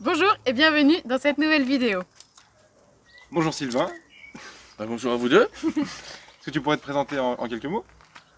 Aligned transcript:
Bonjour 0.00 0.28
et 0.44 0.52
bienvenue 0.52 0.96
dans 1.04 1.18
cette 1.18 1.38
nouvelle 1.38 1.64
vidéo. 1.64 2.02
Bonjour 3.32 3.52
Sylvain. 3.54 3.88
Bah, 4.78 4.84
bonjour 4.86 5.12
à 5.12 5.16
vous 5.16 5.28
deux. 5.28 5.48
Est-ce 5.64 6.44
que 6.46 6.50
tu 6.50 6.60
pourrais 6.60 6.76
te 6.76 6.82
présenter 6.82 7.18
en, 7.18 7.32
en 7.32 7.48
quelques 7.48 7.64
mots 7.66 7.84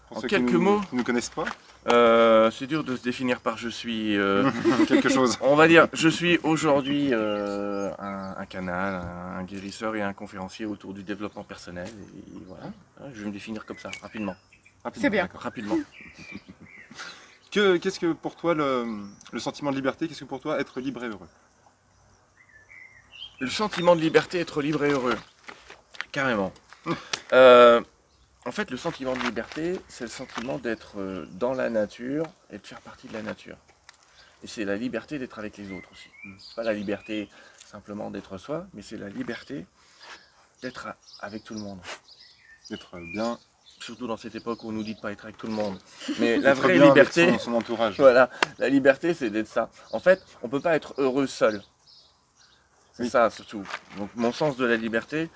Pour 0.07 0.17
En 0.17 0.21
ceux 0.21 0.27
quelques 0.27 0.47
qui 0.47 0.53
nous- 0.53 0.61
mots 0.61 0.79
qui 0.81 0.95
ne 0.95 0.99
nous 0.99 1.03
connaissent 1.03 1.29
pas? 1.29 1.45
Euh, 1.87 2.51
c'est 2.51 2.67
dur 2.67 2.83
de 2.83 2.95
se 2.95 3.01
définir 3.03 3.39
par 3.41 3.57
je 3.57 3.69
suis. 3.69 4.17
euh, 4.17 4.49
quelque 4.87 5.09
chose. 5.09 5.37
on 5.41 5.55
va 5.55 5.67
dire, 5.67 5.87
je 5.93 6.09
suis 6.09 6.37
aujourd'hui 6.43 7.09
euh, 7.13 7.91
un, 7.99 8.35
un 8.37 8.45
canal, 8.45 8.95
un, 8.95 9.39
un 9.39 9.43
guérisseur 9.43 9.95
et 9.95 10.01
un 10.01 10.13
conférencier 10.13 10.65
autour 10.65 10.93
du 10.93 11.03
développement 11.03 11.43
personnel. 11.43 11.87
Et 11.87 12.31
voilà, 12.47 12.65
Hein, 13.01 13.05
je 13.13 13.21
vais 13.21 13.27
me 13.27 13.31
définir 13.33 13.65
comme 13.65 13.77
ça, 13.79 13.91
rapidement. 14.01 14.35
Rapidement, 14.83 15.01
C'est 15.05 15.09
bien. 15.09 15.23
d'accord. 15.23 15.41
Rapidement. 15.41 15.77
Que- 17.51 17.77
Qu'est-ce 17.77 17.99
que 17.99 18.11
pour 18.13 18.35
toi 18.35 18.53
le, 18.53 18.85
le 19.31 19.39
sentiment 19.39 19.71
de 19.71 19.75
liberté? 19.77 20.07
Qu'est-ce 20.07 20.19
que 20.21 20.25
pour 20.25 20.39
toi 20.41 20.59
être 20.59 20.79
libre 20.81 21.03
et 21.03 21.07
heureux? 21.07 21.27
Le 23.39 23.49
sentiment 23.49 23.95
de 23.95 24.01
liberté, 24.01 24.39
être 24.39 24.61
libre 24.61 24.83
et 24.83 24.91
heureux. 24.91 25.17
Carrément. 26.11 26.51
Euh, 27.31 27.81
en 28.45 28.51
fait, 28.51 28.71
le 28.71 28.77
sentiment 28.77 29.13
de 29.15 29.21
liberté, 29.21 29.79
c'est 29.87 30.03
le 30.03 30.09
sentiment 30.09 30.57
d'être 30.57 30.99
euh, 30.99 31.25
dans 31.33 31.53
la 31.53 31.69
nature 31.69 32.25
et 32.51 32.57
de 32.57 32.65
faire 32.65 32.81
partie 32.81 33.07
de 33.07 33.13
la 33.13 33.21
nature. 33.21 33.57
Et 34.43 34.47
c'est 34.47 34.65
la 34.65 34.75
liberté 34.75 35.19
d'être 35.19 35.39
avec 35.39 35.57
les 35.57 35.71
autres 35.71 35.89
aussi. 35.91 36.09
C'est 36.39 36.55
pas 36.55 36.63
la 36.63 36.73
liberté 36.73 37.29
simplement 37.65 38.11
d'être 38.11 38.37
soi, 38.37 38.67
mais 38.73 38.81
c'est 38.81 38.97
la 38.97 39.09
liberté 39.09 39.65
d'être 40.61 40.89
avec 41.19 41.43
tout 41.43 41.53
le 41.53 41.61
monde. 41.61 41.79
D'être 42.69 42.97
bien, 43.13 43.39
Surtout 43.79 44.07
dans 44.07 44.17
cette 44.17 44.35
époque 44.35 44.63
où 44.63 44.69
on 44.69 44.71
nous 44.73 44.83
dit 44.83 44.95
de 44.95 44.99
pas 44.99 45.11
être 45.11 45.23
avec 45.23 45.37
tout 45.37 45.47
le 45.47 45.53
monde. 45.53 45.79
Mais 46.19 46.37
la 46.37 46.53
vraie 46.53 46.77
liberté, 46.77 47.23
avec 47.23 47.39
son, 47.39 47.51
son 47.51 47.53
entourage. 47.53 47.95
voilà, 47.97 48.29
la 48.57 48.67
liberté, 48.67 49.13
c'est 49.13 49.29
d'être 49.29 49.47
ça. 49.47 49.69
En 49.91 49.99
fait, 49.99 50.21
on 50.43 50.49
peut 50.49 50.59
pas 50.59 50.75
être 50.75 50.93
heureux 50.97 51.27
seul. 51.27 51.63
C'est 52.99 53.03
Oui. 53.05 53.09
ça 53.09 53.29
surtout. 53.29 53.63
Donc 53.97 54.09
mon 54.15 54.31
sens 54.31 54.57
de 54.57 54.65
la 54.65 54.75
liberté, 54.75 55.29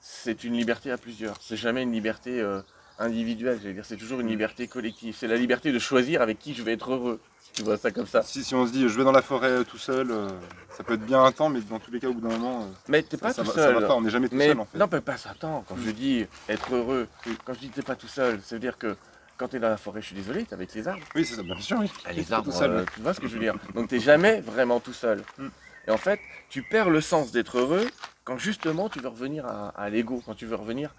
c'est 0.00 0.42
une 0.44 0.54
liberté 0.54 0.90
à 0.90 0.96
plusieurs. 0.98 1.36
C'est 1.40 1.56
jamais 1.56 1.82
une 1.82 1.92
liberté 1.92 2.40
euh, 2.40 2.62
individuelle. 2.98 3.58
J'allais 3.62 3.74
dire, 3.74 3.84
c'est 3.84 3.96
toujours 3.96 4.20
une 4.20 4.28
liberté 4.28 4.66
collective. 4.68 5.14
C'est 5.18 5.28
la 5.28 5.36
liberté 5.36 5.70
de 5.72 5.78
choisir 5.78 6.22
avec 6.22 6.38
qui 6.38 6.54
je 6.54 6.62
vais 6.62 6.72
être 6.72 6.92
heureux. 6.92 7.20
Tu 7.52 7.62
vois 7.62 7.76
ça 7.76 7.90
comme 7.90 8.06
ça. 8.06 8.22
Si, 8.22 8.44
si 8.44 8.54
on 8.54 8.64
se 8.66 8.72
dit 8.72 8.88
je 8.88 8.96
vais 8.96 9.04
dans 9.04 9.12
la 9.12 9.22
forêt 9.22 9.48
euh, 9.50 9.64
tout 9.64 9.76
seul, 9.76 10.10
euh, 10.10 10.28
ça 10.76 10.82
peut 10.84 10.94
être 10.94 11.04
bien 11.04 11.22
un 11.22 11.32
temps, 11.32 11.48
mais 11.50 11.60
dans 11.62 11.80
tous 11.80 11.90
les 11.90 11.98
cas, 12.00 12.06
au 12.08 12.14
bout 12.14 12.20
d'un 12.20 12.28
moment, 12.38 12.62
euh, 12.62 12.66
Mais 12.88 13.02
t'es 13.02 13.16
pas 13.16 13.32
ça 13.32 13.42
tout 13.42 13.48
va, 13.48 13.54
ça 13.54 13.64
seul. 13.66 13.74
va 13.80 13.86
pas. 13.88 13.94
On 13.96 14.00
n'est 14.00 14.10
jamais 14.10 14.28
tout 14.28 14.36
mais 14.36 14.48
seul 14.48 14.60
en 14.60 14.64
fait. 14.64 14.78
non, 14.78 14.88
mais 14.90 15.00
pas 15.00 15.16
ça. 15.16 15.30
Attends, 15.30 15.64
quand 15.68 15.76
je 15.84 15.90
dis 15.90 16.26
être 16.48 16.74
heureux, 16.74 17.06
quand 17.44 17.52
je 17.54 17.58
dis 17.58 17.68
t'es 17.68 17.82
pas 17.82 17.96
tout 17.96 18.08
seul, 18.08 18.40
ça 18.42 18.54
veut 18.54 18.60
dire 18.60 18.78
que 18.78 18.96
quand 19.36 19.48
t'es 19.48 19.58
dans 19.58 19.68
la 19.68 19.76
forêt, 19.78 20.00
je 20.00 20.06
suis 20.06 20.14
désolé, 20.14 20.44
t'es 20.44 20.54
avec 20.54 20.72
les 20.74 20.86
arbres. 20.86 21.02
Oui, 21.14 21.24
c'est 21.24 21.34
ça, 21.34 21.42
bien 21.42 21.58
sûr, 21.60 21.78
oui. 21.80 21.90
Ah, 22.04 22.12
les 22.12 22.32
arbres, 22.32 22.52
tout 22.52 22.56
seul. 22.56 22.70
euh, 22.70 22.84
tu 22.94 23.00
vois 23.00 23.14
ce 23.14 23.20
que 23.20 23.26
je 23.26 23.32
veux 23.34 23.40
dire 23.40 23.54
Donc 23.74 23.88
t'es 23.88 23.98
jamais 24.00 24.40
vraiment 24.42 24.78
tout 24.80 24.92
seul. 24.92 25.22
Mm. 25.38 25.48
Et 25.86 25.90
en 25.90 25.96
fait, 25.96 26.20
tu 26.48 26.62
perds 26.62 26.90
le 26.90 27.00
sens 27.00 27.32
d'être 27.32 27.58
heureux 27.58 27.88
quand 28.24 28.38
justement 28.38 28.88
tu 28.88 29.00
veux 29.00 29.08
revenir 29.08 29.46
à, 29.46 29.68
à 29.70 29.88
l'ego, 29.90 30.22
quand 30.24 30.34
tu 30.34 30.46
veux 30.46 30.56
revenir 30.56 30.94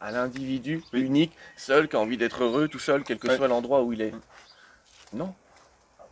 à 0.00 0.10
l'individu 0.10 0.82
Oui. 0.92 1.00
unique, 1.02 1.32
seul, 1.56 1.88
qui 1.88 1.96
a 1.96 2.00
envie 2.00 2.16
d'être 2.16 2.42
heureux, 2.42 2.66
tout 2.68 2.78
seul, 2.80 3.04
quel 3.04 3.18
que 3.18 3.28
Ouais. 3.28 3.36
soit 3.36 3.48
l'endroit 3.48 3.82
où 3.82 3.92
il 3.92 4.00
est. 4.02 4.12
Mm. 4.12 4.20
Non. 5.14 5.34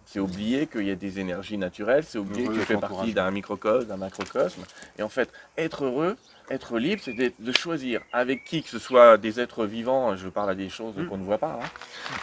C'est 0.07 0.21
oublier 0.21 0.67
qu'il 0.67 0.83
y 0.87 0.91
a 0.91 0.97
des 0.97 1.21
énergies 1.21 1.57
naturelles, 1.57 2.05
c'est 2.05 2.19
oublier 2.19 2.49
que 2.49 2.53
tu 2.55 2.61
fais 2.61 2.77
partie 2.77 3.15
d'un 3.15 3.31
microcosme, 3.31 3.87
d'un 3.87 3.97
macrocosme. 3.97 4.65
Et 4.99 5.03
en 5.05 5.09
fait, 5.09 5.31
être 5.57 5.85
heureux, 5.85 6.17
être 6.51 6.79
libre, 6.79 7.01
c'est 7.05 7.15
de 7.39 7.53
choisir 7.53 8.01
avec 8.13 8.45
qui 8.45 8.63
que 8.63 8.69
ce 8.69 8.79
soit 8.79 9.17
des 9.19 9.41
êtres 9.41 9.65
vivants, 9.67 10.17
je 10.17 10.29
parle 10.29 10.51
à 10.51 10.55
des 10.55 10.69
choses 10.69 10.95
Mm. 10.97 11.07
qu'on 11.07 11.19
ne 11.19 11.25
voit 11.25 11.39
pas, 11.39 11.59
hein. 11.63 11.69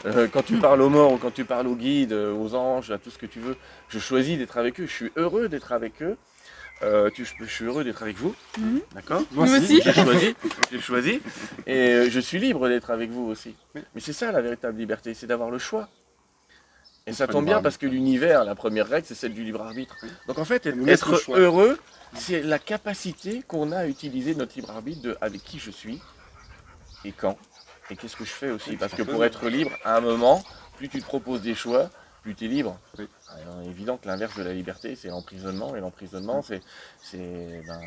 Euh, 0.05 0.27
quand 0.31 0.43
tu 0.43 0.57
parles 0.57 0.81
aux 0.81 0.89
morts 0.89 1.13
ou 1.13 1.17
quand 1.17 1.33
tu 1.33 1.45
parles 1.45 1.67
aux 1.67 1.75
guides, 1.75 2.13
euh, 2.13 2.33
aux 2.33 2.53
anges, 2.55 2.91
à 2.91 2.97
tout 2.97 3.09
ce 3.09 3.17
que 3.17 3.25
tu 3.25 3.39
veux, 3.39 3.55
je 3.89 3.99
choisis 3.99 4.37
d'être 4.37 4.57
avec 4.57 4.79
eux, 4.79 4.85
je 4.85 4.91
suis 4.93 5.11
heureux 5.15 5.47
d'être 5.49 5.71
avec 5.71 6.01
eux. 6.01 6.17
Euh, 6.83 7.09
tu- 7.09 7.25
je 7.25 7.45
suis 7.45 7.65
heureux 7.65 7.83
d'être 7.83 8.03
avec 8.03 8.17
vous, 8.17 8.35
Mhm. 8.59 8.81
d'accord 8.93 9.23
Moi 9.31 9.47
Moi 9.47 9.57
aussi. 9.57 9.77
aussi. 9.77 9.81
J'ai 9.81 9.93
choisi, 9.93 10.35
j'ai 10.71 10.79
choisi, 10.79 11.21
et 11.65 12.07
je 12.09 12.19
suis 12.19 12.37
libre 12.37 12.69
d'être 12.69 12.91
avec 12.91 13.09
vous 13.09 13.23
aussi. 13.27 13.55
Mais 13.73 13.81
c'est 13.99 14.13
ça 14.13 14.31
la 14.31 14.41
véritable 14.41 14.77
liberté, 14.77 15.15
c'est 15.15 15.25
d'avoir 15.25 15.49
le 15.49 15.57
choix. 15.57 15.89
Et 17.07 17.13
ça 17.13 17.25
tombe 17.25 17.45
bien 17.45 17.61
parce 17.61 17.77
que 17.77 17.87
l'univers, 17.87 18.43
la 18.43 18.53
première 18.53 18.87
règle, 18.87 19.07
c'est 19.07 19.15
celle 19.15 19.33
du 19.33 19.43
libre 19.43 19.61
arbitre. 19.61 19.95
Donc 20.27 20.37
en 20.37 20.45
fait, 20.45 20.67
être 20.87 21.31
heureux, 21.31 21.79
c'est 22.13 22.43
la 22.43 22.59
capacité 22.59 23.43
qu'on 23.47 23.71
a 23.71 23.79
à 23.79 23.87
utiliser 23.87 24.35
notre 24.35 24.55
libre 24.55 24.71
arbitre 24.71 25.01
de 25.01 25.17
avec 25.21 25.41
qui 25.43 25.57
je 25.57 25.71
suis 25.71 26.01
et 27.05 27.13
quand 27.13 27.37
et 27.89 27.95
qu'est-ce 27.95 28.17
que 28.17 28.25
je 28.25 28.31
fais 28.31 28.51
aussi. 28.51 28.75
Parce 28.75 28.93
que 28.93 29.03
pour 29.03 29.23
être 29.23 29.47
libre, 29.47 29.71
à 29.85 29.95
un 29.95 30.01
moment, 30.01 30.43
plus 30.75 30.89
tu 30.89 30.99
te 30.99 31.05
proposes 31.05 31.41
des 31.41 31.55
choix, 31.55 31.89
plus 32.21 32.35
tu 32.35 32.43
es 32.43 32.47
libre. 32.49 32.77
Oui. 32.99 33.07
Alors, 33.29 33.61
évident 33.69 33.95
que 33.95 34.07
l'inverse 34.07 34.37
de 34.37 34.43
la 34.43 34.53
liberté, 34.53 34.97
c'est 34.97 35.07
l'emprisonnement. 35.07 35.75
Et 35.77 35.79
l'emprisonnement, 35.79 36.41
c'est 36.41 36.61
c'est, 37.01 37.61
ben, 37.65 37.79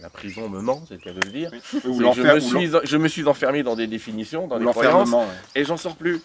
la 0.00 0.08
prison 0.08 0.48
me 0.48 0.60
ment, 0.62 0.82
c'est 0.88 0.94
le 0.94 1.00
cas 1.00 1.12
de 1.12 1.20
le 1.20 1.30
dire. 1.30 1.50
Oui. 1.52 1.80
Ou 1.84 2.12
je, 2.14 2.22
me 2.22 2.40
suis, 2.40 2.70
je 2.84 2.96
me 2.96 3.08
suis 3.08 3.26
enfermé 3.26 3.62
dans 3.62 3.76
des 3.76 3.86
définitions, 3.86 4.46
dans 4.46 4.58
des 4.58 4.64
croyances, 4.64 5.10
ouais. 5.10 5.26
et 5.54 5.64
j'en 5.64 5.76
sors 5.76 5.96
plus. 5.96 6.22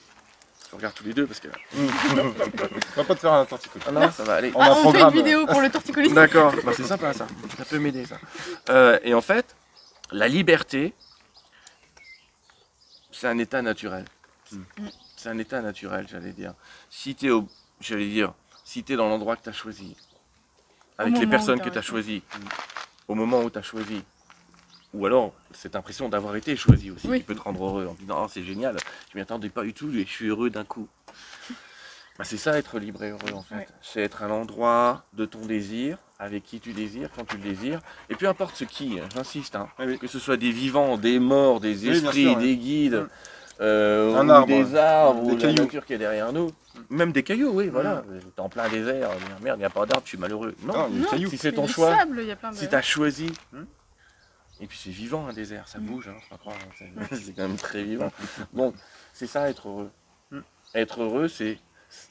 Je 0.73 0.77
regarde 0.77 0.95
tous 0.95 1.03
les 1.03 1.13
deux 1.13 1.27
parce 1.27 1.39
que. 1.39 1.49
On 1.77 2.95
va 2.95 3.03
pas 3.03 3.13
te 3.13 3.19
faire 3.19 3.33
un 3.33 3.45
torticolis. 3.45 3.85
Ah 3.87 3.91
non, 3.91 4.11
ça 4.11 4.23
va 4.23 4.33
aller. 4.33 4.51
On 4.55 4.59
Ah, 4.59 4.71
on 4.71 4.91
fait 4.91 5.01
une 5.01 5.09
vidéo 5.11 5.45
pour 5.45 5.61
le 5.61 5.69
torticolis. 5.69 6.11
D'accord, 6.11 6.51
bah, 6.65 6.71
c'est 6.75 6.83
sympa 6.83 7.13
ça. 7.13 7.27
Ça 7.55 7.63
peut 7.63 7.77
m'aider 7.77 8.05
ça. 8.05 8.17
Euh, 8.69 8.97
et 9.03 9.13
en 9.13 9.21
fait, 9.21 9.55
la 10.11 10.27
liberté, 10.27 10.95
c'est 13.11 13.27
un 13.27 13.37
état 13.37 13.61
naturel. 13.61 14.05
Mm. 14.51 14.87
C'est 15.15 15.29
un 15.29 15.37
état 15.37 15.61
naturel, 15.61 16.07
j'allais 16.09 16.31
dire. 16.31 16.55
Si 16.89 17.13
tu 17.13 17.27
es 17.27 17.29
au, 17.29 17.47
j'allais 17.79 18.09
dire, 18.09 18.33
si 18.63 18.83
tu 18.83 18.95
dans 18.95 19.09
l'endroit 19.09 19.35
que 19.35 19.43
tu 19.43 19.49
as 19.49 19.53
choisi, 19.53 19.95
avec 20.97 21.19
les 21.19 21.27
personnes 21.27 21.61
que 21.61 21.69
tu 21.69 21.77
as 21.77 21.83
choisies, 21.83 22.23
au 23.07 23.13
moment 23.13 23.41
où 23.41 23.51
tu 23.51 23.59
as 23.59 23.61
choisi, 23.61 24.03
ou 24.93 25.05
alors 25.05 25.33
cette 25.53 25.75
impression 25.75 26.09
d'avoir 26.09 26.35
été 26.35 26.55
choisi 26.55 26.91
aussi, 26.91 27.07
Oui. 27.07 27.19
qui 27.19 27.23
peut 27.25 27.35
te 27.35 27.41
rendre 27.41 27.63
heureux 27.65 27.87
en 27.87 27.93
disant, 27.93 28.23
oh, 28.23 28.27
c'est 28.31 28.43
génial, 28.43 28.75
je 29.11 29.17
m'y 29.17 29.21
attendais 29.21 29.49
pas 29.49 29.63
du 29.63 29.73
tout 29.73 29.89
et 29.93 30.05
je 30.05 30.09
suis 30.09 30.27
heureux 30.27 30.49
d'un 30.49 30.63
coup. 30.63 30.87
Bah, 32.19 32.23
c'est 32.25 32.37
ça 32.37 32.55
être 32.59 32.77
libre 32.77 33.03
et 33.03 33.09
heureux 33.09 33.33
en 33.33 33.41
fait. 33.41 33.55
Ouais. 33.55 33.67
C'est 33.81 34.01
être 34.01 34.21
à 34.21 34.27
l'endroit 34.27 35.03
de 35.13 35.25
ton 35.25 35.39
désir, 35.47 35.97
avec 36.19 36.43
qui 36.43 36.59
tu 36.59 36.71
désires, 36.73 37.09
quand 37.15 37.25
tu 37.25 37.37
le 37.37 37.43
désires. 37.43 37.79
Et 38.09 38.15
peu 38.15 38.27
importe 38.27 38.55
ce 38.55 38.65
qui, 38.65 38.99
hein, 38.99 39.09
j'insiste, 39.15 39.55
hein, 39.55 39.67
Oui, 39.79 39.97
que 39.97 40.05
ce 40.07 40.19
soit 40.19 40.37
des 40.37 40.51
vivants, 40.51 40.97
des 40.97 41.17
morts, 41.17 41.59
des 41.59 41.89
esprits, 41.89 42.23
sûr, 42.25 42.37
des 42.37 42.55
guides, 42.55 42.93
Mm. 42.93 43.61
euh, 43.61 44.15
Un 44.15 44.27
ou 44.27 44.31
arbre, 44.31 44.47
des 44.47 44.75
arbres, 44.75 45.23
des 45.23 45.31
ou 45.31 45.35
la 45.37 45.41
cailloux. 45.41 45.63
nature 45.63 45.85
qui 45.87 45.93
est 45.93 45.97
derrière 45.97 46.31
nous. 46.31 46.51
Même 46.91 47.11
des 47.11 47.23
cailloux, 47.23 47.49
oui, 47.51 47.69
voilà. 47.69 48.03
T'es 48.35 48.41
en 48.41 48.49
plein 48.49 48.69
désert, 48.69 49.09
merde, 49.41 49.57
il 49.57 49.61
n'y 49.61 49.65
a 49.65 49.69
pas 49.71 49.85
d'arbre, 49.87 50.03
je 50.05 50.09
suis 50.09 50.17
malheureux. 50.19 50.53
Non, 50.63 50.73
Non, 50.73 50.87
il 50.89 50.93
y 50.93 50.95
a 50.95 50.99
des 50.99 51.03
Non. 51.05 51.09
cailloux. 51.11 51.29
si 51.31 51.37
c'est 51.39 51.51
ton 51.53 51.65
choix, 51.67 51.95
sable, 51.97 52.23
plein 52.39 52.51
de... 52.51 52.55
si 52.57 52.69
tu 52.69 52.75
as 52.75 52.81
choisi. 52.83 53.31
Hmm. 53.51 53.63
Et 54.63 54.65
puis 54.65 54.79
c'est 54.81 54.91
vivant 54.91 55.27
un 55.27 55.33
désert, 55.33 55.67
ça 55.67 55.77
Hmm. 55.77 55.85
bouge, 55.85 56.07
hein, 56.07 56.15
pas 56.29 56.37
croire, 56.37 56.55
hein, 56.55 57.01
c'est 57.11 57.35
quand 57.35 57.41
même 57.49 57.57
très 57.57 57.83
vivant. 57.83 58.09
Donc 58.53 58.75
c'est 59.13 59.27
ça 59.27 59.49
être 59.49 59.67
heureux. 59.67 59.91
Hmm. 60.31 60.39
Être 60.73 61.03
heureux, 61.03 61.27
c'est 61.27 61.59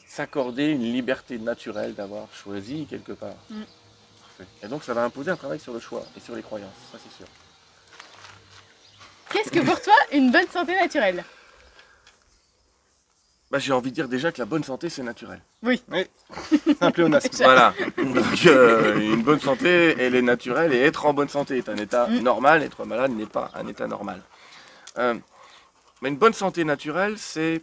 s'accorder 0.07 0.67
une 0.67 0.83
liberté 0.83 1.39
naturelle 1.39 1.95
d'avoir 1.95 2.29
choisi 2.35 2.85
quelque 2.85 3.13
part. 3.13 3.37
Parfait. 3.49 4.47
Et 4.63 4.69
donc 4.69 4.85
ça 4.85 4.93
va 4.93 5.03
imposer 5.05 5.31
un 5.31 5.37
travail 5.37 5.59
sur 5.61 5.73
le 5.73 5.81
choix 5.81 6.05
et 6.15 6.21
sur 6.21 6.37
les 6.37 6.43
croyances, 6.43 6.75
ça 6.93 6.99
c'est 7.03 7.17
sûr. 7.17 7.27
Qu'est-ce 9.31 9.51
que 9.51 9.61
pour 9.65 9.81
toi 9.81 9.95
une 10.13 10.31
bonne 10.31 10.49
santé 10.49 10.75
naturelle? 10.75 11.25
Bah, 13.53 13.59
j'ai 13.59 13.75
envie 13.75 13.91
de 13.91 13.95
dire 13.95 14.09
déjà 14.09 14.33
que 14.33 14.39
la 14.39 14.47
bonne 14.47 14.65
santé 14.65 14.89
c'est 14.89 15.03
naturel. 15.03 15.43
C'est 16.49 16.83
un 16.83 16.91
pléonasme. 16.91 17.29
Voilà. 17.45 17.75
Donc 17.99 18.47
euh, 18.47 18.99
une 18.99 19.23
bonne 19.23 19.41
santé, 19.41 19.95
elle 19.99 20.15
est 20.15 20.23
naturelle 20.23 20.73
et 20.73 20.81
être 20.81 21.05
en 21.05 21.13
bonne 21.13 21.29
santé 21.29 21.59
est 21.59 21.69
un 21.69 21.77
état 21.77 22.07
Mm. 22.07 22.21
normal. 22.21 22.63
Être 22.63 22.87
malade 22.87 23.11
n'est 23.13 23.27
pas 23.27 23.51
un 23.55 23.67
état 23.67 23.87
normal. 23.87 24.23
Euh, 24.97 25.15
mais 26.01 26.09
une 26.09 26.17
bonne 26.17 26.33
santé 26.33 26.65
naturelle, 26.65 27.19
c'est 27.19 27.63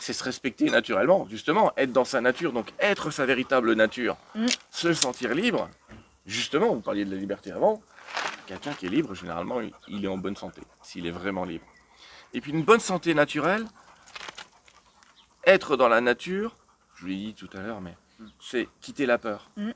c'est 0.00 0.14
se 0.14 0.24
respecter 0.24 0.70
naturellement, 0.70 1.26
justement, 1.28 1.72
être 1.76 1.92
dans 1.92 2.04
sa 2.06 2.20
nature, 2.22 2.52
donc 2.52 2.72
être 2.80 3.10
sa 3.10 3.26
véritable 3.26 3.74
nature, 3.74 4.16
Mm. 4.34 4.46
se 4.70 4.94
sentir 4.94 5.34
libre. 5.34 5.68
Justement, 6.24 6.68
vous 6.74 6.80
parliez 6.80 7.04
de 7.04 7.10
la 7.14 7.20
liberté 7.20 7.52
avant. 7.52 7.82
Quelqu'un 8.46 8.72
qui 8.72 8.86
est 8.86 8.88
libre, 8.88 9.14
généralement, 9.14 9.60
il 9.88 10.02
est 10.04 10.08
en 10.08 10.16
bonne 10.16 10.36
santé, 10.36 10.62
s'il 10.82 11.06
est 11.06 11.10
vraiment 11.10 11.44
libre. 11.44 11.66
Et 12.32 12.40
puis 12.40 12.50
une 12.52 12.62
bonne 12.62 12.80
santé 12.80 13.12
naturelle, 13.12 13.66
être 15.48 15.76
dans 15.76 15.88
la 15.88 16.00
nature, 16.00 16.54
je 16.94 17.06
l'ai 17.06 17.16
dit 17.16 17.34
tout 17.34 17.48
à 17.54 17.60
l'heure, 17.60 17.80
mais 17.80 17.94
c'est 18.40 18.68
quitter 18.80 19.06
la 19.06 19.18
peur. 19.18 19.50
Mm. 19.56 19.70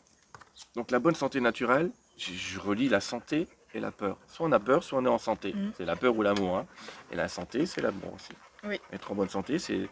Donc 0.74 0.90
la 0.90 0.98
bonne 0.98 1.14
santé 1.14 1.40
naturelle, 1.40 1.90
je, 2.18 2.32
je 2.32 2.60
relie 2.60 2.88
la 2.88 3.00
santé 3.00 3.48
et 3.74 3.80
la 3.80 3.90
peur. 3.90 4.18
Soit 4.28 4.46
on 4.46 4.52
a 4.52 4.60
peur, 4.60 4.84
soit 4.84 4.98
on 4.98 5.04
est 5.04 5.08
en 5.08 5.18
santé. 5.18 5.52
Mm. 5.54 5.72
C'est 5.76 5.84
la 5.84 5.96
peur 5.96 6.16
ou 6.16 6.22
l'amour. 6.22 6.58
hein. 6.58 6.66
Et 7.10 7.16
la 7.16 7.28
santé, 7.28 7.66
c'est 7.66 7.80
l'amour 7.80 8.14
aussi. 8.14 8.32
Oui. 8.64 8.80
Être 8.92 9.10
en 9.12 9.14
bonne 9.14 9.28
santé, 9.30 9.58
c'est... 9.58 9.88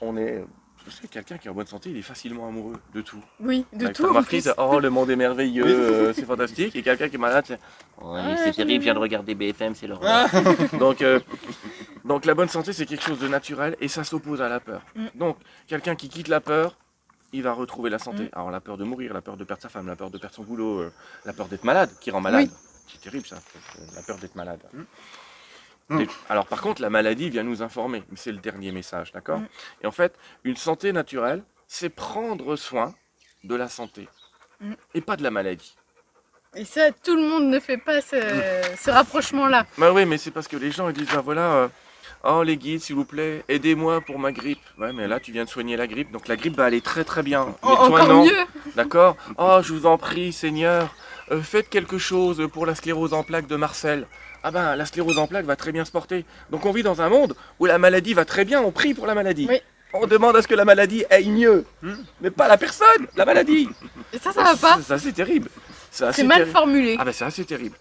On 0.00 0.16
est... 0.16 0.44
Je 0.86 0.90
sais, 0.90 1.08
quelqu'un 1.08 1.36
qui 1.38 1.48
est 1.48 1.50
en 1.50 1.54
bonne 1.54 1.66
santé, 1.66 1.90
il 1.90 1.96
est 1.98 2.02
facilement 2.02 2.48
amoureux 2.48 2.76
de 2.94 3.00
tout. 3.02 3.22
Oui, 3.40 3.66
de 3.72 3.84
Avec 3.84 3.96
tout. 3.96 4.06
ta 4.06 4.12
marquise, 4.12 4.44
plus. 4.44 4.52
oh 4.56 4.80
le 4.80 4.88
monde 4.90 5.10
est 5.10 5.16
merveilleux, 5.16 5.64
Oui. 5.64 5.70
euh, 5.72 6.12
c'est 6.14 6.24
fantastique. 6.24 6.74
Et 6.76 6.82
quelqu'un 6.82 7.08
qui 7.08 7.16
est 7.16 7.18
malade, 7.18 7.44
c'est 7.46 7.58
oh, 8.00 8.14
Ah, 8.16 8.36
c'est 8.36 8.44
j'aime 8.44 8.54
terrible, 8.54 8.80
je 8.82 8.84
viens 8.84 8.94
de 8.94 8.98
regarder 8.98 9.34
BFM, 9.34 9.74
c'est 9.74 9.86
l'horreur. 9.86 10.28
donc, 10.78 11.02
euh, 11.02 11.20
donc 12.04 12.24
la 12.24 12.34
bonne 12.34 12.48
santé, 12.48 12.72
c'est 12.72 12.86
quelque 12.86 13.02
chose 13.04 13.18
de 13.18 13.28
naturel 13.28 13.76
et 13.80 13.88
ça 13.88 14.04
s'oppose 14.04 14.40
à 14.40 14.48
la 14.48 14.60
peur. 14.60 14.82
Mm. 14.94 15.06
Donc 15.16 15.36
quelqu'un 15.66 15.94
qui 15.94 16.08
quitte 16.08 16.28
la 16.28 16.40
peur, 16.40 16.76
il 17.32 17.42
va 17.42 17.52
retrouver 17.52 17.90
la 17.90 17.98
santé. 17.98 18.24
Mm. 18.24 18.28
Alors 18.32 18.50
la 18.50 18.60
peur 18.60 18.76
de 18.78 18.84
mourir, 18.84 19.12
la 19.12 19.20
peur 19.20 19.36
de 19.36 19.44
perdre 19.44 19.62
sa 19.62 19.68
femme, 19.68 19.86
la 19.86 19.96
peur 19.96 20.10
de 20.10 20.16
perdre 20.18 20.34
son 20.36 20.44
boulot, 20.44 20.78
euh, 20.78 20.92
la 21.26 21.32
peur 21.34 21.48
d'être 21.48 21.64
malade, 21.64 21.90
qui 22.00 22.10
rend 22.10 22.20
malade. 22.20 22.48
C'est 22.86 23.00
terrible 23.02 23.26
ça, 23.26 23.36
la 23.94 24.02
peur 24.02 24.16
d'être 24.16 24.36
malade. 24.36 24.60
Mm. 24.72 24.82
Et- 25.90 26.06
alors 26.28 26.46
par 26.46 26.60
contre, 26.60 26.82
la 26.82 26.90
maladie 26.90 27.30
vient 27.30 27.42
nous 27.44 27.62
informer, 27.62 28.02
mais 28.10 28.16
c'est 28.16 28.32
le 28.32 28.38
dernier 28.38 28.72
message, 28.72 29.12
d'accord 29.12 29.38
Mm. 29.38 29.46
Et 29.82 29.86
en 29.86 29.90
fait, 29.92 30.14
une 30.44 30.56
santé 30.56 30.92
naturelle, 30.92 31.42
c'est 31.66 31.88
prendre 31.88 32.56
soin 32.56 32.94
de 33.44 33.54
la 33.54 33.68
santé 33.68 34.08
Mm. 34.60 34.72
et 34.94 35.00
pas 35.00 35.16
de 35.16 35.22
la 35.22 35.30
maladie. 35.30 35.74
Et 36.56 36.64
ça, 36.64 36.90
tout 36.92 37.14
le 37.14 37.22
monde 37.22 37.44
ne 37.50 37.60
fait 37.60 37.76
pas 37.78 38.00
ce, 38.00 38.16
ce 38.78 38.90
rapprochement-là. 38.90 39.66
Bah 39.76 39.92
oui, 39.92 40.04
mais 40.06 40.18
c'est 40.18 40.30
parce 40.30 40.48
que 40.48 40.56
les 40.56 40.70
gens 40.70 40.88
ils 40.88 40.94
disent, 40.94 41.08
bah 41.12 41.20
voilà, 41.22 41.52
euh, 41.52 41.68
oh 42.24 42.42
les 42.42 42.56
guides, 42.56 42.80
s'il 42.80 42.96
vous 42.96 43.04
plaît, 43.04 43.44
aidez-moi 43.48 44.00
pour 44.00 44.18
ma 44.18 44.32
grippe. 44.32 44.60
Ouais, 44.78 44.92
mais 44.92 45.06
là 45.06 45.20
tu 45.20 45.30
viens 45.30 45.44
de 45.44 45.48
soigner 45.50 45.76
la 45.76 45.86
grippe, 45.86 46.10
donc 46.10 46.26
la 46.26 46.36
grippe 46.36 46.56
va 46.56 46.64
aller 46.64 46.80
très 46.80 47.04
très 47.04 47.22
bien. 47.22 47.46
Mais 47.62 47.74
toi 47.76 47.80
encore 47.86 48.08
non, 48.08 48.24
mieux. 48.24 48.44
d'accord 48.76 49.16
Oh, 49.36 49.60
je 49.62 49.72
vous 49.74 49.84
en 49.86 49.98
prie, 49.98 50.32
Seigneur, 50.32 50.94
euh, 51.30 51.40
faites 51.42 51.68
quelque 51.68 51.98
chose 51.98 52.46
pour 52.52 52.64
la 52.66 52.74
sclérose 52.74 53.12
en 53.12 53.22
plaques 53.22 53.46
de 53.46 53.56
Marcel. 53.56 54.06
Ah 54.48 54.50
ben, 54.50 54.76
la 54.76 54.86
sclérose 54.86 55.18
en 55.18 55.26
plaques 55.26 55.44
va 55.44 55.56
très 55.56 55.72
bien 55.72 55.84
se 55.84 55.90
porter. 55.90 56.24
Donc 56.48 56.64
on 56.64 56.72
vit 56.72 56.82
dans 56.82 57.02
un 57.02 57.10
monde 57.10 57.34
où 57.58 57.66
la 57.66 57.76
maladie 57.76 58.14
va 58.14 58.24
très 58.24 58.46
bien, 58.46 58.62
on 58.62 58.70
prie 58.72 58.94
pour 58.94 59.06
la 59.06 59.14
maladie. 59.14 59.46
Oui. 59.46 59.60
On 59.92 60.06
demande 60.06 60.36
à 60.36 60.40
ce 60.42 60.48
que 60.48 60.54
la 60.54 60.64
maladie 60.64 61.04
aille 61.10 61.28
mieux, 61.28 61.66
Hmm. 61.82 61.96
mais 62.22 62.30
pas 62.30 62.48
la 62.48 62.56
personne, 62.56 63.06
la 63.14 63.26
maladie. 63.26 63.68
Et 64.14 64.18
ça, 64.18 64.32
ça 64.32 64.42
va 64.42 64.56
pas. 64.56 64.78
C'est 64.82 64.94
assez 64.94 65.12
terrible. 65.12 65.50
C'est 65.90 66.10
C'est 66.12 66.24
mal 66.24 66.46
formulé. 66.46 66.96
Ah 66.98 67.04
ben 67.04 67.12
c'est 67.12 67.26
assez 67.26 67.44
terrible. 67.44 67.76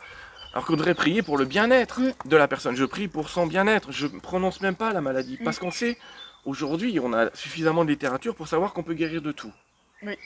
Alors 0.51 0.65
qu'on 0.65 0.75
devrait 0.75 0.93
prier 0.93 1.21
pour 1.21 1.37
le 1.37 1.45
bien-être 1.45 2.01
Mm. 2.01 2.11
de 2.25 2.35
la 2.35 2.49
personne. 2.49 2.75
Je 2.75 2.83
prie 2.83 3.07
pour 3.07 3.29
son 3.29 3.47
bien-être. 3.47 3.93
Je 3.93 4.07
ne 4.07 4.19
prononce 4.19 4.59
même 4.59 4.75
pas 4.75 4.91
la 4.91 4.99
maladie. 4.99 5.37
Mm. 5.39 5.43
Parce 5.45 5.59
qu'on 5.59 5.71
sait, 5.71 5.97
aujourd'hui, 6.43 6.99
on 7.01 7.13
a 7.13 7.33
suffisamment 7.33 7.85
de 7.85 7.89
littérature 7.91 8.35
pour 8.35 8.49
savoir 8.49 8.73
qu'on 8.73 8.83
peut 8.83 8.93
guérir 8.93 9.21
de 9.21 9.31
tout. 9.31 9.53
Oui. 10.03 10.17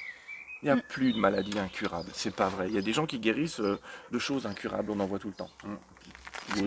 Il 0.64 0.66
n'y 0.66 0.72
a 0.72 0.76
Mm. 0.76 0.82
plus 0.88 1.14
de 1.14 1.20
maladies 1.20 1.58
incurables. 1.60 2.10
C'est 2.14 2.34
pas 2.36 2.48
vrai. 2.50 2.66
Il 2.70 2.76
y 2.76 2.78
a 2.80 2.82
des 2.82 2.94
gens 2.94 3.06
qui 3.08 3.18
guérissent 3.20 3.60
euh, 3.60 3.80
de 4.12 4.20
choses 4.20 4.46
incurables. 4.48 4.92
On 4.92 5.00
en 5.00 5.06
voit 5.08 5.20
tout 5.20 5.28
le 5.30 5.34
temps. 5.34 5.50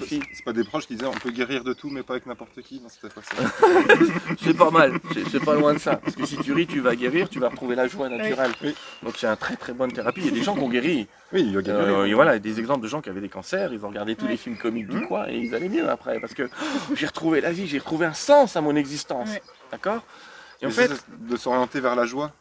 C'est 0.08 0.44
pas 0.44 0.52
des 0.52 0.64
proches 0.64 0.86
qui 0.86 0.94
disaient 0.94 1.06
on 1.06 1.12
peut 1.12 1.30
guérir 1.30 1.62
de 1.64 1.72
tout, 1.72 1.90
mais 1.90 2.02
pas 2.02 2.14
avec 2.14 2.26
n'importe 2.26 2.60
qui. 2.62 2.80
C'est 4.42 4.56
pas 4.56 4.70
mal. 4.70 4.92
C'est- 5.30 5.44
pas 5.44 5.54
loin 5.54 5.74
de 5.74 5.78
ça. 5.78 5.96
Parce 5.96 6.16
que 6.16 6.24
si 6.26 6.36
tu 6.38 6.52
ris, 6.52 6.66
tu 6.66 6.80
vas 6.80 6.94
guérir. 6.96 7.28
Tu 7.28 7.38
vas 7.38 7.48
retrouver 7.48 7.74
la 7.76 7.86
joie 7.86 8.08
naturelle. 8.08 8.52
Oui. 8.62 8.74
Donc 9.02 9.14
c'est 9.18 9.26
un 9.26 9.36
très 9.36 9.56
très 9.56 9.72
bonne 9.72 9.92
thérapie. 9.92 10.20
Il 10.22 10.26
y 10.26 10.30
a 10.30 10.32
des 10.32 10.42
gens 10.42 10.54
qui 10.54 10.60
ont 10.60 10.68
guéri. 10.68 11.06
Oui, 11.32 11.44
il 11.48 11.56
a 11.58 11.62
guéri. 11.62 11.78
Euh, 11.78 12.04
et 12.06 12.14
voilà, 12.14 12.36
y 12.36 12.40
des 12.40 12.60
exemples 12.60 12.82
de 12.82 12.88
gens 12.88 13.00
qui 13.00 13.10
avaient 13.10 13.20
des 13.20 13.28
cancers, 13.28 13.72
ils 13.72 13.84
ont 13.84 13.88
regardé 13.88 14.16
tous 14.16 14.26
les 14.26 14.36
films 14.36 14.56
comiques 14.56 14.88
du 14.88 14.96
Mhm. 14.96 15.06
coin 15.08 15.26
et 15.28 15.36
ils 15.36 15.54
allaient 15.54 15.68
mieux 15.68 15.88
après 15.88 16.18
parce 16.20 16.34
que 16.34 16.44
oh, 16.44 16.94
j'ai 16.94 17.06
retrouvé 17.06 17.40
la 17.40 17.52
vie, 17.52 17.66
j'ai 17.66 17.78
retrouvé 17.78 18.06
un 18.06 18.14
sens 18.14 18.56
à 18.56 18.60
mon 18.60 18.74
existence. 18.76 19.30
D'accord? 19.70 20.02
Et 20.62 20.66
en 20.66 20.70
fait, 20.70 20.90
de 21.18 21.36
s'orienter 21.36 21.80
vers 21.80 21.96
la 21.96 22.06
joie. 22.06 22.32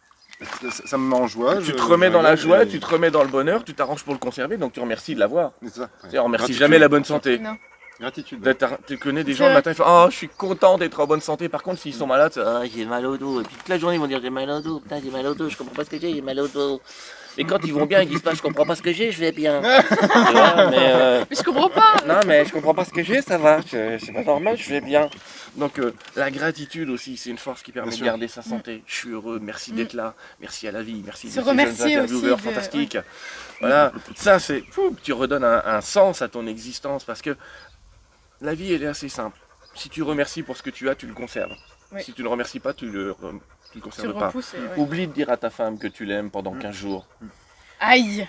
Ça, 0.44 0.84
ça 0.86 0.98
me 0.98 1.04
met 1.08 1.16
en 1.16 1.28
joie. 1.28 1.58
tu 1.58 1.66
je- 1.66 1.72
te 1.72 1.82
remets 1.82 2.08
je 2.08 2.14
dans 2.14 2.22
la 2.22 2.36
joie, 2.36 2.64
et- 2.64 2.68
tu 2.68 2.80
te 2.80 2.86
remets 2.86 3.12
dans 3.12 3.24
le 3.24 3.30
bonheur, 3.30 3.64
tu 3.64 3.74
t'arranges 3.74 4.04
pour 4.04 4.14
le 4.14 4.20
conserver, 4.20 4.58
donc 4.58 4.74
tu 4.74 4.80
remercies 4.80 5.16
de 5.16 5.20
l'avoir. 5.20 5.52
C'est 5.64 5.74
ça. 5.76 5.82
ouais. 6.12 6.20
On 6.20 6.24
remercie 6.26 6.44
Gratitude. 6.46 6.60
jamais 6.60 6.80
la 6.80 6.88
bonne 6.90 7.06
santé. 7.06 7.40
Non. 7.40 7.56
Gratitude. 8.00 8.56
Tu 8.88 8.98
connais 8.98 9.24
des 9.24 9.34
gens 9.34 9.48
le 9.48 9.54
matin, 9.54 9.72
ils 9.72 9.76
font 9.76 9.84
Oh, 9.88 10.08
je 10.10 10.16
suis 10.16 10.28
content 10.28 10.78
d'être 10.78 11.00
en 11.00 11.06
bonne 11.06 11.22
santé. 11.22 11.48
Par 11.48 11.62
contre, 11.64 11.80
s'ils 11.80 11.94
sont 11.94 12.08
malades, 12.08 12.34
Ah, 12.44 12.62
j'ai 12.66 12.86
mal 12.86 13.06
au 13.06 13.18
dos. 13.18 13.40
Et 13.42 13.44
puis 13.44 13.56
toute 13.56 13.70
la 13.70 13.78
journée, 13.78 13.96
ils 13.96 14.00
vont 14.00 14.08
dire 14.08 14.20
J'ai 14.22 14.30
mal 14.32 14.50
au 14.50 14.62
dos, 14.62 14.80
putain, 14.80 15.00
j'ai 15.04 15.12
mal 15.12 15.26
au 15.28 15.36
dos, 15.36 15.48
je 15.48 15.56
comprends 15.58 15.76
pas 15.76 15.86
ce 15.86 15.92
que 15.92 16.00
j'ai, 16.00 16.12
j'ai 16.14 16.22
mal 16.22 16.40
au 16.40 16.48
dos. 16.48 16.82
Mais 17.38 17.44
quand 17.46 17.60
ils 17.64 17.74
vont 17.74 17.86
bien, 17.86 18.02
ils 18.02 18.10
disent 18.10 18.22
pas 18.22 18.34
Je 18.34 18.42
comprends 18.42 18.66
pas 18.66 18.76
ce 18.76 18.82
que 18.82 18.94
j'ai, 18.94 19.12
je 19.12 19.20
vais 19.20 19.32
bien. 19.32 19.62
Tu 19.90 19.96
vois, 20.34 20.70
mais, 20.70 20.78
euh, 20.94 21.26
Mais 21.30 21.36
je 21.36 21.44
comprends 21.44 21.70
pas. 21.70 21.96
Non, 22.08 22.20
mais 22.28 22.46
je 22.46 22.52
comprends 22.52 22.74
pas 22.74 22.86
ce 22.86 22.92
que 22.92 23.04
j'ai, 23.04 23.22
ça 23.22 23.38
va. 23.38 23.60
C'est 23.70 24.14
pas 24.14 24.24
normal, 24.24 24.58
je 24.58 24.70
vais 24.70 24.82
bien. 24.82 25.10
Donc, 25.56 25.78
euh, 25.80 25.94
la 26.16 26.32
gratitude 26.32 26.90
aussi, 26.90 27.16
c'est 27.18 27.30
une 27.30 27.38
force 27.38 27.62
qui 27.62 27.72
permet 27.72 27.90
Bien 27.90 27.94
de 27.94 27.98
sûr. 27.98 28.06
garder 28.06 28.28
sa 28.28 28.42
santé. 28.42 28.84
Je 28.88 28.96
suis 28.96 29.10
heureux, 29.10 29.40
merci 29.42 29.72
Mm. 29.72 29.76
d'être 29.76 29.94
là, 29.94 30.16
merci 30.42 30.68
à 30.68 30.72
la 30.72 30.82
vie, 30.82 31.02
merci 31.06 31.28
de 31.28 31.32
ces 31.32 31.40
jeunes 31.40 31.50
remercier 31.50 31.96
intervieweurs 31.98 32.36
aussi 32.38 32.46
de- 32.46 32.50
fantastiques. 32.52 32.98
Voilà, 33.60 33.92
ça 34.16 34.40
c'est. 34.40 34.62
pouf, 34.62 34.96
Tu 35.04 35.14
redonnes 35.14 35.44
un, 35.44 35.62
un 35.66 35.82
sens 35.82 36.22
à 36.22 36.28
ton 36.28 36.48
existence 36.48 37.04
parce 37.04 37.22
que 37.22 37.36
la 38.42 38.54
vie, 38.56 38.74
elle 38.74 38.84
est 38.84 38.88
assez 38.88 39.10
simple. 39.10 39.38
Si 39.76 39.90
tu 39.90 40.02
remercies 40.04 40.44
pour 40.44 40.58
ce 40.58 40.64
que 40.64 40.70
tu 40.70 40.90
as, 40.90 40.96
tu 40.96 41.08
le 41.08 41.14
conserves. 41.14 41.54
Oui. 41.92 42.04
Si 42.04 42.14
tu 42.14 42.24
ne 42.24 42.28
remercies 42.28 42.60
pas, 42.60 42.74
tu 42.74 42.88
le, 42.88 43.16
pas. 43.80 44.28
repousses. 44.28 44.54
ouais. 44.54 44.78
Oublie 44.82 45.08
de 45.08 45.14
dire 45.14 45.30
à 45.30 45.38
ta 45.38 45.50
femme 45.50 45.78
que 45.78 45.88
tu 45.88 46.06
l'aimes 46.06 46.30
pendant 46.32 46.54
Mm. 46.54 46.60
15 46.60 46.76
jours. 46.76 47.08
Aïe. 47.80 48.28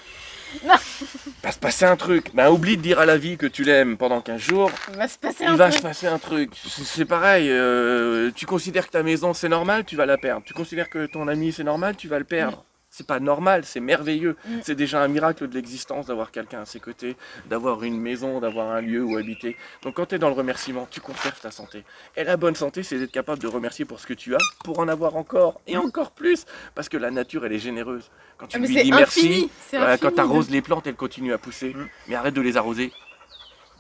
Va 1.43 1.51
se 1.51 1.59
passer 1.59 1.85
un 1.85 1.97
truc. 1.97 2.33
Ben, 2.33 2.49
oublie 2.49 2.77
de 2.77 2.83
dire 2.83 3.01
à 3.01 3.07
la 3.07 3.17
vie 3.17 3.37
que 3.37 3.47
tu 3.47 3.65
l'aimes 3.65 3.97
pendant 3.97 4.21
15 4.21 4.41
jours. 4.41 4.71
Il 4.91 4.97
va 4.97 5.09
se 5.09 5.19
passer 5.19 5.39
Il 5.43 5.49
un 5.49 5.57
va 5.57 5.67
truc. 5.69 5.79
se 5.79 5.83
passer 5.83 6.07
un 6.07 6.19
truc. 6.19 6.51
C'est 6.65 6.85
c'est 6.85 7.05
pareil. 7.05 7.49
euh, 7.51 8.31
tu 8.35 8.47
considères 8.47 8.87
que 8.87 8.93
ta 8.93 9.03
maison 9.03 9.35
c'est 9.35 9.49
normal, 9.49 9.85
tu 9.85 9.97
vas 9.97 10.07
la 10.07 10.17
perdre. 10.17 10.43
Tu 10.47 10.55
considères 10.55 10.89
que 10.89 11.07
ton 11.07 11.27
ami 11.29 11.53
c'est 11.53 11.65
normal, 11.65 11.97
tu 11.97 12.07
vas 12.09 12.19
le 12.21 12.25
perdre. 12.25 12.65
C'est 12.97 13.09
pas 13.09 13.19
normal, 13.19 13.65
c'est 13.65 13.81
merveilleux. 13.81 14.37
Mm. 14.47 14.59
C'est 14.63 14.77
déjà 14.77 15.03
un 15.03 15.09
miracle 15.09 15.49
de 15.49 15.55
l'existence 15.55 16.07
d'avoir 16.07 16.31
quelqu'un 16.31 16.61
à 16.61 16.65
ses 16.65 16.79
côtés, 16.79 17.17
d'avoir 17.47 17.83
une 17.83 18.01
maison, 18.01 18.39
d'avoir 18.39 18.71
un 18.71 18.81
lieu 18.81 19.03
où 19.03 19.17
habiter. 19.17 19.57
Donc 19.83 19.95
quand 19.95 20.07
tu 20.07 20.15
es 20.15 20.19
dans 20.21 20.29
le 20.29 20.37
remerciement, 20.37 20.87
tu 20.89 21.01
conserves 21.01 21.41
ta 21.41 21.51
santé. 21.51 21.83
Et 22.17 22.23
la 22.23 22.37
bonne 22.37 22.55
santé, 22.55 22.85
c'est 22.85 22.97
d'être 22.97 23.11
capable 23.11 23.43
de 23.43 23.49
remercier 23.49 23.85
pour 23.85 23.99
ce 23.99 24.07
que 24.07 24.15
tu 24.15 24.37
as, 24.37 24.39
pour 24.63 24.79
en 24.79 24.87
avoir 24.87 25.17
encore 25.17 25.61
et 25.67 25.77
encore 25.77 26.13
plus. 26.13 26.45
Parce 26.77 26.89
que 26.89 26.97
la 26.97 27.11
nature, 27.11 27.45
elle 27.45 27.55
est 27.55 27.59
généreuse. 27.59 28.13
Quand 28.39 28.47
tu 28.47 28.59
Ah, 28.59 28.61
mais 28.61 28.69
lui 28.69 28.81
dis 28.85 28.93
merci, 28.93 29.21
infini. 29.27 29.51
Voilà, 29.73 29.99
quand 29.99 30.13
tu 30.13 30.21
arroses 30.21 30.51
les 30.51 30.63
plantes, 30.63 30.87
elles 30.87 30.95
continuent 30.95 31.35
à 31.35 31.39
pousser. 31.39 31.75
Mm. 31.75 31.89
Mais 32.07 32.15
arrête 32.15 32.35
de 32.35 32.43
les 32.43 32.57
arroser. 32.57 32.93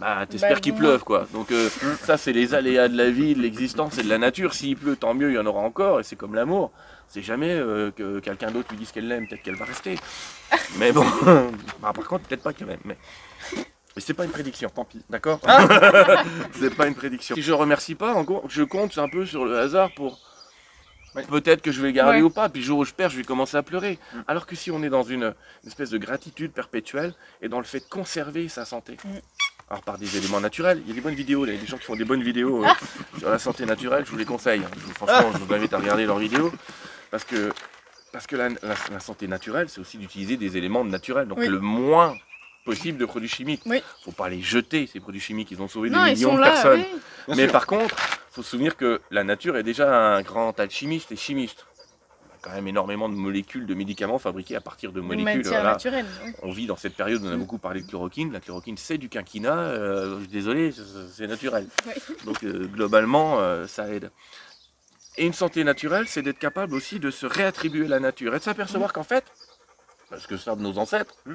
Bah, 0.00 0.26
t'espères 0.28 0.54
Bah, 0.54 0.60
qu'il 0.60 0.74
pleuve, 0.74 1.04
quoi. 1.04 1.28
Donc, 1.32 1.52
euh, 1.52 1.68
ça, 2.02 2.16
c'est 2.16 2.32
les 2.32 2.52
aléas 2.54 2.88
de 2.88 2.96
la 2.96 3.10
vie, 3.10 3.36
de 3.36 3.42
l'existence 3.42 3.96
et 3.98 4.02
de 4.02 4.08
la 4.08 4.18
nature. 4.18 4.54
S'il 4.54 4.76
pleut, 4.76 4.96
tant 4.96 5.14
mieux, 5.14 5.30
il 5.30 5.34
y 5.34 5.38
en 5.38 5.46
aura 5.46 5.60
encore. 5.60 6.00
Et 6.00 6.02
c'est 6.02 6.16
comme 6.16 6.34
l'amour. 6.34 6.72
C'est 7.08 7.22
jamais 7.22 7.50
euh, 7.52 7.90
que 7.92 8.18
quelqu'un 8.20 8.50
d'autre 8.50 8.68
lui 8.70 8.78
dise 8.78 8.90
qu'elle 8.92 9.06
l'aime, 9.08 9.26
peut-être 9.28 9.42
qu'elle 9.42 9.54
va 9.56 9.64
rester. 9.66 9.96
Mais 10.78 10.90
bon, 10.92 11.04
bah, 11.80 11.92
par 11.94 12.04
contre, 12.06 12.26
peut-être 12.26 12.42
pas 12.42 12.52
qu'elle 12.52 12.66
m'aime. 12.66 12.80
Mais, 12.84 12.96
mais 13.56 14.02
c'est 14.02 14.14
pas 14.14 14.24
une 14.24 14.32
prédiction, 14.32 14.68
tant 14.70 14.84
pis, 14.84 15.00
d'accord 15.08 15.38
C'est 16.58 16.74
pas 16.74 16.86
une 16.88 16.94
prédiction. 16.96 17.34
Si 17.36 17.42
je 17.42 17.52
remercie 17.52 17.94
pas, 17.94 18.14
en 18.14 18.24
gros, 18.24 18.42
je 18.48 18.62
compte 18.64 18.98
un 18.98 19.08
peu 19.08 19.24
sur 19.26 19.44
le 19.44 19.56
hasard 19.58 19.92
pour. 19.94 20.18
Ouais. 21.14 21.22
Peut-être 21.22 21.62
que 21.62 21.70
je 21.70 21.80
vais 21.80 21.92
garder 21.92 22.16
Ouais. 22.18 22.22
ou 22.24 22.30
pas, 22.30 22.48
puis 22.48 22.60
le 22.60 22.66
jour 22.66 22.78
où 22.80 22.84
je 22.84 22.92
perds, 22.92 23.10
je 23.10 23.16
vais 23.18 23.22
commencer 23.22 23.56
à 23.56 23.62
pleurer. 23.62 24.00
Mm. 24.12 24.18
Alors 24.26 24.46
que 24.46 24.56
si 24.56 24.72
on 24.72 24.82
est 24.82 24.88
dans 24.88 25.04
une, 25.04 25.32
une 25.62 25.68
espèce 25.68 25.90
de 25.90 25.98
gratitude 25.98 26.50
perpétuelle 26.50 27.14
et 27.40 27.48
dans 27.48 27.58
le 27.58 27.64
fait 27.64 27.78
de 27.78 27.84
conserver 27.88 28.48
sa 28.48 28.64
santé, 28.64 28.96
Mm. 29.04 29.08
alors 29.70 29.82
par 29.84 29.96
des 29.96 30.16
éléments 30.16 30.40
naturels, 30.40 30.80
il 30.84 30.88
y 30.88 30.90
a 30.90 30.94
des 30.96 31.00
bonnes 31.00 31.14
vidéos, 31.14 31.44
là, 31.44 31.52
il 31.52 31.54
y 31.54 31.58
a 31.58 31.60
des 31.60 31.68
gens 31.68 31.78
qui 31.78 31.84
font 31.84 31.94
des 31.94 32.04
bonnes 32.04 32.24
vidéos 32.24 32.64
euh, 32.64 32.68
sur 33.18 33.30
la 33.30 33.38
santé 33.38 33.64
naturelle, 33.64 34.04
je 34.04 34.10
vous 34.10 34.16
les 34.16 34.24
conseille. 34.24 34.62
hein. 34.64 34.70
Je 34.76 34.80
vous- 34.86 34.92
franchement, 34.94 35.30
je 35.34 35.38
vous 35.38 35.54
invite 35.54 35.72
à 35.72 35.78
regarder 35.78 36.04
leurs 36.04 36.18
vidéos 36.18 36.52
parce 37.14 37.22
que, 37.24 37.52
parce 38.12 38.26
que 38.26 38.34
la, 38.34 38.48
la- 38.48 38.74
la 38.90 38.98
santé 38.98 39.28
naturelle, 39.28 39.68
c'est 39.68 39.80
aussi 39.80 39.98
d'utiliser 39.98 40.36
des 40.36 40.56
éléments 40.56 40.84
naturels, 40.84 41.28
donc 41.28 41.38
Oui. 41.38 41.46
le 41.46 41.60
moins 41.60 42.16
possible 42.64 42.98
de 42.98 43.04
produits 43.06 43.28
chimiques. 43.28 43.62
Oui. 43.66 43.80
faut 44.04 44.10
pas 44.10 44.28
les 44.28 44.42
jeter, 44.42 44.88
ces 44.88 44.98
produits 44.98 45.20
chimiques, 45.20 45.52
ils 45.52 45.62
ont 45.62 45.68
sauvé 45.68 45.90
Non, 45.90 46.04
des 46.06 46.14
millions 46.14 46.34
de 46.34 46.40
là. 46.40 46.50
personnes. 46.50 46.80
oui. 47.28 47.36
Mais 47.36 47.44
sûr. 47.44 47.52
par 47.52 47.66
contre, 47.68 47.94
faut 48.32 48.42
se 48.42 48.50
souvenir 48.50 48.76
que 48.76 49.00
la 49.12 49.22
nature 49.22 49.56
est 49.56 49.62
déjà 49.62 49.86
un 50.16 50.22
grand 50.22 50.58
alchimiste 50.58 51.12
et 51.12 51.16
chimiste. 51.16 51.66
Il 51.68 52.30
y 52.30 52.32
a 52.32 52.38
quand 52.50 52.56
même 52.56 52.66
énormément 52.66 53.08
de 53.08 53.14
molécules 53.14 53.64
de 53.66 53.74
médicaments 53.74 54.18
fabriqués 54.18 54.56
à 54.56 54.60
partir 54.60 54.90
de 54.90 55.00
molécules. 55.00 55.46
voilà. 55.46 55.76
On 56.42 56.50
vit 56.50 56.66
dans 56.66 56.76
cette 56.76 56.96
période 56.96 57.22
où 57.22 57.26
on 57.28 57.32
a 57.32 57.36
Mm. 57.36 57.38
beaucoup 57.38 57.58
parlé 57.58 57.80
de 57.82 57.86
chloroquine. 57.86 58.32
La 58.32 58.40
chloroquine, 58.40 58.76
c'est 58.76 58.98
du 58.98 59.08
quinquina. 59.08 59.52
euh, 59.56 60.18
désolé, 60.28 60.72
c'est- 61.12 61.28
naturel. 61.28 61.68
Oui. 61.86 61.92
Donc 62.24 62.42
euh, 62.42 62.66
globalement, 62.66 63.38
euh, 63.38 63.68
ça 63.68 63.88
aide. 63.88 64.10
Et 65.16 65.26
une 65.26 65.32
santé 65.32 65.62
naturelle, 65.64 66.08
c'est 66.08 66.22
d'être 66.22 66.38
capable 66.38 66.74
aussi 66.74 66.98
de 66.98 67.10
se 67.10 67.26
réattribuer 67.26 67.86
la 67.86 68.00
nature 68.00 68.34
et 68.34 68.38
de 68.38 68.42
s'apercevoir 68.44 68.92
qu'en 68.92 69.04
fait, 69.04 69.24
parce 70.10 70.26
que 70.26 70.36
ça 70.36 70.56
de 70.56 70.62
nos 70.62 70.78
ancêtres, 70.78 71.14
Mm. 71.26 71.34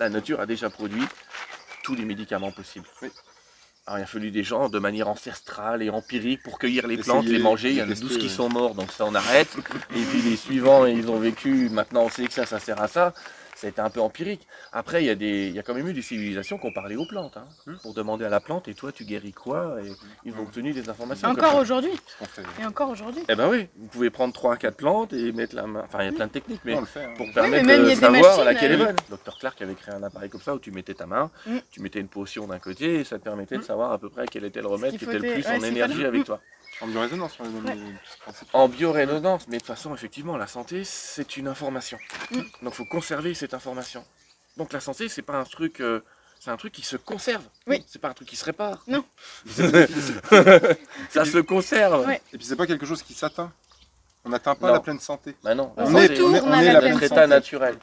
la 0.00 0.08
nature 0.08 0.40
a 0.40 0.46
déjà 0.46 0.68
produit 0.70 1.04
tous 1.84 1.94
les 1.94 2.04
médicaments 2.04 2.50
possibles. 2.52 2.86
Oui. 3.02 3.10
Alors 3.86 3.98
il 3.98 4.02
a 4.02 4.06
fallu 4.06 4.30
des 4.30 4.44
gens 4.44 4.68
de 4.68 4.78
manière 4.78 5.08
ancestrale 5.08 5.82
et 5.82 5.90
empirique 5.90 6.42
pour 6.42 6.58
cueillir 6.58 6.86
les 6.86 6.98
plantes, 6.98 7.24
les 7.26 7.38
manger. 7.38 7.70
Il 7.70 7.76
y 7.76 7.82
en 7.82 7.86
a 7.86 7.88
tester, 7.88 8.06
12 8.06 8.18
qui 8.18 8.28
sont 8.28 8.48
morts, 8.48 8.74
donc 8.74 8.92
ça 8.92 9.04
on 9.06 9.14
arrête. 9.14 9.48
Et 9.96 10.02
puis 10.02 10.22
les 10.22 10.36
suivants, 10.36 10.86
ils 10.86 11.08
ont 11.08 11.18
vécu. 11.18 11.70
Maintenant 11.70 12.02
on 12.04 12.10
sait 12.10 12.26
que 12.26 12.32
ça, 12.32 12.46
ça 12.46 12.60
sert 12.60 12.80
à 12.80 12.88
ça. 12.88 13.14
Ça 13.60 13.66
a 13.66 13.70
été 13.70 13.80
un 13.82 13.90
peu 13.90 14.00
empirique. 14.00 14.46
Après, 14.72 15.02
il 15.02 15.06
y, 15.06 15.10
a 15.10 15.14
des, 15.14 15.48
il 15.48 15.54
y 15.54 15.58
a 15.58 15.62
quand 15.62 15.74
même 15.74 15.86
eu 15.86 15.92
des 15.92 16.00
civilisations 16.00 16.56
qui 16.56 16.64
ont 16.64 16.72
parlé 16.72 16.96
aux 16.96 17.04
plantes. 17.04 17.36
hein, 17.36 17.44
Hmm. 17.66 17.76
Pour 17.82 17.92
demander 17.92 18.24
à 18.24 18.30
la 18.30 18.40
plante, 18.40 18.68
et 18.68 18.74
toi 18.74 18.90
tu 18.90 19.04
guéris 19.04 19.32
quoi 19.34 19.76
Et 19.84 19.92
ils 20.24 20.32
ont 20.34 20.40
obtenu 20.44 20.72
des 20.72 20.88
informations. 20.88 21.28
Encore 21.28 21.56
aujourd'hui. 21.56 21.90
Et 22.58 22.64
encore 22.64 22.88
aujourd'hui. 22.88 23.22
Eh 23.28 23.34
ben 23.34 23.50
oui, 23.50 23.68
vous 23.76 23.86
pouvez 23.88 24.08
prendre 24.08 24.32
3 24.32 24.54
à 24.54 24.56
4 24.56 24.76
plantes 24.76 25.12
et 25.12 25.30
mettre 25.32 25.54
la 25.56 25.66
main. 25.66 25.82
Enfin, 25.84 25.98
il 26.00 26.06
y 26.06 26.08
a 26.08 26.12
plein 26.12 26.26
de 26.26 26.32
techniques, 26.32 26.62
mais 26.64 26.74
fait. 26.86 27.04
hein. 27.04 27.12
pour 27.18 27.26
mais 27.26 27.32
permettre 27.34 27.66
même, 27.66 27.82
il 27.82 27.84
y 27.84 27.86
de 27.88 27.90
a 27.90 27.94
des 27.94 28.00
savoir 28.00 28.22
machines, 28.22 28.44
laquelle 28.44 28.72
est 28.72 28.82
euh, 28.82 28.86
bonne. 28.86 28.96
Dr 29.10 29.38
Clark 29.38 29.60
avait 29.60 29.74
créé 29.74 29.94
un 29.94 30.02
appareil 30.02 30.30
comme 30.30 30.40
ça 30.40 30.54
où 30.54 30.58
tu 30.58 30.70
mettais 30.70 30.94
ta 30.94 31.04
main, 31.04 31.30
Mm. 31.46 31.58
tu 31.70 31.82
mettais 31.82 32.00
une 32.00 32.08
potion 32.08 32.46
d'un 32.46 32.58
côté 32.58 33.00
et 33.00 33.04
ça 33.04 33.18
te 33.18 33.24
permettait 33.24 33.58
de 33.58 33.62
savoir 33.62 33.92
à 33.92 33.98
peu 33.98 34.08
près 34.08 34.26
quel 34.26 34.44
était 34.46 34.62
le 34.62 34.68
remède 34.68 34.96
qui 34.96 35.04
était 35.04 35.18
le 35.18 35.32
plus 35.34 35.44
ouais, 35.46 35.58
en 35.58 35.62
énergie 35.62 36.06
avec 36.06 36.22
Mm. 36.22 36.24
toi. 36.24 36.40
En 36.82 36.86
biorésonance, 36.86 37.36
on 37.40 37.44
Ouais. 37.66 37.76
principe. 38.20 38.48
En 38.54 38.68
biorésonance, 38.68 39.46
mais 39.48 39.56
de 39.56 39.60
toute 39.60 39.66
façon, 39.66 39.94
effectivement, 39.94 40.36
la 40.36 40.46
santé, 40.46 40.82
c'est 40.84 41.36
une 41.36 41.46
information. 41.48 41.98
Mm. 42.30 42.36
Donc, 42.36 42.46
il 42.62 42.72
faut 42.72 42.84
conserver 42.86 43.34
cette 43.34 43.52
information. 43.54 44.04
Donc, 44.56 44.72
la 44.72 44.80
santé, 44.80 45.08
c'est 45.08 45.22
pas 45.22 45.34
un 45.34 45.44
truc, 45.44 45.80
euh, 45.80 46.02
c'est 46.38 46.50
un 46.50 46.56
truc 46.56 46.72
qui 46.72 46.82
se 46.82 46.96
conserve. 46.96 47.42
Oui. 47.66 47.84
C'est 47.86 47.98
pas 48.00 48.08
un 48.08 48.14
truc 48.14 48.28
qui 48.28 48.36
se 48.36 48.44
répare. 48.44 48.82
Non. 48.86 49.04
ça 51.10 51.24
se 51.24 51.38
conserve. 51.38 52.06
Ouais. 52.06 52.20
Et 52.32 52.38
puis 52.38 52.46
c'est 52.46 52.56
pas 52.56 52.66
quelque 52.66 52.86
chose 52.86 53.02
qui 53.02 53.14
s'atteint. 53.14 53.52
On 54.24 54.30
n'atteint 54.30 54.54
pas 54.54 54.68
Non. 54.68 54.72
la 54.74 54.80
pleine 54.80 55.00
santé. 55.00 55.34
Bah 55.42 55.54
non, 55.54 55.72
la 55.76 55.84
On 55.84 55.86
santé, 55.92 56.08
retourne 56.08 56.40
on 56.44 56.52
à 56.52 56.62
est 56.62 56.72
la 56.72 56.80
pleine 56.80 56.98
santé. 57.00 57.26
naturel. 57.26 57.76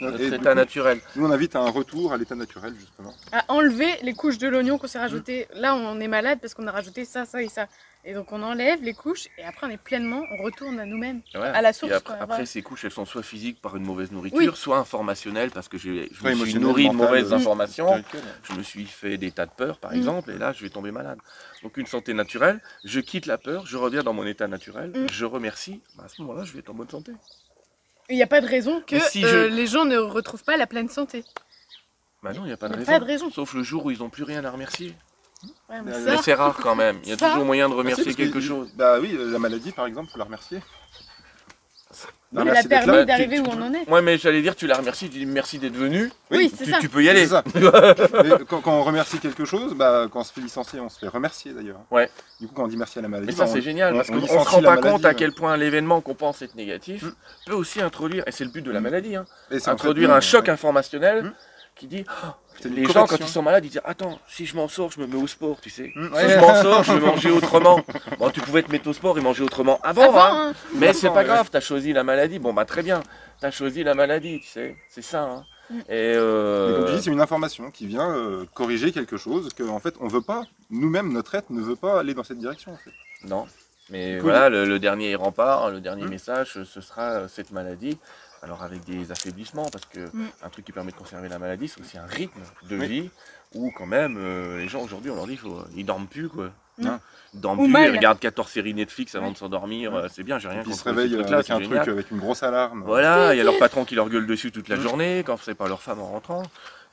Notre 0.00 0.20
état 0.20 0.38
coup, 0.50 0.54
naturel. 0.56 1.00
Nous, 1.16 1.26
on 1.26 1.30
invite 1.30 1.56
à 1.56 1.60
un 1.60 1.70
retour 1.70 2.12
à 2.12 2.16
l'état 2.16 2.34
naturel, 2.34 2.74
justement. 2.78 3.12
À 3.32 3.44
enlever 3.48 3.90
les 4.02 4.14
couches 4.14 4.38
de 4.38 4.48
l'oignon 4.48 4.78
qu'on 4.78 4.86
s'est 4.86 4.98
rajouté. 4.98 5.46
Là, 5.54 5.74
on 5.76 6.00
est 6.00 6.08
malade 6.08 6.38
parce 6.40 6.54
qu'on 6.54 6.66
a 6.66 6.72
rajouté 6.72 7.04
ça, 7.04 7.24
ça 7.26 7.42
et 7.42 7.48
ça. 7.48 7.66
Et 8.02 8.14
donc, 8.14 8.32
on 8.32 8.42
enlève 8.42 8.82
les 8.82 8.94
couches 8.94 9.26
et 9.36 9.44
après, 9.44 9.66
on 9.66 9.70
est 9.70 9.76
pleinement, 9.76 10.22
on 10.38 10.42
retourne 10.42 10.80
à 10.80 10.86
nous-mêmes. 10.86 11.20
Ouais. 11.34 11.40
À 11.42 11.60
la 11.60 11.74
source, 11.74 11.92
Et 11.92 11.94
après, 11.96 12.14
quoi, 12.14 12.22
après, 12.22 12.26
voilà. 12.28 12.46
ces 12.46 12.62
couches, 12.62 12.86
elles 12.86 12.90
sont 12.92 13.04
soit 13.04 13.22
physiques 13.22 13.60
par 13.60 13.76
une 13.76 13.84
mauvaise 13.84 14.10
nourriture, 14.10 14.38
Oui. 14.38 14.50
soit 14.54 14.78
informationnelles 14.78 15.50
parce 15.50 15.68
que 15.68 15.76
je 15.76 15.90
me 16.24 16.34
suis 16.46 16.54
nourri 16.54 16.88
de 16.88 16.94
mauvaises 16.94 17.30
euh, 17.30 17.36
informations. 17.36 18.02
Je 18.44 18.54
me 18.54 18.62
suis 18.62 18.86
fait 18.86 19.18
des 19.18 19.32
tas 19.32 19.44
de 19.44 19.50
peurs, 19.54 19.76
par 19.78 19.92
Mm. 19.92 19.96
exemple, 19.96 20.30
et 20.30 20.38
là, 20.38 20.54
je 20.54 20.62
vais 20.62 20.70
tomber 20.70 20.92
malade. 20.92 21.18
Donc, 21.62 21.76
une 21.76 21.84
santé 21.84 22.14
naturelle, 22.14 22.60
je 22.84 23.00
quitte 23.00 23.26
la 23.26 23.36
peur, 23.36 23.66
je 23.66 23.76
reviens 23.76 24.02
dans 24.02 24.14
mon 24.14 24.24
état 24.24 24.48
naturel, 24.48 24.92
Mm. 24.96 25.06
je 25.12 25.24
remercie. 25.26 25.82
Bah, 25.98 26.04
à 26.06 26.08
ce 26.08 26.22
moment-là, 26.22 26.44
je 26.44 26.54
vais 26.54 26.60
être 26.60 26.70
en 26.70 26.74
bonne 26.74 26.88
santé. 26.88 27.12
Il 28.10 28.16
n'y 28.16 28.22
a 28.22 28.26
pas 28.26 28.40
de 28.40 28.46
raison 28.46 28.82
que 28.86 28.98
si 28.98 29.24
euh, 29.24 29.48
je- 29.48 29.54
les 29.54 29.66
gens 29.66 29.84
ne 29.84 29.96
retrouvent 29.96 30.42
pas 30.44 30.56
la 30.56 30.66
pleine 30.66 30.88
santé. 30.88 31.24
Bah 32.22 32.32
non, 32.34 32.42
il 32.42 32.48
n'y 32.48 32.52
a 32.52 32.56
pas 32.56 32.68
de 32.68 32.74
Il 32.74 32.80
y 32.80 32.82
a 32.82 32.84
raison. 32.86 32.92
pas 32.92 32.98
de 33.00 33.04
raison. 33.04 33.30
Sauf 33.30 33.54
le 33.54 33.62
jour 33.62 33.86
où 33.86 33.90
ils 33.90 33.98
n'ont 34.00 34.10
plus 34.10 34.24
rien 34.24 34.44
à 34.44 34.50
remercier. 34.50 34.94
Ouais, 35.70 35.80
mais 35.82 35.92
ça, 35.92 36.18
c'est 36.22 36.34
rare 36.34 36.56
quand 36.60 36.74
même. 36.74 36.98
Il 37.04 37.08
y 37.08 37.12
a 37.12 37.16
Ça- 37.18 37.30
toujours 37.30 37.44
moyen 37.46 37.68
de 37.68 37.72
Ah, 37.72 37.76
si, 37.76 37.78
remercier 37.78 38.12
que- 38.12 38.16
quelque 38.16 38.40
chose. 38.40 38.70
Bah 38.74 38.98
oui, 39.00 39.16
la 39.18 39.38
maladie, 39.38 39.72
par 39.72 39.86
exemple, 39.86 40.10
faut 40.12 40.18
la 40.18 40.24
remercier. 40.24 40.60
Elle 42.36 42.44
Merci 42.44 42.66
a 42.66 42.68
permis 42.68 43.06
d'arriver 43.06 43.40
où 43.40 43.44
tu- 43.44 43.50
on 43.50 43.62
en 43.62 43.74
est. 43.74 43.88
Ouais, 43.90 44.02
mais 44.02 44.16
j'allais 44.18 44.40
dire, 44.42 44.54
tu 44.54 44.66
la 44.68 44.76
remercies, 44.76 45.08
tu 45.10 45.18
dis 45.18 45.26
merci 45.26 45.58
d'être 45.58 45.74
venu. 45.76 46.10
Oui, 46.30 46.52
c'est 46.56 46.64
Tu, 46.64 46.70
ça. 46.70 46.78
tu 46.80 46.88
peux 46.88 47.02
y 47.02 47.08
aller. 47.08 47.22
C'est 47.26 47.30
ça. 47.32 47.42
Mais 48.22 48.30
quand, 48.48 48.60
quand 48.60 48.72
on 48.72 48.82
remercie 48.84 49.18
quelque 49.18 49.44
chose, 49.44 49.74
bah, 49.74 50.06
quand 50.12 50.20
on 50.20 50.24
se 50.24 50.32
fait 50.32 50.40
licencier, 50.40 50.78
on 50.78 50.88
se 50.88 50.98
fait 50.98 51.08
remercier 51.08 51.52
d'ailleurs. 51.52 51.80
Ouais. 51.90 52.08
Du 52.40 52.46
coup, 52.46 52.54
quand 52.54 52.64
on 52.64 52.68
dit 52.68 52.76
merci 52.76 52.98
à 53.00 53.02
la 53.02 53.08
maladie, 53.08 53.26
Mais 53.26 53.32
ça, 53.36 53.44
bah, 53.46 53.50
c'est 53.52 53.60
génial 53.62 53.94
on- 53.94 53.96
parce 53.96 54.10
on 54.10 54.12
qu'on 54.14 54.20
ne 54.20 54.26
se 54.26 54.32
rend 54.32 54.62
pas 54.62 54.70
maladie, 54.76 54.88
compte 54.88 55.04
à 55.04 55.14
quel 55.14 55.32
point 55.32 55.56
l'événement 55.56 56.00
qu'on 56.00 56.14
pense 56.14 56.40
être 56.42 56.54
négatif 56.54 57.02
Mm. 57.02 57.12
peut 57.46 57.54
aussi 57.54 57.80
introduire, 57.82 58.22
et 58.28 58.32
c'est 58.32 58.44
le 58.44 58.50
but 58.50 58.62
de 58.62 58.70
la 58.70 58.78
Mm. 58.80 58.82
maladie, 58.84 59.16
hein, 59.16 59.24
et 59.50 59.58
c'est 59.58 59.62
en 59.62 59.64
fait- 59.64 59.70
introduire 59.72 60.12
un 60.12 60.20
choc 60.20 60.44
ouais. 60.44 60.50
informationnel 60.50 61.24
Mm. 61.24 61.32
Qui 61.80 61.86
dit 61.88 62.04
oh, 62.08 62.28
les 62.68 62.84
gens, 62.84 63.06
quand 63.06 63.16
ils 63.18 63.26
sont 63.26 63.42
malades, 63.42 63.64
ils 63.64 63.70
disent 63.70 63.80
Attends, 63.84 64.18
si 64.28 64.44
je 64.46 64.54
m'en 64.54 64.68
sors, 64.68 64.92
je 64.92 65.00
me 65.00 65.06
mets 65.06 65.16
au 65.16 65.26
sport, 65.26 65.60
tu 65.60 65.70
sais. 65.70 65.90
Mm, 65.96 66.06
Si 66.08 66.12
ouais. 66.12 66.28
je 66.30 66.38
m'en 66.38 66.54
sors, 66.62 66.84
je 66.84 66.92
vais 66.92 67.00
manger 67.06 67.30
autrement. 67.30 67.80
Bon, 68.18 68.30
tu 68.30 68.40
pouvais 68.40 68.62
te 68.62 68.70
mettre 68.70 68.88
au 68.88 68.92
sport 68.92 69.16
et 69.18 69.20
manger 69.22 69.42
autrement 69.42 69.80
avant, 69.82 70.02
Avant, 70.02 70.20
hein. 70.24 70.50
hein. 70.50 70.54
mais 70.74 70.92
c'est 70.92 71.08
pas 71.08 71.16
ouais. 71.16 71.24
grave, 71.24 71.48
t'as 71.50 71.60
choisi 71.60 71.92
la 71.92 72.04
maladie. 72.04 72.38
Bon, 72.38 72.52
bah 72.52 72.64
très 72.66 72.82
bien, 72.82 73.02
t'as 73.40 73.50
choisi 73.50 73.82
la 73.82 73.94
maladie, 73.94 74.40
tu 74.40 74.46
sais. 74.46 74.76
C'est 74.90 75.02
ça. 75.02 75.22
hein. 75.22 75.44
Mm. 75.70 75.78
Et, 75.88 75.94
Et 75.94 76.14
euh, 76.16 76.76
comme 76.80 76.86
tu 76.90 76.92
dis, 76.96 77.02
c'est 77.02 77.10
une 77.10 77.20
information 77.20 77.70
qui 77.70 77.86
vient 77.86 78.10
euh, 78.14 78.44
corriger 78.54 78.92
quelque 78.92 79.16
chose 79.16 79.48
que 79.54 79.62
en 79.62 79.80
fait 79.80 79.94
on 80.00 80.08
veut 80.08 80.20
pas, 80.20 80.42
nous-mêmes 80.70 81.12
notre 81.12 81.34
être 81.34 81.50
ne 81.50 81.62
veut 81.62 81.76
pas 81.76 81.98
aller 82.00 82.12
dans 82.14 82.24
cette 82.24 82.38
direction. 82.38 82.72
En 82.72 82.76
fait. 82.76 82.90
Non, 83.26 83.46
mais 83.88 84.18
voilà, 84.18 84.48
le, 84.50 84.64
le 84.66 84.78
dernier 84.78 85.14
rempart, 85.14 85.70
le 85.70 85.80
dernier 85.80 86.04
Mm. 86.04 86.10
message, 86.10 86.62
ce 86.64 86.80
sera 86.80 87.02
euh, 87.12 87.28
cette 87.28 87.52
maladie. 87.52 87.98
Alors 88.42 88.62
avec 88.62 88.84
des 88.84 89.10
affaiblissements, 89.12 89.68
parce 89.70 89.84
que 89.84 90.00
Mm. 90.00 90.28
un 90.42 90.48
truc 90.48 90.64
qui 90.64 90.72
permet 90.72 90.92
de 90.92 90.96
conserver 90.96 91.28
la 91.28 91.38
maladie, 91.38 91.68
c'est 91.68 91.80
aussi 91.80 91.98
un 91.98 92.06
rythme 92.06 92.40
de 92.68 92.76
Oui. 92.78 92.86
vie 92.88 93.10
où 93.54 93.70
quand 93.70 93.86
même 93.86 94.16
euh, 94.18 94.58
les 94.58 94.68
gens 94.68 94.80
aujourd'hui, 94.82 95.10
on 95.10 95.16
leur 95.16 95.26
dit, 95.26 95.36
faut, 95.36 95.62
ils 95.76 95.84
dorment 95.84 96.06
plus 96.06 96.28
quoi. 96.28 96.50
Non. 96.78 96.98
Ils 97.34 97.40
dorment 97.40 97.60
Ou 97.60 97.64
plus, 97.64 97.72
mal. 97.72 97.88
ils 97.92 97.96
regardent 97.96 98.18
14 98.18 98.48
séries 98.50 98.72
Netflix 98.72 99.14
avant 99.14 99.30
de 99.30 99.36
s'endormir, 99.36 99.94
euh, 99.94 100.06
c'est 100.10 100.22
bien, 100.22 100.38
j'ai 100.38 100.48
rien 100.48 100.62
Puis 100.62 100.70
ils 100.70 100.74
se 100.74 100.82
contre 100.84 100.96
réveillent 100.96 101.16
trucs-là, 101.18 101.36
avec 101.38 101.50
un 101.50 101.60
génial. 101.60 101.78
truc 101.82 101.88
avec 101.92 102.10
une 102.10 102.18
grosse 102.18 102.42
alarme. 102.42 102.82
Voilà, 102.84 103.34
il 103.34 103.38
y 103.38 103.40
a 103.40 103.44
leur 103.44 103.58
patron 103.58 103.84
qui 103.84 103.94
leur 103.94 104.08
gueule 104.08 104.26
dessus 104.26 104.50
toute 104.50 104.68
la 104.68 104.76
Mm. 104.76 104.80
journée 104.80 105.22
quand 105.26 105.36
c'est 105.42 105.54
pas 105.54 105.68
leur 105.68 105.82
femme 105.82 106.00
en 106.00 106.06
rentrant. 106.06 106.42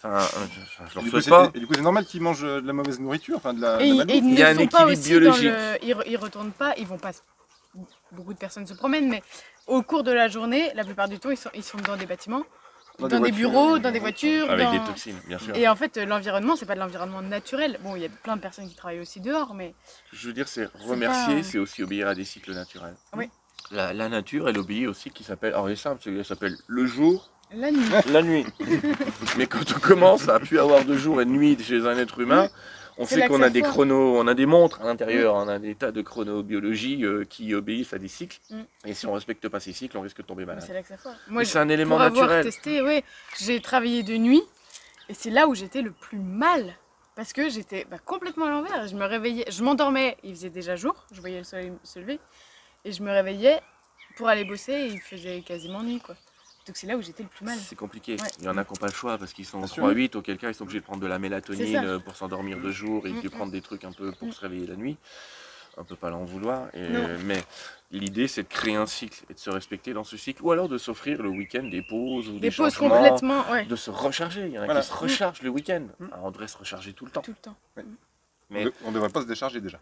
Enfin, 0.03 0.17
euh, 0.17 0.19
je, 0.53 0.59
je 0.59 0.91
Et 0.91 0.93
leur 0.95 1.03
du 1.03 1.09
coup, 1.09 1.09
souhaite 1.21 1.23
c'est- 1.23 1.29
pas. 1.31 1.49
et 1.55 1.59
du 1.59 1.65
coup, 1.65 1.73
c'est 1.73 1.81
normal 1.81 2.05
qu'ils 2.05 2.21
mangent 2.21 2.43
euh, 2.43 2.61
de 2.61 2.67
la 2.67 2.73
mauvaise 2.73 2.99
nourriture, 2.99 3.37
enfin 3.37 3.53
de 3.53 3.61
la, 3.61 3.77
de 3.77 3.81
Et, 3.83 3.85
la 3.87 3.93
ils- 3.93 3.97
malbouffe. 3.97 4.13
et 4.15 4.17
ils 4.19 4.25
Il 4.33 4.37
y 4.39 4.43
a 4.43 4.53
ne 4.53 4.59
un 4.59 4.61
équilibre 4.63 5.03
biologique. 5.07 5.43
le... 5.49 5.77
Ils, 5.85 5.95
ils 6.07 6.17
retournent 6.17 6.51
pas, 6.51 6.73
ils 6.77 6.85
vont 6.85 6.97
pas... 6.99 7.11
Beaucoup 8.11 8.33
de 8.33 8.39
personnes 8.39 8.65
se 8.67 8.73
promènent, 8.73 9.09
mais 9.09 9.21
au 9.67 9.81
cours 9.83 10.03
de 10.03 10.11
la 10.11 10.27
journée, 10.27 10.71
la 10.75 10.83
plupart 10.83 11.09
du 11.09 11.19
temps, 11.19 11.29
ils 11.31 11.37
sont, 11.37 11.49
ils 11.53 11.63
sont 11.63 11.77
dans 11.79 11.97
des 11.97 12.05
bâtiments, 12.05 12.43
dans, 12.99 13.07
des, 13.07 13.17
voitures, 13.17 13.35
bureaux, 13.37 13.75
euh, 13.75 13.79
dans 13.79 13.91
des 13.91 13.99
voitures. 13.99 14.49
Avec 14.49 14.65
dans- 14.65 14.71
des 14.71 14.79
toxines, 14.79 15.19
bien 15.27 15.37
sûr. 15.37 15.55
Et 15.55 15.67
en 15.67 15.75
fait, 15.75 15.97
l'environnement, 15.97 16.55
c'est 16.55 16.65
pas 16.65 16.75
de 16.75 16.79
l'environnement 16.79 17.21
naturel. 17.21 17.77
Bon, 17.83 17.95
il 17.95 18.01
y 18.01 18.05
a 18.05 18.09
plein 18.09 18.35
de 18.37 18.41
personnes 18.41 18.67
qui 18.67 18.75
travaillent 18.75 18.99
aussi 19.01 19.19
dehors, 19.19 19.53
mais 19.53 19.75
Je 20.13 20.27
veux 20.27 20.33
dire, 20.33 20.47
c'est 20.47 20.67
C'est 20.79 20.87
remercier, 20.87 21.35
pas- 21.35 21.43
c'est 21.43 21.57
aussi 21.59 21.83
obéir 21.83 22.07
à 22.07 22.15
des 22.15 22.23
cycles 22.25 22.53
naturels. 22.53 22.95
Oui. 23.15 23.29
La, 23.71 23.93
la 23.93 24.07
nature, 24.09 24.47
elle 24.47 24.57
obéit 24.57 24.87
aussi, 24.87 25.11
qui 25.11 25.23
s'appelle, 25.23 25.53
alors 25.53 25.69
il 25.69 25.73
est 25.73 25.75
simple, 25.75 26.01
celui-là 26.01 26.23
s'appelle 26.23 26.55
le 26.67 26.85
jour, 26.85 27.29
la 27.51 27.69
nuit. 27.71 27.89
la 28.09 28.21
nuit. 28.23 28.45
Mais 29.37 29.45
quand 29.47 29.63
on 29.75 29.79
commence 29.79 30.27
à 30.29 30.39
plus 30.39 30.57
avoir 30.59 30.83
de 30.85 30.95
jour 30.97 31.21
et 31.21 31.25
de 31.25 31.29
nuit 31.31 31.57
chez 31.61 31.85
un 31.85 31.97
être 31.97 32.19
humain, 32.19 32.49
on 32.97 33.05
sait 33.05 33.27
qu'on 33.27 33.41
a 33.41 33.49
des 33.49 33.61
chronos, 33.61 34.17
on 34.17 34.27
a 34.27 34.33
des 34.33 34.45
montres 34.45 34.81
à 34.81 34.85
l'intérieur, 34.85 35.35
on 35.35 35.47
a 35.47 35.59
des 35.59 35.75
tas 35.75 35.91
de 35.91 36.01
chronobiologie 36.01 37.03
euh, 37.05 37.23
qui 37.25 37.53
obéissent 37.53 37.93
à 37.93 37.97
des 37.97 38.07
cycles. 38.07 38.39
Mm. 38.49 38.61
Et 38.85 38.93
si 38.93 39.05
on 39.05 39.13
respecte 39.13 39.47
pas 39.49 39.59
ces 39.59 39.73
cycles, 39.73 39.97
on 39.97 40.01
risque 40.01 40.17
de 40.17 40.23
tomber 40.23 40.45
malade. 40.45 40.63
C'est 40.65 40.73
là 40.73 40.81
que 40.81 40.87
ça 40.87 40.97
foire. 40.97 41.15
Mais 41.27 41.33
Moi, 41.33 41.45
c'est 41.45 41.59
un 41.59 41.69
élément 41.69 41.97
pour 41.97 42.05
naturel. 42.05 42.43
testé, 42.43 43.03
j'ai 43.39 43.61
travaillé 43.61 44.03
de 44.03 44.17
nuit 44.17 44.43
et 45.09 45.13
c'est 45.13 45.29
là 45.29 45.47
où 45.47 45.55
j'étais 45.55 45.81
le 45.81 45.91
plus 45.91 46.19
mal 46.19 46.75
parce 47.15 47.33
que 47.33 47.49
j'étais 47.49 47.85
bah, 47.89 47.97
complètement 48.03 48.45
à 48.45 48.49
l'envers. 48.49 48.87
Je 48.87 48.95
me 48.95 49.05
réveillais, 49.05 49.45
je 49.49 49.63
m'endormais, 49.63 50.17
il 50.23 50.35
faisait 50.35 50.49
déjà 50.49 50.75
jour, 50.75 50.95
je 51.11 51.19
voyais 51.19 51.39
le 51.39 51.43
soleil 51.43 51.71
se 51.83 51.99
lever 51.99 52.19
et 52.85 52.91
je 52.91 53.01
me 53.01 53.11
réveillais 53.11 53.59
pour 54.17 54.27
aller 54.27 54.45
bosser 54.45 54.73
et 54.73 54.85
il 54.87 54.99
faisait 54.99 55.41
quasiment 55.41 55.83
nuit 55.83 55.99
quoi. 55.99 56.15
Donc 56.67 56.75
c'est 56.77 56.87
là 56.87 56.97
où 56.97 57.01
j'étais 57.01 57.23
le 57.23 57.29
plus 57.29 57.45
mal. 57.45 57.57
C'est 57.57 57.75
compliqué. 57.75 58.13
Ouais. 58.19 58.27
Il 58.39 58.45
y 58.45 58.49
en 58.49 58.57
a 58.57 58.63
qui 58.65 58.71
n'ont 58.73 58.77
pas 58.77 58.87
le 58.87 58.93
choix 58.93 59.17
parce 59.17 59.33
qu'ils 59.33 59.45
sont 59.45 59.59
Bien 59.59 59.67
sûr. 59.67 59.87
3-8, 59.87 60.15
auquel 60.17 60.37
cas 60.37 60.49
ils 60.49 60.53
sont 60.55 60.63
obligés 60.63 60.79
de 60.79 60.85
prendre 60.85 61.01
de 61.01 61.07
la 61.07 61.17
mélatonine 61.19 61.75
euh, 61.77 61.99
pour 61.99 62.15
s'endormir 62.15 62.59
de 62.59 62.71
jour 62.71 63.07
et 63.07 63.11
Mm, 63.11 63.21
de 63.21 63.27
mm. 63.27 63.31
prendre 63.31 63.51
des 63.51 63.61
trucs 63.61 63.83
un 63.85 63.91
peu 63.91 64.11
pour 64.11 64.27
Mm. 64.27 64.31
se 64.33 64.41
réveiller 64.41 64.67
la 64.67 64.75
nuit. 64.75 64.97
On 65.77 65.83
peut 65.83 65.95
pas 65.95 66.09
l'en 66.09 66.25
vouloir. 66.25 66.67
Et- 66.73 66.87
mais 67.23 67.43
l'idée 67.91 68.27
c'est 68.27 68.43
de 68.43 68.47
créer 68.47 68.75
un 68.75 68.87
cycle 68.87 69.23
et 69.29 69.33
de 69.35 69.39
se 69.39 69.49
respecter 69.51 69.93
dans 69.93 70.03
ce 70.03 70.17
cycle 70.17 70.41
ou 70.43 70.51
alors 70.51 70.67
de 70.67 70.77
s'offrir 70.77 71.21
le 71.21 71.29
week-end 71.29 71.63
des 71.63 71.83
pauses 71.83 72.27
ou 72.29 72.33
des, 72.33 72.49
Des 72.49 72.51
pauses 72.51 72.75
complètement, 72.75 73.49
ouais, 73.51 73.65
de 73.65 73.75
se 73.75 73.91
recharger. 73.91 74.47
Il 74.47 74.53
y 74.53 74.59
en 74.59 74.63
a 74.63 74.65
Voilà. 74.65 74.81
qui 74.81 74.87
se 74.87 74.93
rechargent 74.93 75.41
le 75.43 75.49
week-end. 75.49 75.85
Mm. 75.99 76.05
Alors, 76.11 76.25
on 76.25 76.31
devrait 76.31 76.47
se 76.47 76.57
recharger 76.57 76.93
tout 76.93 77.05
le 77.05 77.11
temps. 77.11 77.21
tout 77.21 77.31
le 77.31 77.37
temps. 77.37 77.55
Mais- 78.49 78.65
On 78.85 78.89
ne 78.89 78.93
devrait 78.95 79.09
pas 79.09 79.21
se 79.21 79.27
décharger 79.27 79.61
déjà. 79.61 79.79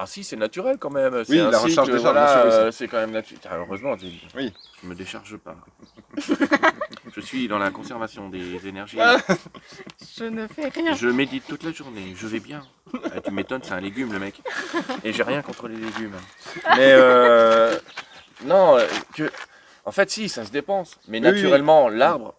Ah 0.00 0.06
si, 0.06 0.22
c'est 0.22 0.36
naturel 0.36 0.78
quand 0.78 0.90
même. 0.90 1.24
C'est 1.24 1.32
Oui, 1.32 1.40
un 1.40 1.50
la 1.50 1.58
cycle, 1.58 1.70
recharge 1.70 1.88
décharge, 1.88 2.02
voilà, 2.02 2.38
euh, 2.44 2.70
c'est 2.70 2.86
quand 2.86 2.98
même 2.98 3.10
naturel. 3.10 3.40
Heureusement, 3.52 3.96
je 3.96 4.06
Oui. 4.36 4.52
je 4.80 4.86
me 4.88 4.94
décharge 4.94 5.36
pas. 5.38 5.56
je 7.16 7.20
suis 7.20 7.48
dans 7.48 7.58
la 7.58 7.72
conservation 7.72 8.28
des 8.28 8.64
énergies. 8.68 8.98
Je 10.16 10.24
ne 10.24 10.46
fais 10.46 10.68
rien. 10.68 10.94
Je 10.94 11.08
médite 11.08 11.44
toute 11.48 11.62
la 11.64 11.72
journée, 11.72 12.12
je 12.16 12.26
vais 12.28 12.38
bien. 12.40 12.62
Ah, 13.12 13.20
tu 13.20 13.30
m'étonnes, 13.32 13.60
c'est 13.64 13.72
un 13.72 13.80
légume 13.80 14.12
le 14.12 14.18
mec. 14.20 14.40
Et 15.04 15.12
j'ai 15.12 15.22
rien 15.24 15.42
contre 15.42 15.66
les 15.68 15.76
légumes. 15.76 16.14
Mais 16.76 16.92
euh, 16.92 17.76
non, 18.44 18.78
que, 19.14 19.30
en 19.84 19.92
fait 19.92 20.10
si, 20.10 20.28
ça 20.28 20.44
se 20.44 20.50
dépense. 20.52 20.98
Mais 21.08 21.18
Oui, 21.18 21.24
oui, 21.26 21.30
oui. 21.30 21.42
naturellement, 21.42 21.88
l'arbre, 21.88 22.34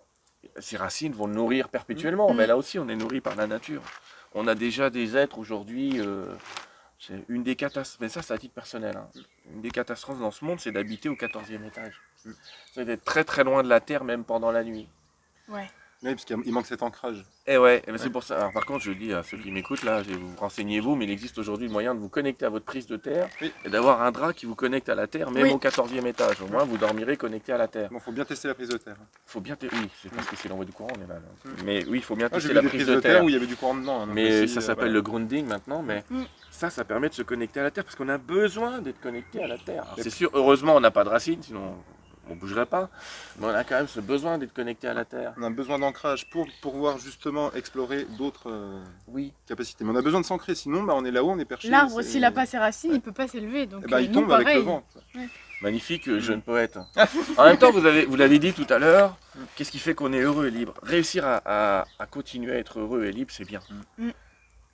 ses 0.60 0.78
racines 0.78 1.13
vont 1.13 1.28
le 1.28 1.34
nourrir 1.34 1.68
perpétuellement. 1.70 2.34
Mm. 2.34 2.38
Mais 2.38 2.48
là 2.48 2.58
aussi, 2.58 2.80
on 2.80 2.88
est 2.89 2.96
nourri 2.96 3.22
par 3.22 3.36
la 3.36 3.48
nature. 3.48 3.82
On 4.34 4.48
a 4.48 4.56
déjà 4.56 4.89
des 4.89 5.16
êtres 5.18 5.38
aujourd'hui. 5.39 6.00
euh, 6.00 6.25
c'est 7.00 7.24
une 7.29 7.44
des 7.44 7.56
catastrophes, 7.56 8.00
mais 8.01 8.10
ça 8.10 8.22
c'est 8.22 8.34
à 8.34 8.38
titre 8.38 8.53
personnel. 8.53 8.96
hein. 8.98 9.10
Une 9.53 9.62
des 9.62 9.72
catastrophes 9.72 10.20
dans 10.20 10.32
ce 10.32 10.44
monde, 10.46 10.60
c'est 10.60 10.72
d'habiter 10.72 11.10
au 11.10 11.15
14e 11.15 11.65
étage. 11.65 12.01
C'est 12.74 12.86
d'être 12.86 13.06
très 13.06 13.24
très 13.24 13.44
loin 13.44 13.63
de 13.63 13.70
la 13.70 13.79
terre, 13.79 14.03
même 14.03 14.24
pendant 14.25 14.51
la 14.51 14.63
nuit. 14.63 14.88
Oui, 16.01 16.12
parce 16.12 16.24
qu'il 16.24 16.38
il 16.46 16.53
manque 16.53 16.65
cet 16.65 16.82
ancrage. 16.82 17.25
Eh 17.46 17.58
ouais, 17.58 17.82
eh 17.86 17.91
ben 17.91 17.98
c'est 17.98 18.10
pour 18.10 18.24
ça. 18.24 18.38
Alors, 18.38 18.53
par 18.53 18.65
contre, 18.65 18.86
je 18.86 18.91
dis 18.94 19.12
à 19.12 19.22
ceux 19.22 19.38
qui 19.38 19.51
m'écoutent 19.51 19.84
là, 19.84 20.01
vous 20.01 20.34
renseignez-vous, 20.38 20.96
mais 20.96 21.03
il 21.03 21.12
existe 21.12 21.38
aujourd'hui 21.38 21.68
le 21.68 21.74
moyen 21.74 21.94
de 21.94 22.00
vous 22.00 22.08
connecter 22.08 22.46
à 22.46 22.50
votre 22.50 22.63
prise 22.63 22.88
de 22.88 22.96
terre 22.96 23.27
Oui. 23.41 23.51
et 23.65 23.70
d'avoir 23.70 24.01
un 24.01 24.12
drap 24.12 24.32
qui 24.32 24.46
vous 24.46 24.56
connecte 24.56 24.88
à 24.88 24.96
la 24.96 25.08
terre, 25.08 25.29
même 25.29 25.44
Oui. 25.44 25.51
au 25.51 25.58
14e 25.60 26.06
étage. 26.08 26.41
Au 26.41 26.48
moins, 26.48 26.63
vous 26.63 26.77
dormirez 26.77 27.18
connecté 27.18 27.51
à 27.51 27.58
la 27.58 27.68
terre. 27.68 27.89
Bon, 27.91 28.00
faut 28.00 28.13
bien 28.13 28.24
tester 28.24 28.48
la 28.48 28.53
prise 28.53 28.70
de 28.70 28.77
terre. 28.77 28.96
Faut 29.25 29.41
bien, 29.41 29.58
te- 29.58 29.65
oui, 29.65 29.89
c'est 30.01 30.10
parce 30.10 30.25
que 30.27 30.38
c'est 30.38 30.48
l'envoi 30.48 30.63
du 30.63 30.72
courant, 30.72 30.91
on 30.98 31.01
est 31.03 31.08
mal. 31.08 31.22
Mm. 31.44 31.50
Mais 31.65 31.84
oui, 31.86 31.98
il 31.98 32.03
faut 32.03 32.15
bien 32.15 32.27
j'ai 32.32 32.36
tester 32.39 32.53
la 32.53 32.63
prise 32.63 32.86
de 32.88 33.00
terre. 33.01 33.24
où 33.25 33.27
il 33.29 33.34
y 33.34 33.36
avait 33.36 33.46
du 33.48 33.58
courant 33.58 33.75
dedans. 33.75 34.03
hein, 34.03 34.08
Mais 34.13 34.44
aussi, 34.44 34.53
ça 34.53 34.60
euh, 34.60 34.63
s'appelle 34.63 34.94
le 34.94 35.01
grounding 35.01 35.46
maintenant, 35.48 35.82
mais 35.84 36.06
Mm. 36.10 36.24
ça, 36.50 36.70
ça 36.70 36.86
permet 36.86 37.10
de 37.10 37.13
se 37.13 37.24
connecter 37.24 37.60
à 37.60 37.63
la 37.63 37.72
terre 37.72 37.84
parce 37.84 37.98
qu'on 37.98 38.08
a 38.10 38.18
besoin 38.18 38.79
d'être 38.79 39.01
connecté 39.01 39.44
à 39.44 39.48
la 39.48 39.58
terre. 39.58 39.84
C'est 39.98 40.10
sûr, 40.10 40.29
heureusement, 40.34 40.75
on 40.77 40.79
n'a 40.79 40.91
pas 40.91 41.03
de 41.03 41.10
racines, 41.10 41.44
sinon 41.44 41.75
on 42.29 42.36
ne 42.36 42.39
bougerait 42.39 42.65
pas. 42.65 42.89
Mais 43.39 43.48
on 43.48 43.50
a 43.50 43.63
quand 43.63 43.75
même 43.75 43.88
ce 43.88 44.00
besoin 44.00 44.38
d'être 44.38 44.53
connecté 44.53 44.88
à 44.88 44.93
la 44.93 45.05
terre. 45.05 45.33
On 45.38 45.43
a 45.43 45.50
besoin 45.50 45.79
d'ancrage 45.79 46.29
pour 46.29 46.48
pouvoir 46.62 46.98
justement 46.98 47.51
explorer 47.53 48.05
d'autres 48.17 48.50
euh, 48.51 48.83
Oui. 49.07 49.33
capacités. 49.48 49.83
Mais 49.83 49.91
on 49.91 49.95
a 49.95 50.01
besoin 50.01 50.21
de 50.21 50.25
s'ancrer, 50.25 50.55
sinon 50.55 50.83
bah, 50.83 50.93
on 50.95 51.05
est 51.05 51.12
là-haut, 51.12 51.31
on 51.31 51.39
est 51.39 51.45
perché. 51.45 51.69
L'arbre, 51.69 52.01
s'il 52.01 52.21
n'a 52.21 52.31
pas 52.31 52.45
ses 52.45 52.57
racines, 52.57 52.93
il 52.93 53.01
peut 53.01 53.12
pas 53.12 53.27
s'élever. 53.27 53.65
Donc 53.65 53.91
euh, 53.91 54.01
il 54.01 54.12
nous, 54.12 54.21
tombe 54.21 54.31
avec 54.31 54.45
pareil. 54.48 54.59
le 54.59 54.63
vent. 54.65 54.83
Magnifique 55.62 56.07
Mm. 56.07 56.12
euh, 56.12 56.19
jeune 56.21 56.41
poète. 56.41 56.79
en 57.38 57.43
même 57.45 57.57
temps, 57.57 57.71
vous 57.71 57.86
avez, 57.86 58.05
vous 58.05 58.15
l'avez 58.15 58.39
dit 58.39 58.53
tout 58.53 58.67
à 58.69 58.79
l'heure, 58.79 59.17
qu'est-ce 59.55 59.71
qui 59.71 59.79
fait 59.79 59.93
qu'on 59.93 60.13
est 60.13 60.21
heureux 60.21 60.48
et 60.48 60.51
libre? 60.51 60.74
Réussir 60.83 61.25
à, 61.27 61.41
à- 61.81 61.86
à 62.00 62.05
continuer 62.05 62.53
à 62.53 62.57
être 62.57 62.79
heureux 62.79 63.03
et 63.05 63.12
libre, 63.12 63.31
c'est 63.33 63.43
bien. 63.45 63.59
Mm. 63.98 64.09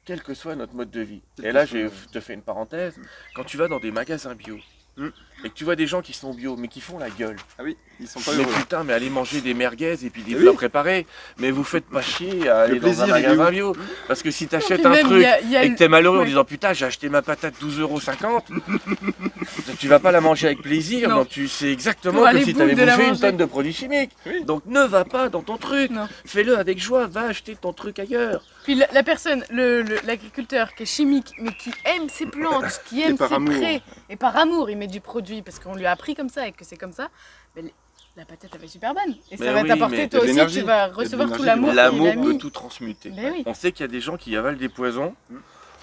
Quel 0.05 0.21
que 0.21 0.35
soit 0.35 0.53
notre 0.55 0.75
mode 0.75 0.91
de 0.91 1.01
vie. 1.01 1.21
Et 1.41 1.51
là, 1.51 1.65
je 1.65 1.87
te 2.11 2.19
fais 2.19 2.35
une 2.35 2.43
parenthèse. 2.43 2.99
Quand 3.35 3.43
tu 3.43 3.57
vas 3.57 3.67
dans 3.67 3.79
des 3.79 3.89
magasins 3.89 4.35
bio 4.35 4.57
Mm. 4.97 5.07
et 5.43 5.49
que 5.49 5.53
tu 5.53 5.65
vois 5.65 5.75
des 5.75 5.87
gens 5.87 6.01
qui 6.01 6.13
sont 6.13 6.33
bio 6.33 6.55
mais 6.55 6.69
qui 6.69 6.79
font 6.79 6.97
la 6.97 7.09
gueule, 7.09 7.35
Ah 7.59 7.63
oui. 7.63 7.75
Ils 7.99 8.07
sont 8.07 8.19
pas 8.21 8.31
Mais 8.35 8.43
heureux. 8.43 8.53
putain, 8.59 8.83
mais 8.83 8.93
allez 8.93 9.09
manger 9.09 9.39
des 9.41 9.53
merguez 9.53 10.05
et 10.05 10.09
puis 10.09 10.21
des 10.23 10.31
Eh 10.33 10.35
plats 10.35 10.51
oui. 10.51 10.55
préparés. 10.57 11.05
Mais 11.37 11.49
vous 11.51 11.63
faites 11.63 11.85
pas 11.85 12.01
chier 12.01 12.47
à 12.49 12.61
aller 12.61 12.79
dans 12.79 13.01
un 13.03 13.07
magasin 13.07 13.51
bio. 13.51 13.75
Parce 14.07 14.21
que 14.23 14.31
si 14.31 14.47
t'achètes 14.47 14.85
un 14.85 14.89
même, 14.89 15.05
truc 15.05 15.21
y 15.21 15.25
a- 15.25 15.39
il 15.41 15.49
y 15.51 15.55
a 15.57 15.63
et 15.65 15.71
que 15.71 15.77
t'es 15.77 15.87
malheureux 15.89 16.19
en 16.19 16.25
disant 16.25 16.43
putain 16.45 16.73
j'ai 16.73 16.85
acheté 16.85 17.07
ma 17.09 17.21
patate 17.21 17.55
12,50€, 17.61 18.41
tu 19.79 19.87
vas 19.87 19.99
pas 19.99 20.11
la 20.11 20.21
manger 20.21 20.47
avec 20.47 20.61
plaisir, 20.61 21.09
Non. 21.09 21.15
donc 21.17 21.29
tu 21.29 21.47
sais 21.47 21.71
exactement 21.71 22.29
que 22.31 22.43
si 22.43 22.53
t'avais 22.53 22.75
bouffé 22.75 23.07
une 23.07 23.19
tonne 23.19 23.37
de 23.37 23.45
produits 23.45 23.73
chimiques. 23.73 24.11
Oui. 24.25 24.43
Donc 24.43 24.65
ne 24.65 24.81
va 24.81 25.05
pas 25.05 25.29
dans 25.29 25.41
ton 25.41 25.57
truc, 25.57 25.91
Non. 25.91 26.07
fais-le 26.25 26.57
avec 26.57 26.79
joie, 26.81 27.07
va 27.07 27.27
acheter 27.27 27.55
ton 27.55 27.73
truc 27.73 27.99
ailleurs. 27.99 28.43
Puis 28.65 28.75
la, 28.75 28.87
la 28.91 29.03
personne, 29.03 29.43
le- 29.49 29.81
le- 29.83 29.99
l'agriculteur 30.05 30.73
qui 30.75 30.83
est 30.83 30.85
chimique, 30.87 31.33
mais 31.39 31.53
qui 31.53 31.71
aime 31.85 32.09
ses 32.09 32.25
plantes, 32.25 32.81
qui 32.87 33.01
aime 33.01 33.15
ses 33.17 33.33
amour. 33.33 33.53
prés, 33.55 33.81
et 34.09 34.15
par 34.17 34.35
amour, 34.35 34.69
il 34.69 34.77
met 34.77 34.87
du 34.87 34.99
produit 34.99 35.41
parce 35.41 35.59
qu'on 35.59 35.75
lui 35.75 35.85
a 35.85 35.91
appris 35.91 36.15
comme 36.15 36.29
ça 36.29 36.47
et 36.47 36.51
que 36.51 36.65
c'est 36.65 36.75
comme 36.77 36.91
ça. 36.91 37.09
la 37.55 38.25
patate, 38.25 38.49
elle 38.53 38.59
va 38.59 38.65
être 38.65 38.71
super 38.71 38.93
bonne. 38.93 39.11
Et 39.31 39.37
Mais 39.39 39.45
ça 39.45 39.53
va 39.53 39.61
oui, 39.61 39.67
t'apporter, 39.67 40.09
toi 40.09 40.19
aussi, 40.21 40.59
tu 40.59 40.61
vas 40.65 40.87
recevoir 40.87 41.31
tout 41.31 41.43
l'amour 41.43 41.73
L'amour 41.73 42.13
peut 42.23 42.37
tout 42.37 42.49
transmuter. 42.49 43.11
Mais 43.15 43.29
oui. 43.31 43.43
On 43.45 43.53
sait 43.53 43.71
qu'il 43.71 43.83
y 43.85 43.89
a 43.89 43.91
des 43.91 44.01
gens 44.01 44.17
qui 44.17 44.35
avalent 44.35 44.57
des 44.57 44.69
poisons. 44.69 45.15
Mm. 45.29 45.35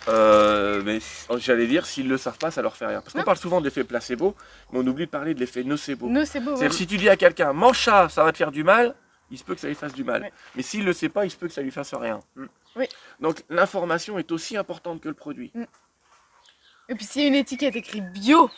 euh, 0.08 0.82
mais 0.84 0.98
j'allais 1.38 1.66
dire, 1.68 1.86
s'ils 1.86 2.08
le 2.08 2.16
savent 2.16 2.38
pas, 2.38 2.50
ça 2.50 2.60
leur 2.62 2.76
fait 2.76 2.86
rien. 2.86 3.00
Parce 3.00 3.14
qu'on 3.14 3.22
parle 3.22 3.36
souvent 3.38 3.60
de 3.60 3.64
l'effet 3.66 3.84
placebo, 3.84 4.34
mais 4.72 4.80
on 4.80 4.86
oublie 4.86 5.06
de 5.06 5.10
parler 5.10 5.34
de 5.34 5.40
l'effet 5.40 5.62
nocebo. 5.62 6.10
C'est-à-dire 6.24 6.72
si 6.74 6.86
tu 6.88 6.96
dis 6.96 7.08
à 7.08 7.16
quelqu'un 7.16 7.52
mange 7.52 7.84
ça, 7.84 8.08
ça 8.08 8.24
va 8.24 8.32
te 8.32 8.38
faire 8.38 8.50
du 8.50 8.64
mal, 8.64 8.94
il 9.30 9.38
se 9.38 9.44
peut 9.44 9.54
que 9.54 9.60
ça 9.60 9.68
lui 9.68 9.74
fasse 9.76 9.94
du 9.94 10.02
mal. 10.04 10.22
Ouais. 10.22 10.32
Mais 10.56 10.62
s'il 10.62 10.84
le 10.84 10.92
sait 10.92 11.08
pas, 11.08 11.24
il 11.24 11.30
se 11.30 11.36
peut 11.36 11.46
que 11.46 11.54
ça 11.54 11.62
lui 11.62 11.70
fasse 11.70 11.94
rien. 11.94 12.18
Mm. 12.36 12.46
Oui. 12.76 12.86
Donc 13.20 13.42
l'information 13.50 14.18
est 14.18 14.32
aussi 14.32 14.56
importante 14.56 15.00
que 15.00 15.08
le 15.08 15.14
produit. 15.14 15.52
Et 16.88 16.94
puis 16.94 17.04
s'il 17.04 17.22
y 17.22 17.24
a 17.24 17.28
une 17.28 17.34
étiquette 17.34 17.76
écrite 17.76 18.12
bio, 18.12 18.50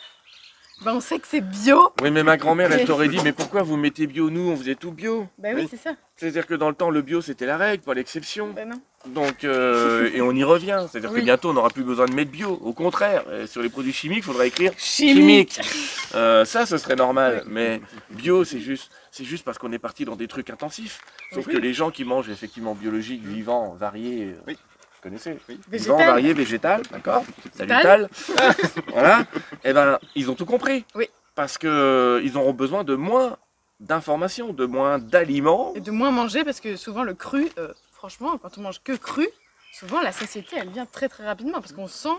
ben 0.83 0.93
on 0.95 0.99
sait 0.99 1.19
que 1.19 1.27
c'est 1.27 1.41
bio. 1.41 1.93
Oui, 2.01 2.11
mais 2.11 2.23
ma 2.23 2.35
grand-mère, 2.37 2.71
elle 2.71 2.85
t'aurait 2.87 3.07
dit 3.07 3.19
mais 3.23 3.31
pourquoi 3.31 3.63
vous 3.63 3.77
mettez 3.77 4.07
bio? 4.07 4.29
Nous, 4.29 4.49
on 4.49 4.57
faisait 4.57 4.75
tout 4.75 4.91
bio. 4.91 5.27
Ben 5.37 5.55
oui, 5.55 5.67
c'est 5.69 5.77
ça. 5.77 5.95
C'est-à-dire 6.17 6.45
que 6.47 6.53
dans 6.53 6.69
le 6.69 6.75
temps, 6.75 6.89
le 6.89 7.01
bio 7.01 7.21
c'était 7.21 7.45
la 7.45 7.57
règle, 7.57 7.83
pas 7.83 7.93
l'exception. 7.93 8.51
Ben 8.51 8.69
non. 8.69 8.81
Donc, 9.07 9.43
euh, 9.43 10.09
et 10.13 10.21
on 10.21 10.31
y 10.31 10.43
revient. 10.43 10.85
C'est-à-dire 10.89 11.13
que 11.13 11.21
bientôt, 11.21 11.49
on 11.49 11.53
n'aura 11.53 11.69
plus 11.69 11.83
besoin 11.83 12.07
de 12.07 12.13
mettre 12.13 12.31
bio. 12.31 12.59
Au 12.63 12.73
contraire, 12.73 13.23
euh, 13.27 13.45
sur 13.45 13.61
les 13.61 13.69
produits 13.69 13.93
chimiques, 13.93 14.19
il 14.19 14.23
faudra 14.23 14.47
écrire 14.47 14.71
Chimique. 14.77 15.53
chimique. 15.53 16.15
Euh, 16.15 16.43
ça, 16.43 16.65
ce 16.65 16.77
serait 16.77 16.95
normal. 16.95 17.43
Mais 17.47 17.81
bio, 18.09 18.43
c'est 18.43 18.59
juste, 18.59 18.91
c'est 19.15 19.23
juste 19.23 19.45
parce 19.45 19.57
qu'on 19.57 19.71
est 19.71 19.79
parti 19.79 20.03
dans 20.03 20.17
des 20.17 20.27
trucs 20.27 20.49
intensifs. 20.49 20.99
Sauf 21.33 21.47
Oui. 21.47 21.53
que 21.53 21.57
les 21.57 21.73
gens 21.73 21.89
qui 21.89 22.03
mangent 22.03 22.27
effectivement 22.29 22.75
biologique, 22.75 23.23
vivant, 23.23 23.73
varié, 23.73 24.25
euh, 24.25 24.41
Oui. 24.45 24.55
vous 24.55 25.01
connaissez 25.01 25.37
Oui. 25.47 25.57
Vivant, 25.71 25.95
varié, 25.97 26.33
végétal, 26.33 26.81
d'accord 26.91 27.23
Salut 27.55 27.69
Tal. 27.69 28.09
Tal. 28.35 28.55
voilà. 28.89 29.25
Et 29.63 29.71
ben, 29.71 29.99
ils 30.15 30.29
ont 30.29 30.35
tout 30.35 30.45
compris. 30.45 30.83
Oui. 30.95 31.09
Parce 31.33 31.57
que 31.57 31.65
euh, 31.67 32.21
ils 32.25 32.35
auront 32.35 32.51
besoin 32.53 32.83
de 32.83 32.93
moins 32.95 33.37
d'informations, 33.79 34.51
de 34.51 34.65
moins 34.65 34.99
d'aliments. 34.99 35.73
Et 35.75 35.79
de 35.79 35.91
moins 35.91 36.11
manger 36.11 36.43
parce 36.43 36.59
que 36.59 36.75
souvent 36.75 37.03
le 37.03 37.13
cru, 37.13 37.47
euh, 37.57 37.71
franchement, 37.93 38.37
quand 38.37 38.57
on 38.57 38.61
mange 38.61 38.81
que 38.83 38.93
cru, 38.97 39.27
souvent 39.73 40.01
la 40.01 40.11
satiété 40.11 40.57
elle 40.59 40.69
vient 40.71 40.85
très 40.85 41.07
très 41.07 41.25
rapidement 41.25 41.61
parce 41.61 41.71
qu'on 41.71 41.87
sent, 41.87 42.17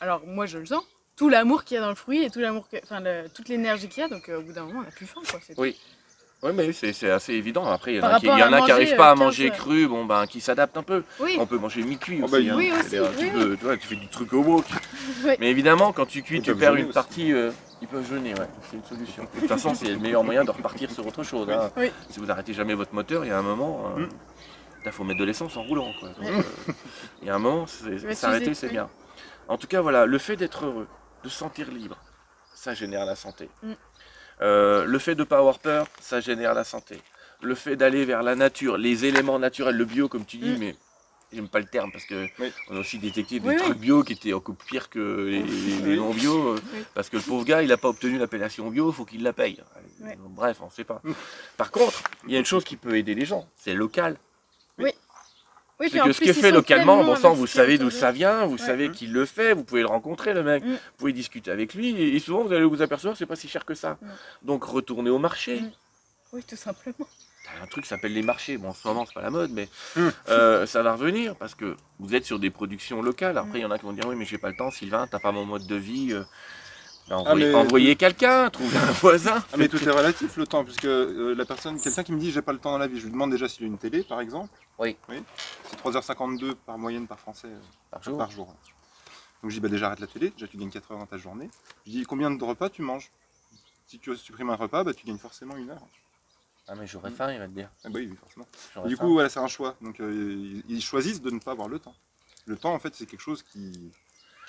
alors 0.00 0.22
moi 0.26 0.46
je 0.46 0.56
le 0.58 0.64
sens, 0.66 0.82
tout 1.16 1.28
l'amour 1.28 1.64
qu'il 1.64 1.74
y 1.74 1.78
a 1.78 1.82
dans 1.82 1.88
le 1.90 1.94
fruit 1.94 2.22
et 2.24 2.30
tout 2.30 2.40
l'amour, 2.40 2.68
que- 2.70 2.76
enfin 2.82 3.00
le- 3.00 3.28
toute 3.34 3.48
l'énergie 3.50 3.88
qu'il 3.88 4.02
y 4.02 4.04
a, 4.04 4.08
donc 4.08 4.28
euh, 4.30 4.38
au 4.38 4.42
bout 4.42 4.52
d'un 4.52 4.64
moment 4.64 4.80
on 4.80 4.82
n'a 4.82 4.90
plus 4.90 5.06
faim 5.06 5.20
quoi. 5.30 5.38
tout. 5.54 5.62
Oui. 6.42 6.52
Mais 6.54 6.72
c'est 6.72 6.92
c'est 6.92 7.10
assez 7.10 7.32
évident. 7.34 7.64
Après, 7.66 7.94
il 7.94 7.96
y 7.96 8.00
en 8.00 8.04
a 8.04 8.18
qui, 8.20 8.26
rapport 8.28 8.38
il 8.38 8.40
y 8.40 8.42
en 8.42 8.52
à 8.52 8.56
a 8.56 8.60
qui 8.60 8.60
manger, 8.60 8.72
n'arrivent 8.72 8.96
pas 8.96 9.08
à 9.10 9.12
euh, 9.12 9.16
manger 9.16 9.48
15, 9.50 9.58
cru, 9.58 9.86
bon 9.88 10.04
ben 10.04 10.26
qui 10.26 10.40
s'adaptent 10.40 10.76
un 10.76 10.82
peu. 10.82 11.04
Oui, 11.20 11.36
On 11.38 11.46
peut 11.46 11.58
manger 11.58 11.82
mi-cuit 11.82 12.18
Oh, 12.22 12.24
aussi. 12.24 12.46
bah, 12.48 12.54
hein. 12.54 12.56
aussi, 12.56 12.88
C'est-à-dire, 12.90 13.10
tu, 13.18 13.24
oui, 13.26 13.30
peux- 13.32 13.56
tu 13.56 13.64
vois, 13.64 13.76
tu 13.76 13.86
fais 13.86 13.96
du 13.96 14.08
truc 14.08 14.32
au 14.32 14.42
wok. 14.42 14.64
Oui. 15.24 15.34
Mais 15.38 15.50
évidemment, 15.50 15.92
quand 15.92 16.06
tu 16.06 16.22
cuis, 16.22 16.38
Ils 16.38 16.42
tu 16.42 16.54
perds 16.56 16.74
une 16.76 16.86
aussi. 16.86 16.94
partie. 16.94 17.32
euh, 17.32 17.50
ils 17.80 17.86
peuvent 17.88 18.08
jeûner, 18.08 18.34
ouais. 18.34 18.48
C'est 18.70 18.76
une 18.76 18.84
solution. 18.84 19.22
De 19.34 19.40
toute 19.40 19.48
façon, 19.48 19.74
c'est 19.74 19.88
le 19.88 19.98
meilleur 19.98 20.24
moyen 20.24 20.44
de 20.44 20.50
repartir 20.50 20.90
sur 20.90 21.06
autre 21.06 21.22
chose. 21.22 21.48
hein. 21.50 21.70
Oui. 21.76 21.90
Si 22.10 22.18
vous 22.20 22.30
arrêtez 22.30 22.52
jamais 22.54 22.74
votre 22.74 22.94
moteur, 22.94 23.24
il 23.24 23.28
y 23.28 23.30
a 23.32 23.38
un 23.38 23.42
moment. 23.42 23.92
euh, 23.96 24.00
Mm. 24.06 24.08
Il 24.84 24.90
faut 24.90 25.04
mettre 25.04 25.20
de 25.20 25.24
l'essence 25.24 25.56
en 25.56 25.62
roulant. 25.62 25.92
quoi. 26.00 26.08
Donc, 26.08 26.18
Ouais. 26.24 26.30
euh, 26.68 26.72
il 27.22 27.28
y 27.28 27.30
a 27.30 27.36
un 27.36 27.38
moment, 27.38 27.66
s'arrêter, 28.14 28.52
c'est 28.54 28.68
bien. 28.68 28.88
En 29.46 29.56
tout 29.56 29.68
cas, 29.68 29.80
voilà, 29.80 30.06
le 30.06 30.18
fait 30.18 30.34
d'être 30.34 30.64
heureux, 30.66 30.88
de 31.22 31.28
se 31.28 31.36
sentir 31.38 31.70
libre, 31.70 31.96
ça 32.52 32.74
génère 32.74 33.04
la 33.04 33.14
santé. 33.14 33.48
Euh, 34.42 34.84
le 34.84 34.98
fait 34.98 35.14
de 35.14 35.20
ne 35.20 35.24
pas 35.24 35.38
avoir 35.38 35.58
peur, 35.58 35.86
ça 36.00 36.20
génère 36.20 36.52
la 36.54 36.64
santé. 36.64 36.98
Le 37.40 37.54
fait 37.54 37.76
d'aller 37.76 38.04
vers 38.04 38.22
la 38.22 38.34
nature, 38.34 38.76
les 38.76 39.04
éléments 39.04 39.38
naturels, 39.38 39.76
le 39.76 39.84
bio, 39.84 40.08
comme 40.08 40.24
tu 40.24 40.36
dis, 40.36 40.50
Mm. 40.50 40.58
mais 40.58 40.76
j'aime 41.32 41.48
pas 41.48 41.60
le 41.60 41.66
terme 41.66 41.90
parce 41.92 42.04
que 42.04 42.26
Oui. 42.38 42.52
on 42.68 42.76
a 42.76 42.80
aussi 42.80 42.98
détecté 42.98 43.40
des 43.40 43.48
Oui, 43.48 43.54
oui. 43.56 43.62
trucs 43.62 43.78
bio 43.78 44.02
qui 44.02 44.12
étaient 44.14 44.32
encore 44.32 44.54
pires 44.56 44.88
que 44.90 45.26
les, 45.28 45.42
les- 45.42 45.76
les 45.78 45.90
Oui. 45.92 45.96
non 45.96 46.10
bio. 46.12 46.54
euh, 46.54 46.58
Oui. 46.74 46.84
Parce 46.94 47.08
que 47.08 47.16
le 47.16 47.22
pauvre 47.22 47.44
gars, 47.44 47.62
il 47.62 47.68
n'a 47.68 47.76
pas 47.76 47.88
obtenu 47.88 48.18
l'appellation 48.18 48.68
bio, 48.70 48.90
il 48.90 48.94
faut 48.94 49.04
qu'il 49.04 49.22
la 49.22 49.32
paye. 49.32 49.60
Bref, 50.30 50.58
on 50.60 50.66
ne 50.66 50.70
sait 50.70 50.84
pas. 50.84 51.00
Par 51.56 51.70
contre, 51.70 52.02
il 52.26 52.32
y 52.32 52.36
a 52.36 52.38
une 52.38 52.44
chose 52.44 52.64
qui 52.64 52.76
peut 52.76 52.96
aider 52.96 53.14
les 53.14 53.24
gens, 53.24 53.46
c'est 53.56 53.74
local. 53.74 54.16
oui, 54.78 54.90
C'est 55.86 55.90
puis 55.90 56.00
en 56.00 56.06
que 56.06 56.12
ce 56.12 56.18
plus, 56.18 56.24
qui 56.24 56.30
est 56.30 56.42
fait 56.42 56.50
localement, 56.50 57.02
bon 57.04 57.16
sang, 57.16 57.32
vous 57.34 57.46
savez 57.46 57.78
d'où 57.78 57.90
ça 57.90 58.12
vient, 58.12 58.44
vous 58.46 58.52
Ouais. 58.52 58.58
savez 58.58 58.90
qui 58.90 59.06
le 59.06 59.24
fait, 59.26 59.54
vous 59.54 59.64
pouvez 59.64 59.80
le 59.82 59.86
rencontrer 59.88 60.34
le 60.34 60.42
mec, 60.42 60.64
Mm. 60.64 60.72
vous 60.72 60.78
pouvez 60.98 61.12
discuter 61.12 61.50
avec 61.50 61.74
lui, 61.74 61.90
et 62.00 62.18
souvent 62.18 62.42
vous 62.44 62.52
allez 62.52 62.64
vous 62.64 62.82
apercevoir 62.82 63.14
que 63.14 63.18
c'est 63.18 63.26
pas 63.26 63.36
si 63.36 63.48
cher 63.48 63.64
que 63.64 63.74
ça. 63.74 63.98
Non. 64.02 64.08
Donc 64.42 64.64
retournez 64.64 65.10
au 65.10 65.18
marché. 65.18 65.60
Mm. 65.60 65.70
Oui, 66.32 66.42
tout 66.48 66.56
simplement. 66.56 67.06
T'as 67.44 67.64
un 67.64 67.66
truc 67.66 67.82
qui 67.84 67.88
s'appelle 67.90 68.12
les 68.14 68.22
marchés. 68.22 68.56
Bon, 68.56 68.68
en 68.68 68.72
ce 68.72 68.86
moment, 68.86 69.04
c'est 69.04 69.14
pas 69.14 69.20
la 69.22 69.30
mode, 69.30 69.50
mais 69.50 69.68
Mm. 69.96 70.08
euh, 70.28 70.64
ça 70.66 70.82
va 70.82 70.92
revenir 70.94 71.34
parce 71.36 71.54
que 71.54 71.76
vous 71.98 72.14
êtes 72.14 72.24
sur 72.24 72.38
des 72.38 72.50
productions 72.50 73.02
locales. 73.02 73.36
Après, 73.36 73.54
Mm. 73.54 73.56
il 73.56 73.62
y 73.62 73.64
en 73.66 73.70
a 73.72 73.78
qui 73.78 73.84
vont 73.84 73.92
dire 73.92 74.06
Oui, 74.06 74.14
mais 74.16 74.24
j'ai 74.24 74.38
pas 74.38 74.48
le 74.48 74.56
temps, 74.56 74.70
Sylvain, 74.70 75.06
t'as 75.10 75.18
pas 75.18 75.32
mon 75.32 75.44
mode 75.44 75.66
de 75.66 75.74
vie. 75.76 76.12
euh, 76.12 76.22
ben, 77.24 77.66
Ah, 77.70 77.94
quelqu'un, 77.94 78.50
trouvez 78.50 78.76
un 78.76 78.92
voisin. 78.92 79.44
Ah, 79.52 79.56
mais 79.56 79.68
tout 79.68 79.82
est 79.82 79.90
relatif 79.90 80.36
le 80.36 80.46
temps, 80.46 80.64
puisque 80.64 80.84
euh, 80.86 81.34
la 81.34 81.44
personne, 81.44 81.80
quelqu'un 81.80 82.02
qui 82.02 82.12
me 82.12 82.18
dit 82.18 82.30
j'ai 82.30 82.42
pas 82.42 82.52
le 82.52 82.58
temps 82.58 82.72
dans 82.72 82.78
la 82.78 82.86
vie, 82.86 82.98
je 82.98 83.04
lui 83.04 83.12
demande 83.12 83.30
déjà 83.30 83.48
s'il 83.48 83.64
a 83.64 83.66
une 83.66 83.78
télé 83.78 84.02
par 84.02 84.20
exemple. 84.20 84.50
Oui. 84.78 84.96
C'est 85.68 85.78
3h52 85.80 86.54
par 86.54 86.78
moyenne 86.78 87.06
par 87.06 87.18
français 87.18 87.48
euh, 87.48 87.60
Par 87.90 88.02
jour. 88.02 88.18
par 88.18 88.30
jour. 88.30 88.46
Donc 89.42 89.50
je 89.50 89.56
dis 89.56 89.60
bah 89.60 89.68
déjà 89.68 89.86
arrête 89.86 90.00
la 90.00 90.06
télé, 90.06 90.30
déjà 90.30 90.46
tu 90.46 90.56
gagnes 90.56 90.70
4 90.70 90.92
heures 90.92 90.98
dans 90.98 91.06
ta 91.06 91.18
journée. 91.18 91.50
Je 91.86 91.90
dis 91.92 92.02
combien 92.04 92.30
de 92.30 92.42
repas 92.44 92.68
tu 92.70 92.82
manges? 92.82 93.10
Si 93.86 93.98
tu 93.98 94.16
supprimes 94.16 94.50
un 94.50 94.56
repas, 94.56 94.84
bah, 94.84 94.94
tu 94.94 95.04
gagnes 95.06 95.18
forcément 95.18 95.56
une 95.56 95.70
heure. 95.70 95.82
Ah, 96.68 96.74
mais 96.76 96.86
j'aurais 96.86 97.10
faim, 97.10 97.32
il 97.32 97.38
va 97.38 97.46
te 97.46 97.52
dire. 97.52 97.68
Ah 97.84 97.88
bah 97.88 97.98
oui, 97.98 98.08
oui, 98.10 98.16
forcément. 98.16 98.46
Du 98.88 98.96
faim. 98.96 99.04
coup, 99.04 99.12
voilà, 99.14 99.28
c'est 99.28 99.40
un 99.40 99.48
choix. 99.48 99.74
Donc 99.82 100.00
euh, 100.00 100.62
ils 100.68 100.80
choisissent 100.80 101.20
de 101.20 101.30
ne 101.30 101.40
pas 101.40 101.50
avoir 101.50 101.68
le 101.68 101.78
temps. 101.78 101.94
Le 102.46 102.56
temps, 102.56 102.72
en 102.72 102.78
fait, 102.78 102.94
c'est 102.94 103.06
quelque 103.06 103.20
chose 103.20 103.42
qui, 103.42 103.90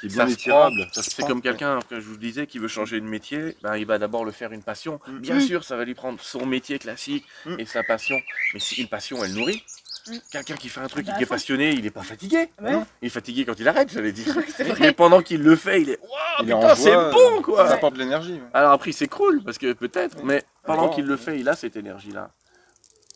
qui 0.07 0.13
est 0.13 0.17
Ça 0.17 0.25
bien 0.25 0.33
se 0.33 0.39
étirable. 0.39 0.87
Ça 0.91 1.01
se 1.03 1.09
C'est 1.09 1.17
prend. 1.17 1.27
comme 1.27 1.41
quelqu'un, 1.41 1.79
que 1.89 1.99
je 1.99 2.05
vous 2.07 2.17
disais, 2.17 2.45
qui 2.47 2.59
veut 2.59 2.67
changer 2.67 2.99
de 2.99 3.05
métier, 3.05 3.57
ben, 3.61 3.77
il 3.77 3.85
va 3.85 3.97
d'abord 3.99 4.25
le 4.25 4.31
faire 4.31 4.51
une 4.51 4.63
passion. 4.63 4.99
Mm. 5.07 5.17
Bien 5.19 5.39
sûr, 5.39 5.63
ça 5.63 5.75
va 5.77 5.85
lui 5.85 5.93
prendre 5.95 6.19
son 6.21 6.45
métier 6.45 6.79
classique 6.79 7.25
Mm. 7.45 7.55
et 7.59 7.65
sa 7.65 7.83
passion. 7.83 8.19
Mais 8.53 8.59
si 8.59 8.81
une 8.81 8.87
passion, 8.89 9.23
elle 9.23 9.33
nourrit. 9.33 9.63
Mm. 10.07 10.17
Quelqu'un 10.31 10.55
qui 10.55 10.67
fait 10.69 10.81
un 10.81 10.87
truc 10.87 11.07
et 11.07 11.13
qui 11.17 11.23
est 11.23 11.25
passionné, 11.25 11.71
il 11.71 11.81
n'est 11.83 11.89
pas 11.91 12.03
fatigué. 12.03 12.49
Ouais. 12.61 12.77
Il 13.01 13.05
est 13.05 13.09
fatigué 13.09 13.45
quand 13.45 13.57
il 13.59 13.67
arrête, 13.67 13.89
j'allais 13.91 14.11
dire. 14.11 14.35
C'est 14.55 14.77
Mais 14.79 14.91
pendant 14.91 15.21
qu'il 15.21 15.41
le 15.41 15.55
fait, 15.55 15.81
il 15.81 15.89
est 15.91 15.99
Waouh, 16.01 16.11
Il 16.41 16.45
putain, 16.47 16.75
c'est 16.75 16.93
bon 16.93 17.35
Ça 17.37 17.41
quoi 17.41 17.69
apporte 17.69 17.93
de 17.93 17.99
l'énergie. 17.99 18.33
ouais. 18.33 18.41
Alors 18.53 18.73
après, 18.73 18.91
c'est 18.91 19.07
cool, 19.07 19.41
parce 19.43 19.57
que 19.57 19.71
peut-être, 19.73 20.21
mais 20.23 20.43
pendant 20.65 20.89
qu'il 20.89 21.05
le 21.05 21.13
ouais. 21.15 21.17
fait, 21.17 21.39
il 21.39 21.47
a 21.47 21.55
cette 21.55 21.75
énergie-là. 21.77 22.31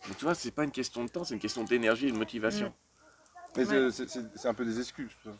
Mais 0.07 0.15
tu 0.17 0.23
vois, 0.23 0.33
c'est 0.35 0.51
pas 0.51 0.63
une 0.63 0.71
question 0.71 1.03
de 1.03 1.09
temps, 1.09 1.25
c'est 1.25 1.33
une 1.33 1.41
question 1.41 1.63
d'énergie 1.65 2.07
et 2.07 2.11
de 2.11 2.17
motivation. 2.17 2.71
Mais 3.57 3.65
Ouais. 3.65 3.89
c'est- 3.91 4.07
c'est 4.07 4.21
c'est 4.35 4.47
un 4.47 4.53
peu 4.53 4.63
des 4.63 4.79
excuses. 4.79 5.09
ça. 5.25 5.31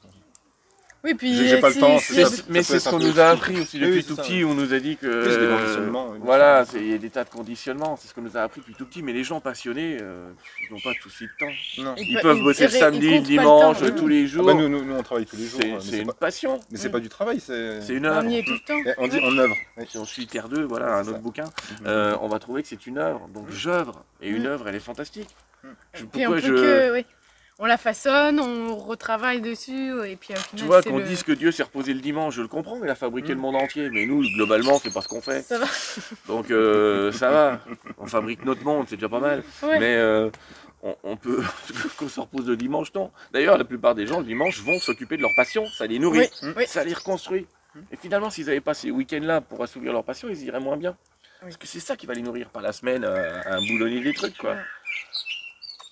Oui, 1.04 1.14
puis 1.14 1.36
J'ai- 1.48 1.60
pas 1.60 1.70
le 1.70 1.76
temps, 1.76 2.00
si- 2.00 2.16
ça. 2.16 2.26
c'est- 2.26 2.50
mais 2.50 2.64
c'est 2.64 2.80
ce 2.80 2.90
qu'on 2.90 3.00
nous 3.00 3.20
a 3.20 3.28
appris 3.30 3.60
aussi 3.62 3.80
depuis 3.80 3.98
oui, 3.98 4.04
tout 4.04 4.16
ça, 4.16 4.24
petit. 4.24 4.44
On 4.44 4.54
nous 4.56 4.74
a 4.74 4.80
dit 4.80 4.98
que. 4.98 5.08
Des 5.08 6.18
voilà, 6.20 6.66
il 6.76 6.92
y 6.92 6.94
a 6.94 6.98
des 6.98 7.10
tas 7.10 7.24
de 7.24 7.30
conditionnements. 7.30 7.98
C'est 7.98 8.08
ce 8.08 8.14
qu'on 8.14 8.22
nous 8.22 8.36
a 8.36 8.42
appris 8.42 8.62
depuis 8.62 8.74
tout 8.74 8.86
petit. 8.86 9.04
Mais 9.04 9.14
les 9.14 9.24
gens 9.24 9.40
passionnés, 9.40 9.98
euh, 10.02 10.30
ils 10.70 10.74
n'ont 10.74 10.80
pas 10.82 10.92
tout 11.02 11.10
de 11.10 11.28
temps. 11.40 11.52
Non. 11.84 11.96
Ils 11.98 12.10
Ils 12.12 12.16
pe- 12.18 12.22
peuvent 12.24 12.38
ils- 12.38 12.44
bosser 12.44 12.64
le 12.66 12.70
samedi, 12.72 13.16
le 13.16 13.22
dimanche, 13.22 13.80
temps, 13.80 13.92
tous 13.96 14.08
les 14.08 14.24
Ah 14.24 14.28
jours. 14.28 14.46
bah, 14.46 14.54
nous, 14.56 14.68
nous, 14.68 14.84
nous, 14.84 14.96
on 14.96 15.04
travaille 15.04 15.26
tous 15.26 15.38
les 15.38 15.46
jours. 15.48 15.62
C'est 15.82 16.00
une 16.00 16.08
pas, 16.08 16.14
passion. 16.14 16.60
mais 16.72 16.78
c'est 16.78 16.90
pas 16.90 17.00
du 17.00 17.10
travail, 17.10 17.40
c'est. 17.40 17.80
C'est 17.82 17.94
une 17.94 18.08
On 18.08 18.10
œuvre. 18.12 18.30
y 18.30 18.40
est 18.40 18.44
tout 18.44 18.54
le 18.54 18.60
temps. 18.60 18.82
Eh, 18.86 18.94
On 18.98 19.08
dit 19.08 19.20
on 19.22 19.38
œuvre. 19.38 19.56
Si 19.88 19.98
on 19.98 20.06
suit 20.06 20.28
Terre 20.28 20.50
2, 20.50 20.64
voilà, 20.64 20.96
un 20.98 21.08
autre 21.08 21.20
bouquin, 21.20 21.46
Mhm. 21.46 21.88
euh, 21.88 22.16
on 22.22 22.28
va 22.28 22.40
trouver 22.40 22.64
que 22.64 22.68
c'est 22.68 22.86
une 22.88 22.98
œuvre. 22.98 23.28
Donc 23.34 23.46
j'œuvre. 23.52 24.04
Et 24.22 24.30
une 24.30 24.44
Mm. 24.44 24.48
œuvre, 24.48 24.68
elle 24.68 24.76
est 24.76 24.80
fantastique. 24.80 25.30
On 25.64 26.06
pourquoi 26.12 26.38
je. 26.40 27.04
On 27.60 27.66
la 27.66 27.78
façonne, 27.78 28.40
on 28.40 28.76
retravaille 28.78 29.42
dessus, 29.42 29.92
et 30.06 30.16
puis 30.16 30.34
au 30.34 30.38
final, 30.38 30.56
Tu 30.58 30.64
vois, 30.66 30.84
qu'on 30.84 31.00
le- 31.00 31.04
dise 31.06 31.24
que 31.24 31.32
Dieu 31.32 31.52
s'est 31.52 31.64
reposé 31.64 31.92
le 31.94 32.02
dimanche, 32.02 32.36
je 32.36 32.44
le 32.44 32.48
comprends, 32.48 32.80
il 32.84 32.90
a 32.90 32.94
fabriqué 32.94 33.30
Mm. 33.34 33.36
le 33.38 33.42
monde 33.42 33.56
entier. 33.56 33.90
Mais 33.90 34.06
nous, 34.06 34.22
globalement, 34.36 34.78
c'est 34.78 34.94
pas 34.94 35.02
ce 35.02 35.08
qu'on 35.08 35.22
fait. 35.22 35.42
Ça 35.42 35.58
va. 35.58 35.66
Donc 36.28 36.52
euh, 36.52 37.12
ça 37.12 37.32
va. 37.32 37.60
On 37.98 38.06
fabrique 38.06 38.46
notre 38.46 38.64
monde, 38.64 38.86
c'est 38.88 38.96
déjà 38.98 39.10
pas 39.10 39.20
mal. 39.20 39.44
Ouais. 39.64 39.80
Mais 39.80 39.96
euh, 39.96 40.30
on, 40.84 40.96
on 41.04 41.18
peut. 41.18 41.42
qu'on 41.98 42.08
se 42.10 42.20
repose 42.20 42.48
le 42.48 42.58
dimanche, 42.58 42.94
non. 42.94 43.12
D'ailleurs, 43.34 43.58
la 43.58 43.66
plupart 43.66 43.96
des 43.96 44.06
gens, 44.06 44.20
le 44.20 44.26
dimanche, 44.26 44.62
vont 44.62 44.78
s'occuper 44.80 45.18
de 45.18 45.24
leur 45.24 45.34
passion. 45.36 45.66
Ça 45.66 45.88
les 45.88 45.98
nourrit. 45.98 46.30
Oui, 46.44 46.50
oui. 46.58 46.64
Ça 46.68 46.84
les 46.84 46.94
reconstruit. 46.94 47.48
Et 47.92 47.96
finalement, 47.98 48.30
s'ils 48.30 48.50
avaient 48.50 48.62
pas 48.62 48.74
ces 48.76 48.92
week-ends-là 48.92 49.42
pour 49.42 49.64
assouvir 49.64 49.94
leur 49.94 50.04
passion, 50.04 50.30
ils 50.30 50.44
iraient 50.44 50.60
moins 50.60 50.78
bien. 50.78 50.96
Oui. 51.42 51.50
Parce 51.50 51.58
que 51.58 51.68
c'est 51.68 51.80
ça 51.80 51.96
qui 51.96 52.06
va 52.06 52.14
les 52.14 52.22
nourrir 52.22 52.50
par 52.50 52.62
la 52.62 52.72
semaine 52.72 53.04
euh, 53.04 53.42
un 53.48 53.60
boulonner 53.62 54.02
des 54.02 54.14
trucs, 54.14 54.38
quoi. 54.38 54.56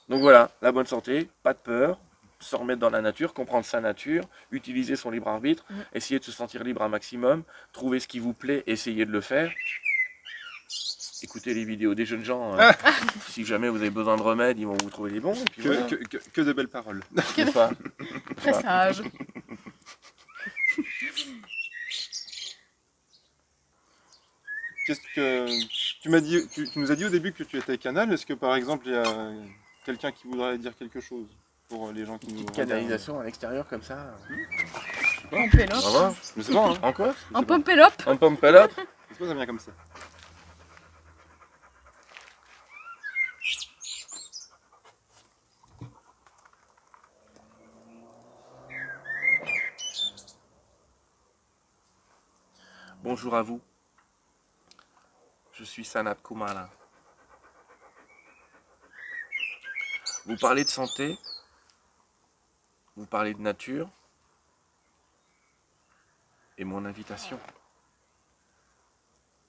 Donc 0.10 0.22
voilà, 0.22 0.52
la 0.62 0.72
bonne 0.72 0.86
santé, 0.86 1.30
pas 1.44 1.54
de 1.54 1.58
peur, 1.60 2.00
se 2.40 2.56
remettre 2.56 2.80
dans 2.80 2.90
la 2.92 3.02
nature, 3.02 3.34
comprendre 3.34 3.66
sa 3.66 3.82
nature, 3.82 4.24
utiliser 4.52 4.96
son 4.96 5.10
libre 5.10 5.28
arbitre, 5.30 5.64
Mhm. 5.70 5.86
essayer 5.94 6.20
de 6.20 6.24
se 6.26 6.32
sentir 6.32 6.64
libre 6.64 6.82
un 6.84 6.90
maximum, 6.90 7.44
trouver 7.74 8.00
ce 8.00 8.08
qui 8.08 8.20
vous 8.20 8.34
plaît, 8.34 8.64
essayer 8.68 9.06
de 9.06 9.12
le 9.12 9.22
faire. 9.22 9.52
écoutez 11.24 11.56
les 11.56 11.66
vidéos 11.66 11.96
des 11.96 12.06
jeunes 12.06 12.24
gens. 12.24 12.56
euh, 12.60 12.72
si 13.30 13.46
jamais 13.46 13.68
vous 13.70 13.78
avez 13.78 13.90
besoin 13.90 14.16
de 14.16 14.22
remèdes, 14.22 14.60
ils 14.60 14.68
vont 14.68 14.78
vous 14.80 14.90
trouver 14.92 15.10
les 15.10 15.20
bons. 15.20 15.34
Et 15.34 15.46
puis 15.46 15.64
Que, 15.64 15.70
voilà. 15.70 15.82
que- 15.88 15.96
que- 15.96 16.18
que 16.18 16.42
de 16.42 16.54
belles 16.54 16.68
paroles. 16.68 17.02
Pas 17.54 17.72
Très 18.38 18.54
sage. 18.54 19.02
Qu'est-ce 24.86 25.02
que 25.16 25.48
tu 26.02 26.10
m'as 26.10 26.20
dit 26.22 26.48
tu, 26.54 26.70
tu 26.70 26.80
nous 26.80 26.92
as 26.92 26.96
dit 26.96 27.06
au 27.06 27.10
début 27.10 27.32
que 27.34 27.44
tu 27.44 27.58
étais 27.58 27.78
canal. 27.78 28.12
Est-ce 28.14 28.26
que 28.26 28.34
par 28.34 28.56
exemple 28.56 28.86
il 28.88 28.92
y 28.94 28.96
a 28.96 29.32
quelqu'un 29.86 30.12
qui 30.12 30.28
voudrait 30.28 30.58
dire 30.58 30.76
quelque 30.76 31.00
chose 31.00 31.28
pour 31.70 31.92
les 31.92 32.06
gens 32.06 32.18
qui 32.18 32.28
nous 32.28 32.44
Petite 32.44 32.50
regardent 32.50 32.70
canalisation 32.70 33.20
à 33.20 33.24
l'extérieur 33.24 33.68
comme 33.68 33.84
ça. 33.84 34.16
En 35.32 35.50
pélope. 35.50 35.78
On 35.86 35.92
va 35.92 36.00
voir. 36.00 36.14
Je 36.36 36.42
sais 36.42 36.54
pas. 36.54 36.70
Hein. 36.70 36.78
En 36.82 36.94
quoi 36.94 37.16
En 37.34 37.44
pompelope. 37.44 38.04
En 38.08 38.18
pompelop 38.18 38.72
Je 39.10 39.14
sais 39.14 39.20
pas, 39.20 39.28
ça 39.28 39.34
vient 39.34 39.46
comme 39.46 39.60
ça. 39.60 39.72
Bonjour 53.04 53.36
à 53.36 53.44
vous. 53.44 53.62
Je 55.54 55.64
suis 55.64 55.86
Sanat 55.86 56.16
Kumara. 56.16 56.70
Vous 60.26 60.38
parlez 60.38 60.64
de 60.64 60.70
santé, 60.70 61.18
vous 62.96 63.06
parlez 63.06 63.36
de 63.36 63.42
nature, 63.42 63.92
et 66.58 66.64
mon 66.64 66.86
invitation, 66.86 67.40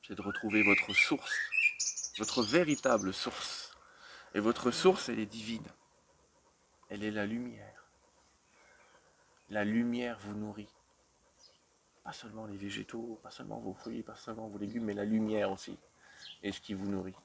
c'est 0.07 0.15
de 0.15 0.23
retrouver 0.23 0.62
votre 0.62 0.93
source, 0.93 1.35
votre 2.19 2.43
véritable 2.43 3.15
source. 3.15 3.73
Et 4.35 4.41
votre 4.41 4.71
source, 4.71 5.09
elle 5.09 5.19
est 5.19 5.25
divine. 5.25 5.67
Elle 6.91 7.03
est 7.05 7.11
la 7.11 7.25
lumière. 7.25 7.87
La 9.49 9.65
lumière 9.65 10.19
vous 10.21 10.35
nourrit 10.35 10.69
pas 12.05 12.12
seulement 12.12 12.47
les 12.47 12.57
végétaux, 12.57 13.19
pas 13.23 13.31
seulement 13.31 13.59
vos 13.59 13.73
fruits, 13.73 14.03
pas 14.03 14.15
seulement 14.15 14.47
vos 14.47 14.59
légumes, 14.59 14.85
mais 14.85 14.95
la 14.95 15.07
lumière 15.07 15.51
aussi 15.51 15.79
est 16.43 16.53
ce 16.53 16.61
qui 16.61 16.75
vous 16.75 16.87
nourrit. 16.87 17.17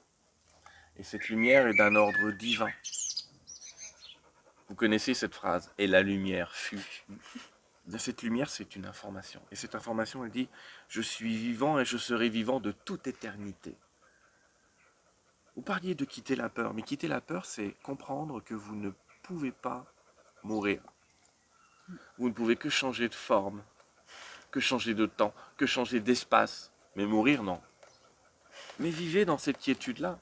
Et 0.96 1.02
cette 1.02 1.28
lumière 1.28 1.66
est 1.66 1.74
d'un 1.74 1.94
ordre 1.94 2.30
divin. 2.32 2.72
Vous 4.68 4.74
connaissez 4.74 5.14
cette 5.14 5.34
phrase, 5.34 5.70
et 5.78 5.86
la 5.86 6.02
lumière 6.02 6.54
fut. 6.54 7.04
Cette 7.98 8.22
lumière, 8.22 8.48
c'est 8.48 8.76
une 8.76 8.86
information. 8.86 9.42
Et 9.50 9.56
cette 9.56 9.74
information, 9.74 10.24
elle 10.24 10.30
dit, 10.30 10.48
je 10.88 11.02
suis 11.02 11.36
vivant 11.36 11.78
et 11.78 11.84
je 11.84 11.98
serai 11.98 12.28
vivant 12.28 12.60
de 12.60 12.72
toute 12.72 13.06
éternité. 13.06 13.76
Vous 15.56 15.62
parliez 15.62 15.94
de 15.94 16.04
quitter 16.04 16.36
la 16.36 16.48
peur, 16.48 16.74
mais 16.74 16.82
quitter 16.82 17.08
la 17.08 17.20
peur, 17.20 17.44
c'est 17.44 17.74
comprendre 17.82 18.40
que 18.42 18.54
vous 18.54 18.74
ne 18.76 18.90
pouvez 19.22 19.52
pas 19.52 19.84
mourir. 20.42 20.80
Vous 22.18 22.28
ne 22.28 22.32
pouvez 22.32 22.56
que 22.56 22.70
changer 22.70 23.08
de 23.08 23.14
forme, 23.14 23.62
que 24.50 24.60
changer 24.60 24.94
de 24.94 25.06
temps, 25.06 25.34
que 25.56 25.66
changer 25.66 26.00
d'espace. 26.00 26.70
Mais 26.94 27.04
mourir, 27.04 27.42
non. 27.42 27.60
Mais 28.78 28.90
vivez 28.90 29.24
dans 29.24 29.38
cette 29.38 29.58
quiétude-là. 29.58 30.18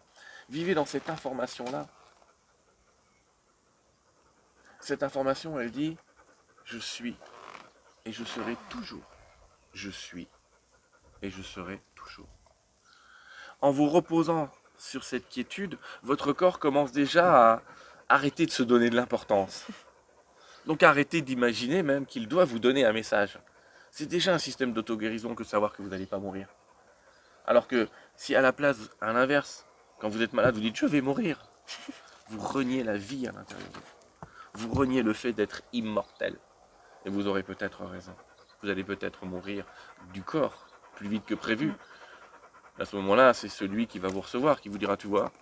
Vivez 0.49 0.75
dans 0.75 0.87
cette 0.87 1.11
information-là. 1.11 1.89
Cette 4.81 5.03
information, 5.03 5.61
elle 5.61 5.71
dit, 5.71 5.97
je 6.65 6.79
suis 6.79 7.17
et 8.05 8.13
je 8.13 8.25
serai 8.25 8.57
toujours. 8.69 9.05
Je 9.73 9.91
suis 9.91 10.29
et 11.23 11.31
je 11.31 11.43
serai 11.43 11.81
toujours. 11.95 12.29
En 13.61 13.71
vous 13.71 13.89
reposant 13.89 14.51
sur 14.79 15.05
cette 15.05 15.29
quiétude, 15.29 15.79
votre 16.03 16.33
corps 16.33 16.59
commence 16.59 16.93
déjà 16.93 17.53
à 17.53 17.63
arrêter 18.09 18.47
de 18.47 18.51
se 18.51 18.63
donner 18.63 18.91
de 18.91 18.97
l'importance. 18.97 19.67
Donc 20.67 20.83
arrêtez 20.83 21.21
d'imaginer 21.21 21.83
même 21.83 22.07
qu'il 22.07 22.27
doit 22.27 22.45
vous 22.45 22.59
donner 22.59 22.85
un 22.85 22.93
message. 22.93 23.39
C'est 23.91 24.07
déjà 24.07 24.35
un 24.35 24.39
système 24.39 24.73
d'auto-guérison 24.73 25.35
que 25.35 25.45
savoir 25.45 25.73
que 25.73 25.83
vous 25.83 25.89
n'allez 25.89 26.07
pas 26.07 26.19
mourir. 26.19 26.49
Alors 27.47 27.69
que 27.69 27.89
si 28.17 28.35
à 28.35 28.41
la 28.41 28.53
place, 28.53 28.79
à 29.01 29.13
l'inverse, 29.13 29.67
quand 29.99 30.09
vous 30.09 30.23
êtes 30.23 30.33
malade, 30.33 30.55
vous 30.55 30.61
dites 30.61 30.77
je 30.77 30.87
vais 30.87 31.01
mourir, 31.01 31.51
vous 32.29 32.41
reniez 32.41 32.83
la 32.83 32.97
vie 32.97 33.27
à 33.27 33.33
l'intérieur 33.33 33.69
de 33.69 33.79
vous. 33.79 34.00
Vous 34.55 34.73
reniez 34.73 35.03
le 35.03 35.13
fait 35.13 35.33
d'être 35.33 35.63
immortel. 35.73 36.37
Et 37.05 37.11
vous 37.11 37.27
aurez 37.27 37.43
peut-être 37.43 37.85
raison. 37.85 38.15
Vous 38.63 38.69
allez 38.69 38.85
peut-être 38.85 39.25
mourir 39.25 39.65
du 40.13 40.23
corps 40.23 40.67
plus 40.97 41.09
vite 41.09 41.25
que 41.25 41.35
prévu. 41.35 41.73
À 42.79 42.85
ce 42.85 42.97
moment-là, 42.97 43.33
c'est 43.33 43.49
celui 43.49 43.87
qui 43.87 43.99
va 43.99 44.09
vous 44.09 44.21
recevoir 44.21 44.61
qui 44.61 44.69
vous 44.69 44.79
dira 44.79 44.97
tu 44.97 45.07
vois, 45.07 45.33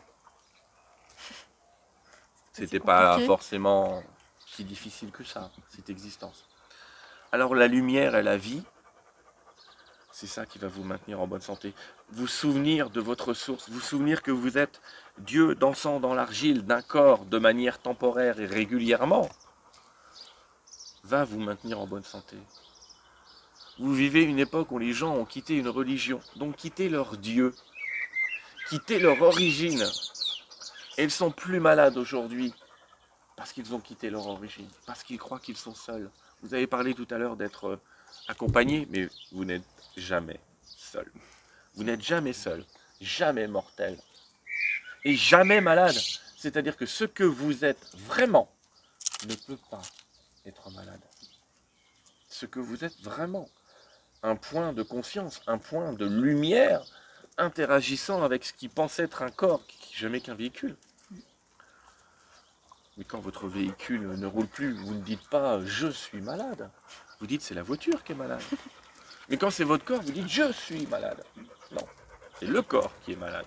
c'était 2.58 2.80
pas 2.80 3.20
forcément 3.20 4.02
si 4.44 4.64
difficile 4.64 5.12
que 5.12 5.22
ça, 5.22 5.50
cette 5.68 5.90
existence. 5.90 6.48
Alors 7.30 7.54
la 7.54 7.68
lumière 7.68 8.16
et 8.16 8.22
la 8.22 8.36
vie, 8.36 8.64
c'est 10.18 10.26
ça 10.26 10.46
qui 10.46 10.58
va 10.58 10.66
vous 10.66 10.82
maintenir 10.82 11.20
en 11.20 11.28
bonne 11.28 11.40
santé. 11.40 11.72
Vous 12.10 12.26
souvenir 12.26 12.90
de 12.90 13.00
votre 13.00 13.34
source, 13.34 13.70
vous 13.70 13.78
souvenir 13.78 14.20
que 14.20 14.32
vous 14.32 14.58
êtes 14.58 14.80
Dieu 15.18 15.54
dansant 15.54 16.00
dans 16.00 16.12
l'argile 16.12 16.62
d'un 16.62 16.82
corps 16.82 17.24
de 17.24 17.38
manière 17.38 17.78
temporaire 17.78 18.40
et 18.40 18.46
régulièrement, 18.46 19.28
va 21.04 21.24
vous 21.24 21.38
maintenir 21.38 21.78
en 21.78 21.86
bonne 21.86 22.02
santé. 22.02 22.36
Vous 23.78 23.94
vivez 23.94 24.24
une 24.24 24.40
époque 24.40 24.72
où 24.72 24.80
les 24.80 24.92
gens 24.92 25.14
ont 25.14 25.24
quitté 25.24 25.54
une 25.54 25.68
religion, 25.68 26.20
donc 26.34 26.56
quitté 26.56 26.88
leur 26.88 27.16
Dieu, 27.16 27.54
quitté 28.70 28.98
leur 28.98 29.22
origine. 29.22 29.84
Et 30.96 31.04
ils 31.04 31.12
sont 31.12 31.30
plus 31.30 31.60
malades 31.60 31.96
aujourd'hui 31.96 32.52
parce 33.36 33.52
qu'ils 33.52 33.72
ont 33.72 33.78
quitté 33.78 34.10
leur 34.10 34.26
origine, 34.26 34.68
parce 34.84 35.04
qu'ils 35.04 35.20
croient 35.20 35.38
qu'ils 35.38 35.56
sont 35.56 35.76
seuls. 35.76 36.10
Vous 36.42 36.54
avez 36.54 36.66
parlé 36.66 36.92
tout 36.92 37.06
à 37.08 37.18
l'heure 37.18 37.36
d'être 37.36 37.68
euh, 37.68 37.80
accompagné, 38.28 38.86
mais 38.90 39.08
vous 39.32 39.44
n'êtes 39.44 39.62
jamais 39.96 40.38
seul. 40.62 41.10
Vous 41.74 41.84
n'êtes 41.84 42.02
jamais 42.02 42.32
seul, 42.32 42.64
jamais 43.00 43.48
mortel 43.48 43.98
et 45.04 45.16
jamais 45.16 45.60
malade. 45.60 45.96
C'est-à-dire 46.36 46.76
que 46.76 46.86
ce 46.86 47.04
que 47.04 47.24
vous 47.24 47.64
êtes 47.64 47.94
vraiment 47.96 48.50
ne 49.26 49.34
peut 49.34 49.58
pas 49.70 49.82
être 50.46 50.70
malade. 50.70 51.00
Ce 52.28 52.46
que 52.46 52.60
vous 52.60 52.84
êtes 52.84 53.00
vraiment, 53.00 53.48
un 54.22 54.36
point 54.36 54.72
de 54.72 54.82
conscience, 54.82 55.40
un 55.46 55.58
point 55.58 55.92
de 55.92 56.06
lumière 56.06 56.84
interagissant 57.36 58.22
avec 58.22 58.44
ce 58.44 58.52
qui 58.52 58.68
pense 58.68 58.98
être 58.98 59.22
un 59.22 59.30
corps, 59.30 59.66
qui 59.66 59.96
jamais 59.96 60.20
qu'un 60.20 60.34
véhicule. 60.34 60.76
Mais 62.96 63.04
quand 63.04 63.20
votre 63.20 63.46
véhicule 63.46 64.08
ne 64.08 64.26
roule 64.26 64.48
plus, 64.48 64.72
vous 64.72 64.94
ne 64.94 65.00
dites 65.00 65.26
pas 65.28 65.64
je 65.64 65.88
suis 65.88 66.20
malade. 66.20 66.68
Vous 67.20 67.26
dites 67.26 67.42
c'est 67.42 67.54
la 67.54 67.62
voiture 67.62 68.02
qui 68.04 68.12
est 68.12 68.16
malade. 68.16 68.42
Mais 69.28 69.36
quand 69.36 69.50
c'est 69.50 69.64
votre 69.64 69.84
corps, 69.84 70.00
vous 70.00 70.12
dites 70.12 70.28
je 70.28 70.52
suis 70.52 70.86
malade. 70.86 71.22
Non, 71.72 71.86
c'est 72.38 72.46
le 72.46 72.62
corps 72.62 72.92
qui 73.04 73.12
est 73.12 73.16
malade. 73.16 73.46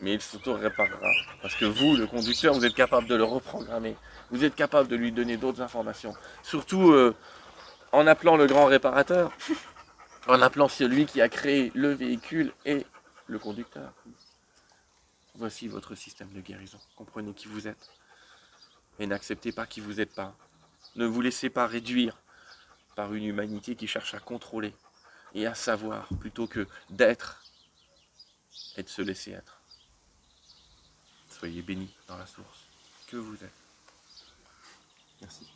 Mais 0.00 0.14
il 0.14 0.20
s'auto-réparera. 0.20 1.10
Parce 1.40 1.54
que 1.54 1.64
vous, 1.64 1.96
le 1.96 2.06
conducteur, 2.06 2.52
vous 2.52 2.64
êtes 2.64 2.74
capable 2.74 3.06
de 3.06 3.14
le 3.14 3.24
reprogrammer. 3.24 3.96
Vous 4.30 4.44
êtes 4.44 4.54
capable 4.54 4.88
de 4.88 4.96
lui 4.96 5.12
donner 5.12 5.36
d'autres 5.36 5.62
informations. 5.62 6.14
Surtout 6.42 6.90
euh, 6.90 7.14
en 7.92 8.06
appelant 8.06 8.36
le 8.36 8.46
grand 8.46 8.66
réparateur. 8.66 9.32
En 10.26 10.42
appelant 10.42 10.68
celui 10.68 11.06
qui 11.06 11.20
a 11.20 11.28
créé 11.28 11.70
le 11.74 11.92
véhicule 11.92 12.52
et 12.64 12.86
le 13.26 13.38
conducteur. 13.38 13.92
Voici 15.36 15.68
votre 15.68 15.94
système 15.94 16.30
de 16.32 16.40
guérison. 16.40 16.78
Comprenez 16.96 17.32
qui 17.32 17.48
vous 17.48 17.66
êtes. 17.68 17.90
Et 18.98 19.06
n'acceptez 19.06 19.52
pas 19.52 19.66
qui 19.66 19.80
vous 19.80 19.94
n'êtes 19.94 20.14
pas. 20.14 20.34
Ne 20.96 21.06
vous 21.06 21.20
laissez 21.20 21.50
pas 21.50 21.66
réduire 21.66 22.16
par 22.94 23.14
une 23.14 23.24
humanité 23.24 23.74
qui 23.74 23.88
cherche 23.88 24.14
à 24.14 24.20
contrôler 24.20 24.74
et 25.34 25.46
à 25.46 25.54
savoir 25.54 26.08
plutôt 26.20 26.46
que 26.46 26.66
d'être 26.90 27.42
et 28.76 28.82
de 28.82 28.88
se 28.88 29.02
laisser 29.02 29.32
être. 29.32 29.60
Soyez 31.28 31.62
bénis 31.62 31.94
dans 32.06 32.16
la 32.16 32.26
source 32.26 32.66
que 33.08 33.16
vous 33.16 33.34
êtes. 33.42 33.50
Merci. 35.20 35.48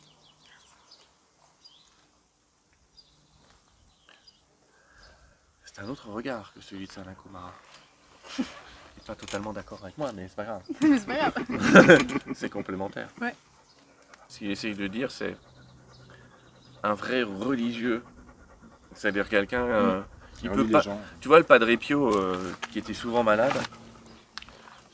C'est 5.63 5.79
un 5.79 5.89
autre 5.89 6.09
regard 6.09 6.53
que 6.53 6.61
celui 6.61 6.87
de 6.87 6.91
Saint 6.91 7.03
Kumara. 7.13 7.53
Il 8.37 8.43
n'est 8.43 9.05
pas 9.05 9.15
totalement 9.15 9.53
d'accord 9.53 9.81
avec 9.83 9.97
moi, 9.97 10.11
mais 10.11 10.27
c'est 10.27 10.35
pas 10.35 10.43
grave. 10.43 10.63
C'est 10.81 11.05
pas 11.05 11.29
grave. 11.29 12.33
C'est 12.35 12.49
complémentaire. 12.49 13.09
Ouais. 13.21 13.33
Ce 14.29 14.37
qu'il 14.39 14.51
essaye 14.51 14.75
de 14.75 14.87
dire, 14.87 15.11
c'est 15.11 15.35
un 16.83 16.93
vrai 16.93 17.23
religieux. 17.23 18.03
C'est-à-dire 18.95 19.27
quelqu'un 19.27 19.63
euh, 19.63 20.01
qui 20.39 20.47
peut 20.49 20.65
pas. 20.67 20.81
gens. 20.81 20.99
Tu 21.19 21.27
vois, 21.27 21.39
le 21.39 21.43
Padre 21.45 21.73
Pio, 21.75 22.15
euh, 22.15 22.53
qui 22.71 22.79
était 22.79 22.93
souvent 22.93 23.23
malade, 23.23 23.53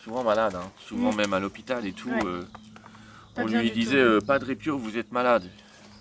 souvent 0.04 0.24
malade, 0.24 0.56
hein, 0.56 0.72
souvent 0.80 1.12
Mm. 1.12 1.18
même 1.18 1.34
à 1.34 1.40
l'hôpital 1.40 1.86
et 1.86 1.94
tout, 1.94 2.10
Ouais. 2.10 2.26
euh, 2.26 2.44
on 3.38 3.46
lui 3.46 3.72
disait 3.72 3.98
euh, 4.00 4.20
Padre 4.22 4.54
Pio, 4.54 4.78
vous 4.78 4.98
êtes 4.98 5.12
malade. 5.12 5.50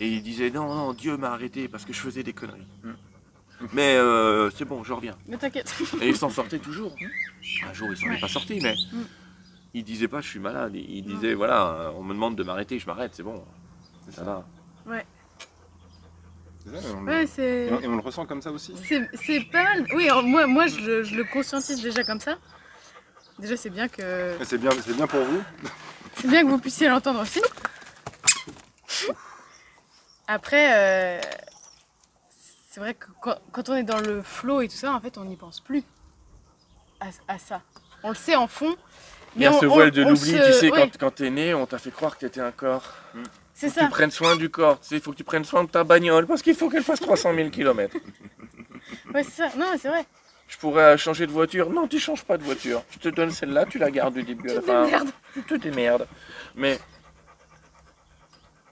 Et 0.01 0.09
il 0.09 0.23
disait 0.23 0.51
non, 0.51 0.73
non, 0.75 0.93
Dieu 0.93 1.17
m'a 1.17 1.31
arrêté 1.33 1.69
parce 1.69 1.85
que 1.85 1.93
je 1.93 2.01
faisais 2.01 2.23
des 2.23 2.33
conneries. 2.33 2.67
Mm. 2.83 2.91
Mais 3.73 3.97
euh, 3.97 4.51
c'est 4.51 4.65
bon, 4.65 4.83
je 4.85 4.93
reviens. 4.93 5.17
Mais 5.27 5.37
t'inquiète. 5.37 5.73
Et 6.01 6.09
il 6.09 6.17
s'en 6.17 6.31
sortait 6.31 6.59
toujours. 6.59 6.95
Un 7.69 7.73
jour, 7.73 7.89
il 7.91 7.97
s'en 7.97 8.11
est 8.13 8.21
pas 8.21 8.29
sorti, 8.29 8.59
mais 8.63 8.75
Mm. 8.93 9.03
Il 9.75 9.85
disait 9.85 10.09
pas 10.09 10.21
je 10.21 10.29
suis 10.29 10.39
malade. 10.41 10.75
Il 10.75 11.05
disait 11.05 11.35
voilà, 11.35 11.93
on 11.97 12.03
me 12.03 12.15
demande 12.15 12.37
de 12.37 12.43
m'arrêter, 12.45 12.79
je 12.79 12.87
m'arrête, 12.87 13.13
c'est 13.15 13.23
bon. 13.23 13.45
C'est 14.07 14.13
Ça 14.17 14.25
ça. 14.25 14.25
va. 14.25 14.45
C'est 16.67 16.81
ça, 16.81 16.89
et 16.89 16.93
on, 16.95 17.03
le- 17.03 17.13
Ouais, 17.13 17.27
c'est. 17.27 17.67
et 17.67 17.73
on- 17.73 17.81
et 17.81 17.87
on 17.89 17.97
le 17.97 18.01
ressent 18.03 18.25
comme 18.25 18.41
ça 18.41 18.51
aussi. 18.51 18.75
C'est 18.83 19.07
c'est 19.15 19.41
pas 19.53 19.63
mal. 19.65 19.87
Oui, 19.95 20.09
alors 20.09 20.23
moi, 20.23 20.47
moi 20.47 20.67
je, 20.67 20.81
le- 20.81 21.03
je 21.03 21.15
le 21.15 21.25
conscientise 21.25 21.83
déjà 21.83 22.03
comme 22.05 22.21
ça. 22.21 22.39
Déjà, 23.39 23.57
c'est 23.57 23.69
bien 23.71 23.89
que 23.89 24.37
C'est 24.45 24.59
bien, 24.59 24.71
c'est 24.81 24.95
bien 24.97 25.07
pour 25.07 25.21
vous. 25.25 25.43
c'est 26.17 26.29
bien 26.29 26.43
que 26.45 26.49
vous 26.49 26.59
puissiez 26.59 26.89
l'entendre 26.89 27.21
aussi. 27.21 27.43
Après, 30.27 31.19
euh, 31.19 31.21
c'est 32.71 32.81
vrai 32.81 32.95
que 32.95 33.07
quand, 33.21 33.37
quand 33.53 33.69
on 33.69 33.75
est 33.75 33.83
dans 33.83 34.01
le 34.01 34.23
flow 34.23 34.61
et 34.63 34.69
tout 34.69 34.77
ça, 34.77 34.93
en 34.95 35.01
fait, 35.01 35.19
on 35.19 35.25
n'y 35.25 35.37
pense 35.37 35.61
plus 35.61 35.83
à, 37.01 37.07
à 37.29 37.39
ça. 37.39 37.61
On 38.03 38.09
le 38.11 38.15
sait 38.15 38.37
en 38.37 38.47
fond. 38.47 38.75
Il 39.37 39.43
y 39.43 39.47
a 39.47 39.53
ce 39.53 39.67
on- 39.67 39.75
voile 39.75 39.91
de 39.91 40.03
l'oubli, 40.03 40.17
se- 40.17 40.47
tu 40.47 40.53
sais, 40.53 40.71
quand, 40.71 40.97
quand 40.99 41.11
t'es 41.11 41.31
né, 41.31 41.55
on 41.55 41.67
t'a 41.67 41.79
fait 41.79 41.91
croire 41.91 42.15
que 42.15 42.21
t'étais 42.21 42.41
un 42.41 42.53
corps. 42.53 42.85
c'est 43.55 43.69
Faut 43.69 43.75
que 43.75 43.79
tu 43.81 43.85
ça. 43.85 43.91
prennes 43.91 44.11
soin 44.11 44.37
du 44.37 44.49
corps, 44.51 44.81
tu 44.81 44.89
sais, 44.89 44.97
il 44.97 45.01
faut 45.03 45.13
que 45.13 45.17
tu 45.17 45.25
prennes 45.25 45.45
soin 45.45 45.65
de 45.65 45.69
ta 45.71 45.83
bagnole 45.85 46.27
parce 46.27 46.43
qu'il 46.43 46.55
faut 46.55 46.69
qu'elle 46.71 46.83
fasse 46.85 47.01
300 47.01 47.35
000 47.35 47.51
km. 47.51 47.97
Ouais, 49.13 49.23
c'est 49.25 49.31
ça. 49.49 49.49
Non, 49.57 49.67
mais 49.73 49.79
c'est 49.79 49.89
vrai. 49.89 50.05
Je 50.47 50.57
pourrais 50.59 50.97
changer 50.99 51.27
de 51.27 51.33
voiture. 51.33 51.71
Non, 51.71 51.89
tu 51.89 51.99
changes 51.99 52.23
pas 52.25 52.37
de 52.37 52.43
voiture. 52.45 52.83
Je 52.91 52.99
te 52.99 53.09
donne 53.09 53.31
celle-là, 53.31 53.65
tu 53.65 53.79
la 53.79 53.91
gardes 53.91 54.15
du 54.15 54.23
début 54.23 54.51
à 54.51 54.55
la 54.55 54.61
Tu 54.61 54.67
fin. 54.67 54.85
démerdes. 54.85 55.09
Tu 55.33 55.43
te 55.43 55.55
démerdes. 55.55 56.07
Mais 56.55 56.79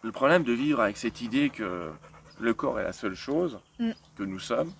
le 0.02 0.12
problème 0.12 0.42
de 0.44 0.52
vivre 0.52 0.80
avec 0.80 0.96
cette 0.96 1.20
idée 1.22 1.50
que 1.50 1.90
le 2.40 2.54
corps 2.54 2.78
est 2.80 2.84
la 2.84 2.92
seule 2.92 3.14
chose 3.14 3.58
Mm. 3.78 3.92
que 4.18 4.22
nous 4.24 4.38
sommes, 4.40 4.72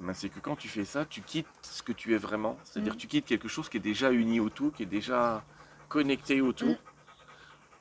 ben, 0.00 0.12
c'est 0.14 0.28
que 0.28 0.40
quand 0.40 0.56
tu 0.56 0.68
fais 0.68 0.84
ça, 0.84 1.04
tu 1.08 1.20
quittes 1.22 1.46
ce 1.62 1.82
que 1.82 1.92
tu 1.92 2.14
es 2.14 2.18
vraiment. 2.18 2.58
C'est-à-dire 2.64 2.94
Mm. 2.94 2.98
tu 2.98 3.06
quittes 3.06 3.26
quelque 3.26 3.48
chose 3.48 3.68
qui 3.68 3.76
est 3.78 3.80
déjà 3.80 4.10
uni 4.12 4.40
au 4.40 4.50
tout, 4.50 4.70
qui 4.70 4.82
est 4.82 4.86
déjà 4.86 5.42
connecté 5.88 6.40
au 6.40 6.52
tout. 6.52 6.66
Mm. 6.70 6.76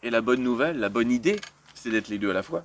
Et 0.03 0.09
la 0.09 0.21
bonne 0.21 0.41
nouvelle, 0.41 0.79
la 0.79 0.89
bonne 0.89 1.11
idée, 1.11 1.39
c'est 1.73 1.89
d'être 1.89 2.07
les 2.09 2.17
deux 2.17 2.29
à 2.29 2.33
la 2.33 2.43
fois. 2.43 2.63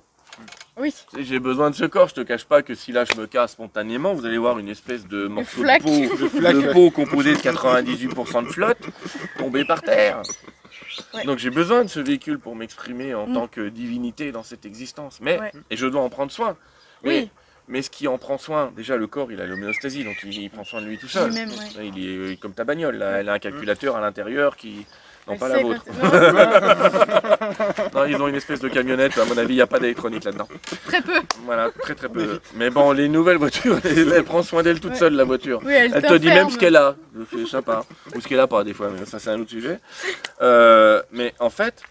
Oui. 0.77 0.93
J'ai 1.19 1.39
besoin 1.39 1.69
de 1.69 1.75
ce 1.75 1.83
corps, 1.83 2.07
je 2.07 2.13
te 2.15 2.21
cache 2.21 2.45
pas 2.45 2.61
que 2.61 2.73
si 2.75 2.93
là 2.93 3.03
je 3.03 3.19
me 3.19 3.27
casse 3.27 3.51
spontanément, 3.51 4.13
vous 4.13 4.25
allez 4.25 4.37
voir 4.37 4.57
une 4.57 4.69
espèce 4.69 5.05
de 5.05 5.27
morceau 5.27 5.61
de 5.63 5.81
peau, 5.81 6.29
de 6.61 6.71
peau 6.71 6.89
composé 6.91 7.33
de 7.33 7.39
98% 7.39 8.43
de 8.43 8.47
flotte 8.47 8.79
tomber 9.37 9.65
par 9.65 9.81
terre. 9.81 10.21
Ouais. 11.13 11.25
Donc 11.25 11.39
j'ai 11.39 11.49
besoin 11.49 11.83
de 11.83 11.89
ce 11.89 11.99
véhicule 11.99 12.39
pour 12.39 12.55
m'exprimer 12.55 13.13
en 13.13 13.27
Mm. 13.27 13.33
tant 13.33 13.47
que 13.49 13.67
divinité 13.67 14.31
dans 14.31 14.43
cette 14.43 14.65
existence. 14.65 15.19
Mais, 15.21 15.37
Ouais. 15.39 15.51
et 15.69 15.75
je 15.75 15.85
dois 15.87 16.01
en 16.01 16.09
prendre 16.09 16.31
soin. 16.31 16.55
Mais, 17.03 17.23
Oui. 17.23 17.29
Mais 17.67 17.81
ce 17.81 17.89
qui 17.89 18.07
en 18.07 18.17
prend 18.17 18.37
soin, 18.37 18.71
déjà 18.75 18.97
le 18.97 19.07
corps 19.07 19.31
il 19.31 19.39
a 19.41 19.45
l'homéostasie, 19.45 20.03
donc 20.03 20.17
il, 20.23 20.33
il 20.37 20.49
prend 20.49 20.63
soin 20.63 20.81
de 20.81 20.87
lui 20.87 20.97
tout 20.97 21.07
seul. 21.07 21.31
Ouais. 21.31 21.45
Il 21.95 22.05
est 22.05 22.17
euh, 22.33 22.35
comme 22.41 22.53
ta 22.53 22.63
bagnole, 22.63 22.97
là. 22.97 23.19
elle 23.19 23.29
a 23.29 23.33
un 23.33 23.39
calculateur 23.39 23.95
à 23.95 24.01
l'intérieur 24.01 24.55
qui... 24.57 24.85
Non, 25.27 25.33
Elle 25.33 25.39
pas 25.39 25.49
la 25.49 25.59
vôtre. 25.61 25.83
non, 27.93 28.05
ils 28.05 28.15
ont 28.15 28.27
une 28.27 28.35
espèce 28.35 28.59
de 28.59 28.67
camionnette, 28.69 29.17
à 29.17 29.25
mon 29.25 29.37
avis, 29.37 29.53
il 29.53 29.57
n'y 29.57 29.61
a 29.61 29.67
pas 29.67 29.79
d'électronique 29.79 30.23
là-dedans. 30.23 30.47
Très 30.87 31.01
peu. 31.01 31.13
Voilà, 31.45 31.69
très 31.79 31.93
très 31.95 32.09
peu. 32.09 32.39
Mais 32.55 32.69
bon, 32.71 32.91
les 32.91 33.07
nouvelles 33.07 33.37
voitures, 33.37 33.77
elle, 33.85 34.11
elle 34.13 34.23
prend 34.23 34.41
soin 34.43 34.63
d'elle 34.63 34.79
toute 34.79 34.91
Ouais. 34.93 34.97
seule, 34.97 35.13
la 35.13 35.23
voiture. 35.23 35.61
Oui, 35.63 35.73
elle, 35.73 35.91
Elle 35.93 36.01
te 36.03 36.13
dit 36.15 36.27
même 36.27 36.49
ce 36.49 36.57
qu'elle 36.57 36.75
a. 36.75 36.95
C'est 37.31 37.45
sympa. 37.47 37.85
Ou 38.15 38.19
ce 38.21 38.27
qu'elle 38.27 38.39
a 38.39 38.47
pas, 38.47 38.63
des 38.63 38.73
fois, 38.73 38.89
mais 38.89 39.05
ça, 39.05 39.19
c'est 39.19 39.29
un 39.29 39.39
autre 39.39 39.51
sujet. 39.51 39.79
Euh, 40.41 41.01
mais 41.11 41.33
en 41.39 41.49
fait, 41.51 41.83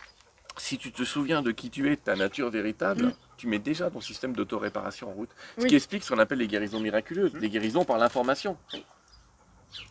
si 0.57 0.77
tu 0.77 0.91
te 0.93 1.05
souviens 1.05 1.41
de 1.41 1.53
qui 1.53 1.71
tu 1.71 1.87
es, 1.87 1.91
de 1.97 2.01
ta 2.01 2.17
nature 2.17 2.51
véritable, 2.51 3.05
Mm. 3.07 3.13
Tu 3.41 3.47
mets 3.47 3.59
déjà 3.59 3.91
ton 3.91 4.01
système 4.03 4.35
d'auto-réparation 4.35 5.09
en 5.09 5.13
route. 5.13 5.31
Ce 5.57 5.63
Oui. 5.63 5.69
qui 5.71 5.77
explique 5.77 6.05
ce 6.05 6.13
qu'on 6.13 6.19
appelle 6.19 6.39
les 6.39 6.47
guérisons 6.47 6.79
miraculeuses, 6.79 7.33
des 7.33 7.49
guérisons 7.49 7.85
par 7.87 7.97
l'information. 7.97 8.59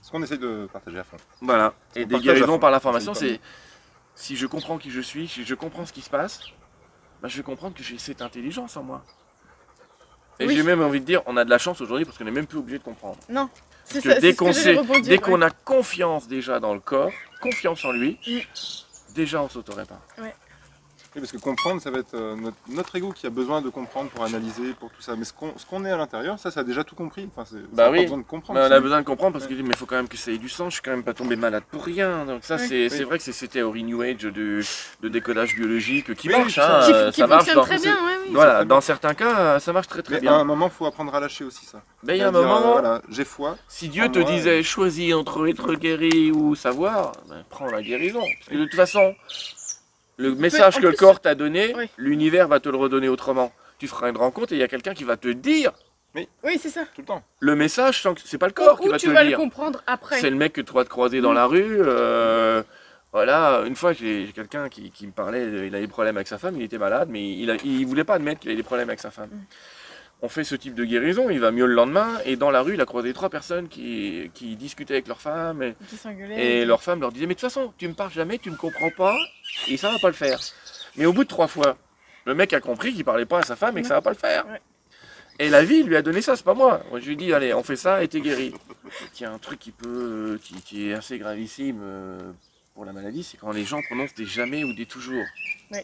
Ce 0.03 0.11
qu'on 0.11 0.21
essaie 0.21 0.37
de 0.37 0.69
partager 0.71 0.99
à 0.99 1.03
fond. 1.03 1.17
Voilà. 1.41 1.73
Et 1.95 2.05
des 2.05 2.19
guérisons 2.19 2.59
par 2.59 2.69
l'information, 2.69 3.13
C'est 3.15 3.39
si 4.13 4.35
je 4.35 4.45
comprends 4.45 4.77
qui 4.77 4.91
je 4.91 5.01
suis, 5.01 5.27
si 5.27 5.45
je 5.45 5.55
comprends 5.55 5.85
ce 5.87 5.93
qui 5.93 6.01
se 6.01 6.09
passe, 6.11 6.41
bah, 7.21 7.27
je 7.27 7.37
vais 7.37 7.43
comprendre 7.43 7.75
que 7.75 7.81
j'ai 7.81 7.97
cette 7.97 8.21
intelligence 8.21 8.77
en 8.77 8.83
moi. 8.83 9.03
Et 10.39 10.45
Oui. 10.45 10.55
j'ai 10.55 10.63
même 10.63 10.81
envie 10.81 10.99
de 11.01 11.05
dire, 11.05 11.21
on 11.25 11.35
a 11.35 11.43
de 11.43 11.49
la 11.49 11.57
chance 11.57 11.81
aujourd'hui 11.81 12.05
parce 12.05 12.17
qu'on 12.17 12.25
n'est 12.25 12.31
même 12.31 12.45
plus 12.47 12.59
obligé 12.59 12.77
de 12.77 12.83
comprendre. 12.83 13.17
Non. 13.29 13.49
C'est 13.83 13.95
Parce 13.95 14.03
que 14.03 14.09
ça. 14.09 14.15
c'est 14.15 14.21
dès 14.21 14.35
qu'on 14.35 14.51
j'allais 14.51 14.73
sait, 14.75 14.75
rebondir, 14.79 15.03
dès 15.03 15.09
ouais. 15.11 15.17
qu'on 15.17 15.41
a 15.41 15.49
confiance 15.49 16.27
déjà 16.27 16.59
dans 16.59 16.73
le 16.75 16.79
corps, 16.79 17.11
confiance 17.41 17.83
en 17.83 17.91
lui, 17.91 18.19
déjà 19.15 19.41
on 19.41 19.49
s'auto-répare. 19.49 20.01
Oui, 21.15 21.21
parce 21.21 21.31
que 21.31 21.37
comprendre, 21.37 21.81
ça 21.81 21.89
va 21.89 21.97
être 21.99 22.13
euh, 22.13 22.35
notre, 22.35 22.57
notre 22.67 22.95
ego 22.95 23.11
qui 23.11 23.25
a 23.25 23.31
besoin 23.31 23.61
de 23.63 23.69
comprendre 23.69 24.11
pour 24.11 24.23
analyser, 24.23 24.73
pour 24.79 24.91
tout 24.91 25.01
ça. 25.01 25.15
Mais 25.15 25.25
ce 25.25 25.33
qu'on 25.33 25.83
est 25.85 25.89
à 25.89 25.97
l'intérieur, 25.97 26.37
ça, 26.37 26.51
ça 26.51 26.59
a 26.59 26.63
déjà 26.63 26.83
tout 26.83 26.93
compris. 26.93 27.27
Enfin, 27.35 27.45
c'est- 27.49 27.55
ça 27.61 27.67
Bah 27.73 27.87
a 27.87 27.89
oui. 27.89 28.03
besoin 28.03 28.19
de 28.19 28.23
comprendre. 28.23 28.59
On 28.59 28.71
a 28.71 28.79
besoin 28.79 28.99
de 29.01 29.05
comprendre 29.05 29.33
parce 29.33 29.47
qu'il 29.47 29.57
dit 29.57 29.63
mais 29.63 29.69
il 29.69 29.75
faut 29.75 29.87
quand 29.87 29.95
même 29.95 30.07
que 30.07 30.17
ça 30.17 30.29
ait 30.31 30.37
du 30.37 30.49
sens, 30.49 30.67
je 30.69 30.73
suis 30.73 30.81
quand 30.83 30.91
même 30.91 31.01
pas 31.03 31.15
tombé 31.15 31.35
malade 31.35 31.63
pour 31.71 31.83
rien. 31.83 32.25
Donc 32.25 32.43
ça 32.43 32.59
c'est 32.59 32.89
Oui. 32.91 33.03
vrai 33.05 33.17
que 33.17 33.23
c'est 33.23 33.31
cette 33.31 33.49
théorie 33.51 33.81
New 33.83 34.01
Age 34.03 34.17
de, 34.17 34.61
de 35.01 35.09
décodage 35.09 35.55
biologique 35.55 36.13
qui 36.13 36.27
Oui, 36.27 36.35
marche, 36.37 36.53
ça- 36.55 36.81
hein, 36.81 36.85
Qui, 36.85 36.93
euh, 36.93 37.11
qui 37.11 37.21
ça 37.21 37.27
marche. 37.27 37.53
dans- 37.55 37.63
très 37.63 37.79
bien, 37.79 37.95
ouais, 37.95 38.13
oui. 38.25 38.29
Voilà, 38.31 38.63
dans 38.63 38.75
bien. 38.75 38.81
certains 38.81 39.15
cas 39.15 39.59
ça 39.59 39.73
marche 39.73 39.87
très 39.87 40.03
très 40.03 40.15
Mais 40.15 40.21
bien. 40.21 40.33
à 40.33 40.35
un 40.35 40.43
moment, 40.43 40.67
il 40.67 40.71
faut 40.71 40.85
apprendre 40.85 41.15
à 41.15 41.19
lâcher 41.19 41.43
aussi 41.43 41.65
ça. 41.65 41.81
Mais 42.03 42.17
il 42.17 42.19
y 42.19 42.23
a 42.23 42.27
un 42.27 42.31
moment, 42.31 42.67
euh, 42.67 42.71
voilà, 42.73 43.01
j'ai 43.09 43.25
foi. 43.25 43.57
si 43.67 43.89
Dieu 43.89 44.07
te 44.11 44.19
moi, 44.19 44.29
disait 44.29 44.61
choisis 44.61 45.11
entre 45.15 45.47
être 45.49 45.73
guéri 45.73 46.31
ou 46.31 46.53
savoir, 46.53 47.13
ben, 47.27 47.43
prends 47.49 47.65
la 47.65 47.81
guérison. 47.81 48.19
Parce 48.21 48.49
que 48.51 48.55
de 48.57 48.65
toute 48.65 48.75
façon, 48.75 49.15
le 50.19 50.35
message 50.35 50.77
que 50.79 50.85
le 50.87 50.93
corps 50.93 51.19
t'a 51.19 51.33
donné, 51.33 51.73
Oui. 51.75 51.89
l'univers 51.97 52.47
va 52.47 52.59
te 52.59 52.69
le 52.69 52.77
redonner 52.77 53.07
autrement. 53.09 53.51
Tu 53.79 53.87
feras 53.87 54.09
une 54.09 54.17
rencontre 54.17 54.51
et 54.53 54.57
il 54.57 54.59
y 54.59 54.63
a 54.63 54.67
quelqu'un 54.67 54.93
qui 54.93 55.05
va 55.05 55.15
te 55.17 55.29
dire 55.29 55.71
Oui, 56.15 56.27
c'est 56.61 56.69
ça. 56.69 56.81
Tout 56.93 57.01
le 57.01 57.05
temps. 57.05 57.23
le 57.39 57.55
message 57.55 58.01
sans 58.01 58.13
que 58.13 58.21
c'est 58.25 58.37
pas 58.37 58.47
le 58.47 58.53
corps 58.53 58.77
Ou, 58.79 58.83
qui 58.83 58.89
ou 58.89 58.91
va 58.91 58.97
tu 58.99 59.05
te 59.07 59.11
vas 59.11 59.19
le 59.21 59.25
le 59.25 59.29
dire. 59.29 59.37
comprendre 59.37 59.81
après. 59.87 60.19
C'est 60.19 60.29
le 60.29 60.35
mec 60.35 60.53
que 60.53 60.61
tu 60.61 60.73
vas 60.73 60.83
te 60.83 60.89
croiser 60.89 61.21
dans 61.21 61.33
la 61.33 61.45
rue. 61.45 61.77
euh, 61.79 62.61
voilà, 63.13 63.63
une 63.65 63.75
fois 63.75 63.93
j'ai 63.93 64.29
quelqu'un 64.35 64.69
qui, 64.69 64.91
qui 64.91 65.07
me 65.07 65.11
parlait, 65.11 65.43
il 65.43 65.73
avait 65.73 65.81
des 65.81 65.87
problèmes 65.87 66.17
avec 66.17 66.27
sa 66.27 66.37
femme, 66.37 66.55
il 66.57 66.61
était 66.63 66.77
malade, 66.77 67.07
mais 67.09 67.27
il, 67.27 67.49
a, 67.49 67.55
il 67.63 67.85
voulait 67.87 68.03
pas 68.03 68.15
admettre 68.15 68.39
qu'il 68.41 68.49
avait 68.51 68.57
des 68.57 68.61
problèmes 68.63 68.89
avec 68.89 68.99
sa 68.99 69.09
femme. 69.11 69.29
Mm. 69.31 69.45
On 70.21 70.27
fait 70.27 70.43
ce 70.43 70.55
type 70.55 70.75
de 70.75 70.83
guérison, 70.83 71.29
il 71.29 71.39
va 71.39 71.51
mieux 71.51 71.65
le 71.65 71.73
lendemain, 71.73 72.17
et 72.25 72.35
dans 72.35 72.51
la 72.51 72.61
rue, 72.61 72.73
il 72.73 72.81
a 72.81 72.85
croisé 72.85 73.13
trois 73.13 73.29
personnes 73.29 73.69
qui, 73.69 74.29
qui 74.33 74.57
discutaient 74.57 74.95
avec 74.95 75.07
leur 75.07 75.21
femme, 75.21 75.73
et, 76.35 76.65
leur 76.65 76.83
femme 76.83 76.99
leur 76.99 77.11
disait 77.11 77.25
Mais 77.25 77.35
de 77.35 77.39
toute 77.39 77.49
façon, 77.49 77.73
tu 77.77 77.87
me 77.87 77.93
parles 77.93 78.11
jamais, 78.11 78.37
tu 78.37 78.51
me 78.51 78.57
comprends 78.57 78.89
pas, 78.89 79.17
et 79.69 79.77
ça 79.77 79.89
va 79.89 79.97
pas 79.99 80.09
le 80.09 80.13
faire. 80.13 80.39
Mais 80.97 81.05
au 81.05 81.13
bout 81.13 81.23
de 81.23 81.29
trois 81.29 81.47
fois, 81.47 81.77
le 82.25 82.35
mec 82.35 82.51
a 82.51 82.59
compris 82.59 82.93
qu'il 82.93 83.05
parlait 83.05 83.25
pas 83.25 83.39
à 83.39 83.43
sa 83.43 83.55
femme 83.55 83.77
et 83.77 83.81
que 83.81 83.87
ça 83.87 83.93
va 83.93 84.01
pas 84.01 84.11
le 84.11 84.17
faire. 84.17 84.45
Ouais. 84.47 84.61
Et 85.41 85.49
la 85.49 85.63
vie 85.63 85.83
lui 85.83 85.95
a 85.95 86.01
donné 86.01 86.21
ça, 86.21 86.35
c'est 86.35 86.43
pas 86.43 86.53
moi. 86.53 86.81
Moi 86.89 86.99
je 86.99 87.05
lui 87.05 87.13
ai 87.13 87.15
dit 87.15 87.33
Allez, 87.33 87.53
on 87.53 87.63
fait 87.63 87.77
ça 87.77 88.03
et 88.03 88.09
t'es 88.09 88.19
guéri. 88.19 88.53
Il 89.17 89.21
y 89.21 89.25
a 89.25 89.31
un 89.31 89.37
truc 89.37 89.57
qui 89.57 89.71
peut, 89.71 90.37
qui, 90.43 90.61
qui 90.61 90.89
est 90.89 90.93
assez 90.93 91.17
gravissime 91.17 91.79
euh, 91.81 92.19
pour 92.79 92.85
la 92.85 92.93
maladie, 92.93 93.23
c'est 93.23 93.35
quand 93.35 93.51
les 93.51 93.65
gens 93.65 93.81
prononcent 93.81 94.13
des 94.15 94.25
jamais 94.25 94.63
ou 94.63 94.71
des 94.73 94.85
toujours. 94.85 95.25
Ouais. 95.69 95.83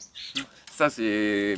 Ça 0.72 0.90
c'est, 0.90 1.56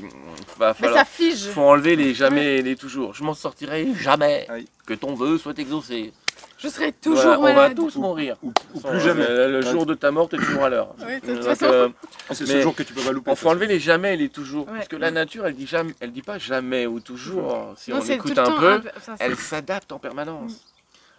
va 0.58 0.76
Mais 0.82 0.92
ça 0.92 1.06
fige. 1.06 1.50
faut 1.50 1.62
enlever 1.62 1.96
les 1.96 2.16
jamais 2.16 2.56
et 2.58 2.62
les 2.64 2.76
toujours. 2.76 3.14
Je 3.14 3.24
m'en 3.24 3.36
sortirai 3.36 3.86
jamais. 3.94 4.48
Aïe. 4.50 4.66
Que 4.88 4.96
ton 4.96 5.14
vœu 5.14 5.38
soit 5.38 5.60
exaucé. 5.60 6.12
Je 6.58 6.68
serai 6.70 6.92
toujours 6.92 7.22
Voilà, 7.22 7.38
on 7.38 7.44
va 7.44 7.54
malade. 7.54 7.76
tous 7.78 7.98
mourir. 7.98 8.36
Ou, 8.42 8.52
plus 8.52 9.00
jamais. 9.00 9.28
Le, 9.28 9.52
le 9.52 9.62
jour 9.62 9.86
de 9.86 9.94
ta 9.94 10.10
mort, 10.10 10.28
t'es 10.28 10.38
toujours 10.38 10.64
à 10.64 10.70
l'heure. 10.70 10.96
Euh, 11.04 11.90
C'est 12.32 12.42
mais- 12.42 12.54
ce 12.54 12.62
jour 12.62 12.74
que 12.74 12.82
tu 12.82 12.94
peux 12.96 13.02
pas 13.04 13.12
louper. 13.12 13.30
on 13.30 13.36
faut 13.36 13.50
enlever 13.50 13.68
les 13.68 13.80
jamais 13.80 14.16
et 14.16 14.18
les 14.18 14.30
toujours. 14.30 14.66
Ouais. 14.66 14.78
Parce 14.78 14.88
que 14.88 14.96
la 14.96 15.12
nature, 15.12 15.46
elle 15.46 15.56
dit 15.56 15.68
jamais, 15.68 15.94
elle 16.00 16.12
dit 16.12 16.24
pas 16.24 16.40
jamais 16.40 16.88
ou 16.88 17.00
toujours. 17.00 17.76
Si 17.78 17.92
Non, 17.92 18.00
on 18.02 18.06
écoute 18.10 18.36
un 18.40 18.58
peu, 18.60 18.82
elle 19.20 19.36
s'adapte 19.36 19.92
en 19.92 20.00
permanence. 20.00 20.66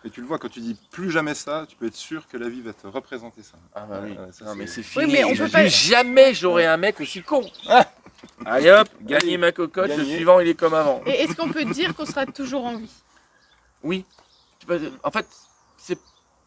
Et 0.04 0.11
tu 0.11 0.20
le 0.20 0.26
vois, 0.28 0.38
quand 0.38 0.48
tu 0.48 0.61
dis 0.61 0.76
plus 0.92 1.11
jamais 1.11 1.34
ça, 1.34 1.66
tu 1.68 1.74
peux 1.76 1.87
être 1.87 1.96
sûr 1.96 2.28
que 2.28 2.37
la 2.37 2.48
vie 2.48 2.61
va 2.62 2.72
te 2.72 2.87
représenter 2.87 3.42
ça. 3.42 3.58
Ah 3.74 3.84
bah 3.88 4.00
oui. 4.04 4.12
Ouais, 4.12 4.18
ouais, 4.18 4.32
ça, 4.32 4.44
non 4.44 4.54
mais 4.54 4.66
c'est- 4.68 4.80
Oui, 4.80 5.04
fini. 5.04 5.12
mais 5.12 5.24
on 5.24 5.34
Je 5.34 5.40
peut 5.42 5.46
dis 5.46 5.52
pas- 5.52 5.66
jamais 5.66 6.34
j'aurai 6.34 6.66
un 6.66 6.76
mec 6.76 7.00
aussi 7.00 7.20
con. 7.22 7.44
Allez 8.46 8.70
hop, 8.70 8.88
gagné 9.02 9.37
ma 9.38 9.50
cocotte. 9.52 9.88
Le 9.90 9.96
gagné. 9.96 10.14
suivant, 10.16 10.38
il 10.40 10.48
est 10.48 10.54
comme 10.54 10.74
avant. 10.74 11.02
Et 11.06 11.11
est-ce 11.22 11.34
qu'on 11.34 11.48
peut 11.48 11.64
dire 11.64 11.94
qu'on 11.96 12.06
sera 12.06 12.26
toujours 12.26 12.64
en 12.64 12.76
vie? 12.76 12.90
Oui. 13.82 14.04
Tu 14.61 14.66
peux- 14.66 14.80
En 15.02 15.11
fait, 15.11 15.26
c'est 15.76 15.98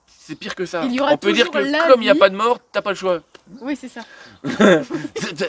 c'est 0.08 0.36
pire 0.36 0.56
que 0.56 0.66
ça. 0.66 0.84
Il 0.86 0.94
y 0.94 1.00
aura 1.02 1.14
on 1.14 1.18
peut 1.18 1.34
dire 1.34 1.50
que 1.52 1.58
toujours 1.58 1.72
la 1.72 1.88
comme 1.88 2.02
il 2.02 2.06
n'y 2.06 2.10
a 2.10 2.14
vie. 2.14 2.20
pas 2.20 2.30
de 2.30 2.36
mort, 2.36 2.60
t'as 2.72 2.82
pas 2.82 2.92
le 2.92 2.96
choix. 2.96 3.22
Oui, 3.62 3.76
c'est 3.80 3.90
ça. 3.90 4.02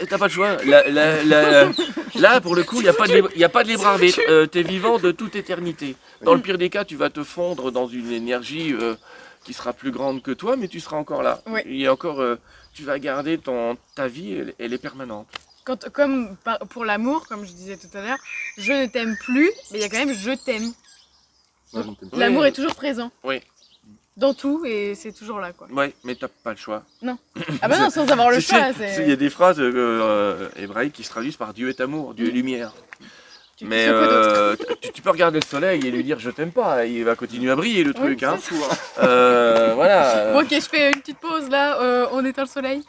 T'as 0.09 0.19
pas 0.19 0.27
le 0.27 0.33
choix. 0.33 0.57
La- 0.65 0.89
la- 0.89 1.23
la- 1.25 1.71
là, 2.17 2.41
pour 2.41 2.55
le 2.55 2.65
coup, 2.65 2.77
il 2.77 2.83
n'y 2.83 2.89
a, 2.89 2.93
a 2.93 3.49
pas 3.49 3.63
de 3.65 3.69
libre 3.69 3.87
arbitre. 3.87 4.21
Euh, 4.29 4.47
T'es 4.47 4.63
vivant 4.63 4.99
de 4.99 5.11
toute 5.13 5.37
éternité. 5.37 5.97
Dans 6.23 6.35
le 6.35 6.41
pire 6.41 6.59
des 6.59 6.71
cas, 6.71 6.85
tu 6.85 6.97
vas 6.97 7.11
te 7.11 7.23
fondre 7.23 7.71
dans 7.71 7.87
une 7.87 8.11
énergie 8.11 8.73
euh, 8.73 8.95
qui 9.45 9.53
sera 9.53 9.73
plus 9.73 9.91
grande 9.91 10.23
que 10.23 10.31
toi, 10.33 10.57
mais 10.57 10.69
tu 10.69 10.81
seras 10.81 10.97
encore 10.97 11.23
là. 11.23 11.43
Y 11.67 11.87
a 11.87 11.93
encore, 11.93 12.21
euh, 12.21 12.37
tu 12.75 12.83
vas 12.85 12.99
garder 12.99 13.39
ton, 13.39 13.77
ta 13.95 14.09
vie, 14.09 14.35
elle, 14.35 14.55
elle 14.59 14.73
est 14.73 14.79
permanente. 14.79 15.29
Quand, 15.65 15.89
comme 15.91 16.37
pour 16.71 16.85
l'amour, 16.85 17.27
comme 17.29 17.45
je 17.47 17.53
disais 17.53 17.77
tout 17.77 17.97
à 17.97 18.01
l'heure, 18.03 18.19
je 18.59 18.73
ne 18.73 18.87
t'aime 18.87 19.17
plus, 19.25 19.51
mais 19.71 19.79
il 19.79 19.81
y 19.81 19.85
a 19.85 19.89
quand 19.89 20.05
même 20.05 20.15
je 20.15 20.33
t'aime. 20.33 20.73
Oui. 21.75 21.83
L'amour 22.13 22.45
est 22.47 22.53
toujours 22.53 22.75
présent. 22.75 23.11
Oui. 23.25 23.41
Dans 24.19 24.35
tout 24.35 24.65
et 24.67 24.95
c'est 24.95 25.13
toujours 25.13 25.41
là 25.41 25.53
quoi. 25.53 25.67
Ouais, 25.71 25.95
mais 26.05 26.15
t'as 26.15 26.29
pas 26.29 26.51
le 26.51 26.57
choix. 26.59 26.83
Ah 27.63 27.69
bah 27.69 27.79
non, 27.79 27.89
sans 27.91 28.07
avoir 28.11 28.31
le 28.31 28.41
choix. 28.41 28.71
Il 28.99 29.09
y 29.09 29.13
a 29.13 29.17
des 29.17 29.31
phrases 29.31 29.59
euh, 29.61 29.73
euh, 29.75 30.49
hébraïques 30.57 30.93
qui 30.93 31.03
se 31.05 31.09
traduisent 31.11 31.37
par 31.39 31.55
Dieu 31.55 31.69
est 31.71 31.81
amour, 31.81 32.13
Dieu 32.15 32.27
est 32.27 32.31
Mm. 32.31 32.35
lumière. 32.35 32.73
Tu 33.57 33.65
Mais 33.67 33.87
euh, 33.89 34.55
tu, 34.83 34.93
tu 34.93 35.03
peux 35.03 35.11
regarder 35.11 35.39
le 35.41 35.45
soleil 35.47 35.87
et 35.87 35.91
lui 35.91 36.03
dire 36.05 36.19
je 36.19 36.31
t'aime 36.31 36.53
pas, 36.53 36.85
il 36.87 37.05
va 37.05 37.15
continuer 37.17 37.51
à 37.51 37.57
briller 37.57 37.85
le 37.85 37.95
truc. 37.95 38.19
Oui, 38.23 38.27
hein. 38.27 38.37
Hein. 38.39 38.77
Euh, 39.03 39.73
voilà, 39.75 40.33
Bon, 40.33 40.41
ok, 40.43 40.49
je 40.51 40.61
fais 40.61 40.89
une 40.89 41.01
petite 41.01 41.19
pause 41.19 41.49
là, 41.49 41.81
euh, 41.81 42.07
on 42.13 42.25
éteint 42.25 42.43
le 42.43 42.49
soleil. 42.49 42.83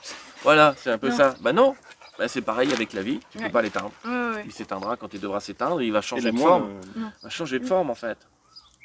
voilà, 0.44 0.74
c'est 0.78 0.90
un 0.92 0.98
peu 0.98 1.10
Non. 1.10 1.16
ça. 1.18 1.36
Bah 1.42 1.54
non, 1.54 1.76
bah, 2.18 2.28
c'est 2.28 2.42
pareil 2.42 2.72
avec 2.74 2.92
la 2.94 3.02
vie, 3.02 3.20
tu 3.32 3.38
peux 3.38 3.44
Ouais. 3.46 3.50
pas 3.50 3.62
l'éteindre. 3.62 3.92
Ouais, 4.06 4.12
ouais, 4.12 4.36
ouais. 4.36 4.44
Il 4.46 4.52
s'éteindra 4.52 4.96
quand 4.98 5.14
il 5.14 5.20
devra 5.22 5.40
s'éteindre, 5.40 5.82
il 5.82 5.92
va 5.92 6.02
changer 6.02 6.32
de 6.32 6.38
forme. 6.38 6.70
Il 6.98 7.02
va 7.24 7.30
changer 7.30 7.60
de 7.60 7.66
forme 7.66 7.90
en 7.90 7.96
fait. 7.96 8.18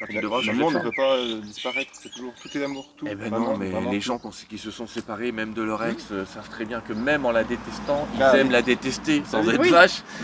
L'amour 0.00 0.70
ne 0.72 0.78
peut 0.78 0.92
pas 0.96 1.16
euh, 1.16 1.40
disparaître, 1.40 1.90
c'est 1.92 2.10
toujours 2.10 2.32
tout 2.40 2.56
est 2.56 2.62
amour, 2.64 2.88
tout. 2.96 3.06
Eh 3.10 3.16
ben 3.16 3.28
Vraiment, 3.30 3.52
non, 3.52 3.56
mais 3.56 3.70
vraiment 3.70 3.90
les 3.90 3.98
tout. 3.98 4.04
gens 4.04 4.20
qui 4.48 4.56
se 4.58 4.70
sont 4.70 4.86
séparés, 4.86 5.32
même 5.32 5.54
de 5.54 5.62
leur 5.62 5.84
ex, 5.84 6.04
euh, 6.12 6.24
savent 6.24 6.48
très 6.48 6.64
bien 6.64 6.80
que 6.80 6.92
même 6.92 7.26
en 7.26 7.32
la 7.32 7.42
détestant, 7.42 8.06
ils 8.14 8.22
Ah 8.22 8.30
oui. 8.32 8.40
aiment 8.40 8.52
la 8.52 8.62
détester 8.62 9.22
sans 9.26 9.44
Oui. 9.44 9.54
être 9.54 9.60
Oui. 9.60 9.70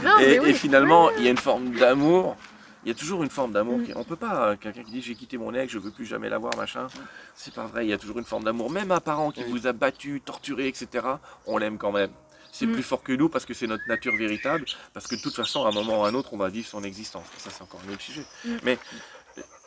Non, 0.04 0.18
et, 0.20 0.54
finalement, 0.54 1.10
il 1.18 1.24
y 1.24 1.28
a 1.28 1.30
une 1.32 1.38
forme 1.38 1.70
d'amour. 1.72 2.37
Il 2.84 2.88
y 2.88 2.90
a 2.92 2.94
toujours 2.94 3.22
une 3.24 3.30
forme 3.30 3.50
d'amour. 3.52 3.78
Mm. 3.78 3.84
qui- 3.84 3.92
On 3.96 4.04
peut 4.04 4.14
pas, 4.16 4.50
euh, 4.50 4.56
quelqu'un 4.60 4.82
qui 4.84 4.92
dit 4.92 5.02
j'ai 5.02 5.14
quitté 5.16 5.38
mon 5.38 5.52
ex, 5.54 5.72
je 5.72 5.78
veux 5.78 5.90
plus 5.90 6.04
jamais 6.06 6.28
la 6.28 6.38
voir, 6.38 6.54
machin. 6.56 6.87
C'est 7.34 7.52
pas 7.54 7.66
vrai, 7.66 7.84
il 7.87 7.88
y 7.88 7.94
a 7.94 7.98
toujours 7.98 8.18
une 8.18 8.24
forme 8.26 8.44
d'amour. 8.44 8.70
Même 8.70 8.92
un 8.92 9.00
parent 9.00 9.30
qui 9.32 9.42
vous 9.42 9.66
a 9.66 9.72
battu, 9.72 10.20
torturé, 10.24 10.68
etc., 10.68 11.04
on 11.46 11.56
l'aime 11.58 11.78
quand 11.78 11.92
même. 11.92 12.10
C'est 12.52 12.66
Mm. 12.66 12.72
plus 12.72 12.82
fort 12.84 13.02
que 13.02 13.12
nous 13.12 13.28
parce 13.28 13.44
que 13.46 13.54
c'est 13.54 13.66
notre 13.66 13.82
nature 13.88 14.14
véritable. 14.16 14.66
Parce 14.92 15.08
que 15.08 15.16
de 15.16 15.20
toute 15.20 15.34
façon, 15.34 15.64
à 15.64 15.70
un 15.70 15.72
moment 15.72 16.02
ou 16.02 16.04
à 16.04 16.08
un 16.08 16.14
autre, 16.14 16.34
on 16.34 16.37
va 16.37 16.48
vivre 16.48 16.68
son 16.68 16.84
existence. 16.84 17.24
Ça, 17.38 17.50
c'est 17.50 17.62
encore 17.62 17.80
un 17.88 17.92
autre 17.92 18.02
sujet. 18.02 18.24
Mm. 18.44 18.50
Mais 18.62 18.78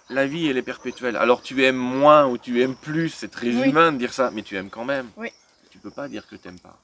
la 0.10 0.26
vie, 0.28 0.48
elle 0.48 0.58
est 0.58 0.62
perpétuelle. 0.62 1.16
Alors 1.18 1.42
tu 1.42 1.64
aimes 1.64 1.76
moins 1.78 2.26
ou 2.28 2.38
tu 2.38 2.62
aimes 2.62 2.76
plus, 2.76 3.10
c'est 3.10 3.30
très 3.30 3.48
Oui. 3.48 3.70
humain 3.70 3.92
de 3.92 3.98
dire 3.98 4.14
ça, 4.14 4.32
mais 4.34 4.42
tu 4.42 4.56
aimes 4.56 4.70
quand 4.70 4.86
même. 4.86 5.08
Oui. 5.18 5.30
Tu 5.72 5.78
peux 5.80 5.92
pas 5.92 6.08
dire 6.08 6.28
que 6.28 6.36
t'aimes 6.36 6.60
pas. 6.60 6.78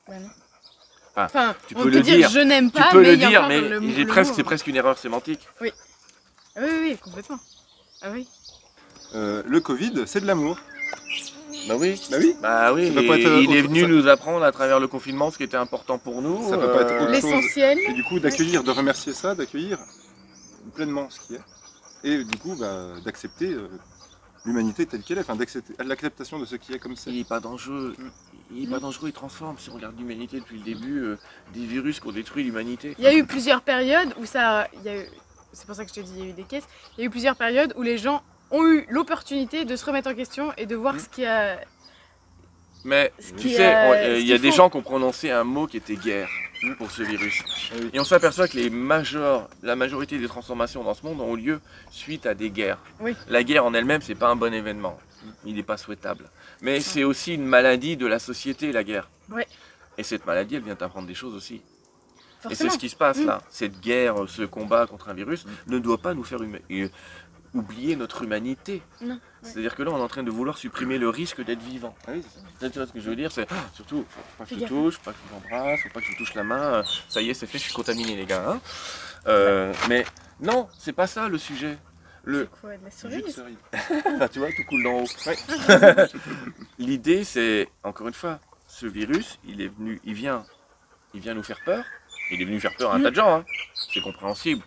Enfin, 1.15 1.25
Enfin, 1.25 1.55
tu 1.67 1.75
on 1.75 1.79
peux 1.79 1.83
peut 1.91 1.97
le 1.97 2.01
dire, 2.01 2.15
dire. 2.17 2.29
je 2.29 2.39
n'aime 2.39 2.71
Tu 2.71 2.81
pas, 2.81 2.89
peux 2.91 3.01
mais 3.01 3.11
le 3.11 3.17
dire, 3.17 3.47
mais 3.47 4.05
presque, 4.05 4.33
c'est 4.35 4.43
presque 4.43 4.67
une 4.67 4.75
erreur 4.75 4.97
sémantique. 4.97 5.41
Ah 5.59 5.61
oui, 5.61 5.71
oui, 6.57 6.69
oui, 6.81 6.97
complètement. 7.01 7.39
Ah 8.01 8.09
oui. 8.11 8.27
Euh, 9.15 9.43
le 9.45 9.59
Covid, 9.61 10.03
c'est 10.07 10.21
de 10.21 10.25
l'amour. 10.25 10.57
Bah 11.67 11.75
oui. 11.77 12.01
Bah 12.09 12.17
oui. 12.19 12.35
Bah 12.41 12.73
oui, 12.73 12.87
Ça 12.87 12.93
peut 13.01 13.07
pas 13.07 13.17
et 13.17 13.21
être 13.21 13.41
il 13.43 13.55
est 13.55 13.61
venu 13.61 13.81
ça- 13.81 13.87
nous 13.87 14.07
apprendre 14.07 14.43
à 14.43 14.51
travers 14.51 14.79
le 14.79 14.87
confinement 14.87 15.29
ce 15.31 15.37
qui 15.37 15.43
était 15.43 15.55
important 15.55 15.97
pour 15.99 16.21
nous. 16.21 16.49
Ça 16.49 16.57
peut 16.57 16.71
pas 16.71 16.81
être 16.81 17.09
L'essentiel. 17.09 17.77
Et 17.79 17.93
du 17.93 18.03
coup, 18.03 18.19
d'accueillir, 18.19 18.63
de 18.63 18.71
remercier 18.71 19.13
ça, 19.13 19.33
d'accueillir 19.35 19.77
pleinement 20.75 21.09
ce 21.11 21.19
qui 21.21 21.35
est. 21.35 21.41
Et 22.03 22.23
du 22.23 22.37
coup, 22.37 22.55
bah, 22.59 22.87
d'accepter 23.03 23.53
euh, 23.53 23.67
l'humanité 24.45 24.85
telle 24.85 25.01
qu'elle 25.03 25.17
est, 25.17 25.21
enfin 25.21 25.35
d'accepter 25.35 25.73
l'acceptation 25.83 26.37
de 26.39 26.45
ce 26.45 26.55
qui 26.55 26.73
est 26.73 26.79
comme 26.79 26.95
c'est. 26.95 27.09
Il 27.11 27.17
n'est 27.17 27.23
pas 27.23 27.39
dangereux. 27.39 27.95
Il 28.51 28.65
est 28.65 28.67
pas 28.71 28.79
dangereux, 28.79 29.09
il 29.09 29.13
transforme. 29.13 29.57
Si 29.57 29.69
on 29.69 29.75
regarde 29.75 29.97
l'humanité 29.97 30.39
depuis 30.39 30.57
le 30.57 30.63
début, 30.63 30.99
euh, 31.01 31.17
des 31.53 31.65
virus 31.65 31.99
qui 31.99 32.07
ont 32.07 32.11
détruit 32.11 32.43
l'humanité. 32.43 32.95
Il 32.97 33.03
y 33.03 33.07
a 33.07 33.13
eu 33.13 33.25
plusieurs 33.25 33.61
périodes 33.61 34.13
où 34.19 34.25
ça. 34.25 34.67
Il 34.73 34.83
y 34.83 34.89
a 34.89 34.97
eu- 34.97 35.07
C'est 35.53 35.65
pour 35.67 35.75
ça 35.75 35.83
que 35.85 35.89
je 35.89 35.95
te 35.95 35.99
dis, 36.01 36.11
il 36.17 36.19
y 36.19 36.27
a 36.27 36.29
eu 36.29 36.33
des 36.33 36.43
caisses. 36.43 36.67
Il 36.97 37.01
y 37.01 37.03
a 37.03 37.07
eu 37.07 37.09
plusieurs 37.11 37.35
périodes 37.35 37.73
où 37.77 37.83
les 37.83 37.97
gens 37.99 38.23
ont 38.51 38.65
eu 38.65 38.85
l'opportunité 38.89 39.65
de 39.65 39.75
se 39.75 39.85
remettre 39.85 40.09
en 40.09 40.15
question 40.15 40.51
et 40.57 40.65
de 40.65 40.75
voir 40.75 40.95
Mm. 40.95 40.99
ce 40.99 41.09
qui 41.09 41.25
a. 41.25 41.59
Mais 42.85 43.13
Ce 43.19 43.29
tu 43.29 43.35
qui, 43.35 43.53
sais, 43.53 43.73
euh, 43.73 43.93
euh, 43.93 44.19
il 44.19 44.27
y 44.27 44.33
a 44.33 44.37
des 44.37 44.51
gens 44.51 44.69
qui 44.69 44.75
ont 44.77 44.81
prononcé 44.81 45.29
un 45.31 45.43
mot 45.45 45.67
qui 45.67 45.77
était 45.77 45.95
guerre 45.95 46.27
pour 46.77 46.91
ce 46.91 47.03
virus. 47.03 47.43
Ah 47.71 47.75
oui. 47.81 47.89
Et 47.93 47.99
on 47.99 48.03
s'aperçoit 48.03 48.47
que 48.47 48.57
les 48.57 48.69
majors, 48.69 49.49
la 49.61 49.75
majorité 49.75 50.17
des 50.17 50.27
transformations 50.27 50.83
dans 50.83 50.93
ce 50.93 51.05
monde 51.05 51.21
ont 51.21 51.35
lieu 51.35 51.59
suite 51.91 52.25
à 52.25 52.33
des 52.33 52.49
guerres. 52.49 52.79
Oui. 52.99 53.15
La 53.27 53.43
guerre 53.43 53.65
en 53.65 53.73
elle-même, 53.73 54.01
c'est 54.01 54.15
pas 54.15 54.29
un 54.29 54.35
bon 54.35 54.53
événement. 54.53 54.97
Il 55.45 55.55
n'est 55.55 55.63
pas 55.63 55.77
souhaitable. 55.77 56.25
Mais 56.61 56.79
c'est 56.81 57.03
aussi 57.03 57.35
une 57.35 57.45
maladie 57.45 57.95
de 57.97 58.05
la 58.05 58.19
société, 58.19 58.71
la 58.71 58.83
guerre. 58.83 59.09
Ouais. 59.29 59.47
Et 59.97 60.03
cette 60.03 60.25
maladie, 60.25 60.55
elle 60.55 60.63
vient 60.63 60.75
t'apprendre 60.75 61.07
des 61.07 61.13
choses 61.15 61.35
aussi. 61.35 61.61
Et 62.49 62.55
c'est 62.55 62.69
ce 62.69 62.77
qui 62.77 62.89
se 62.89 62.95
passe 62.97 63.19
Mm. 63.19 63.25
là. 63.25 63.41
Cette 63.49 63.79
guerre, 63.79 64.15
ce 64.27 64.41
combat 64.43 64.85
contre 64.85 65.07
un 65.09 65.13
virus, 65.13 65.45
ne 65.67 65.79
doit 65.79 65.97
pas 65.97 66.13
nous 66.13 66.23
faire 66.25 66.39
euh, 66.41 66.89
oublier 67.53 67.95
notre 67.95 68.23
humanité. 68.23 68.81
Non. 69.01 69.19
C'est-à-dire 69.41 69.75
que 69.75 69.83
là, 69.83 69.91
on 69.91 69.97
est 69.97 70.01
en 70.01 70.07
train 70.07 70.23
de 70.23 70.31
vouloir 70.31 70.57
supprimer 70.57 70.97
le 70.97 71.09
risque 71.09 71.43
d'être 71.43 71.61
vivant. 71.61 71.95
Ah 72.07 72.11
oui, 72.13 72.23
c'est 72.23 72.39
ça. 72.39 72.69
Tu 72.69 72.77
vois 72.79 72.87
ce 72.87 72.93
que 72.93 72.99
je 72.99 73.09
veux 73.09 73.15
dire 73.15 73.31
C'est 73.31 73.45
ah, 73.51 73.55
surtout, 73.73 74.05
faut 74.09 74.21
pas 74.37 74.45
que 74.45 74.59
je 74.59 74.65
touche, 74.65 74.95
faut 74.95 75.03
pas 75.03 75.11
que 75.11 75.17
je 75.27 75.33
m'embrasse, 75.33 75.79
faut 75.81 75.89
pas 75.89 75.99
que 76.01 76.05
je 76.07 76.17
touche 76.17 76.33
la 76.33 76.43
main. 76.43 76.83
Ça 77.09 77.21
y 77.21 77.29
est, 77.29 77.33
c'est 77.33 77.45
fait, 77.47 77.57
je 77.57 77.63
suis 77.63 77.73
contaminé, 77.73 78.15
les 78.15 78.25
gars. 78.25 78.43
hein. 78.49 78.61
Euh, 79.27 79.73
mais 79.89 80.05
non, 80.39 80.67
c'est 80.77 80.93
pas 80.93 81.07
ça 81.07 81.27
le 81.29 81.37
sujet. 81.37 81.77
Le, 82.25 82.45
quoi, 82.61 82.77
de 82.77 82.83
la 82.85 82.91
cerise 82.91 83.43
tu 84.31 84.39
vois, 84.39 84.47
tout 84.53 84.63
coule 84.69 84.83
d'en 84.83 85.01
haut. 85.01 85.07
L'idée, 86.79 87.23
c'est 87.23 87.67
encore 87.83 88.07
une 88.07 88.13
fois, 88.13 88.39
ce 88.67 88.85
virus, 88.85 89.39
il 89.45 89.61
est 89.61 89.67
venu, 89.67 89.99
il 90.05 90.13
vient, 90.13 90.45
il 91.13 91.19
vient 91.19 91.33
nous 91.33 91.43
faire 91.43 91.59
peur. 91.65 91.83
Il 92.31 92.41
est 92.41 92.45
venu 92.45 92.59
faire 92.61 92.75
peur 92.77 92.91
à 92.93 92.95
un 92.95 93.01
tas 93.01 93.11
de 93.11 93.15
gens. 93.15 93.35
hein. 93.39 93.45
C'est 93.93 93.99
compréhensible. 94.01 94.63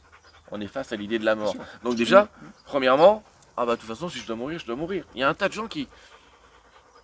On 0.51 0.61
est 0.61 0.67
face 0.69 0.93
à 0.93 0.97
l'idée 0.97 1.19
de 1.19 1.25
la 1.25 1.35
mort. 1.35 1.55
Donc 1.83 1.97
déjà, 1.97 2.29
premièrement, 2.65 3.23
ah 3.57 3.67
bah 3.67 3.77
de 3.77 3.81
toute 3.81 3.89
façon, 3.89 4.09
si 4.09 4.19
je 4.19 4.27
dois 4.27 4.37
mourir, 4.37 4.59
je 4.59 4.67
dois 4.67 4.77
mourir. 4.77 5.05
Il 5.15 5.21
y 5.21 5.25
a 5.25 5.29
un 5.29 5.35
tas 5.35 5.49
de 5.49 5.55
gens 5.55 5.67
qui 5.67 5.89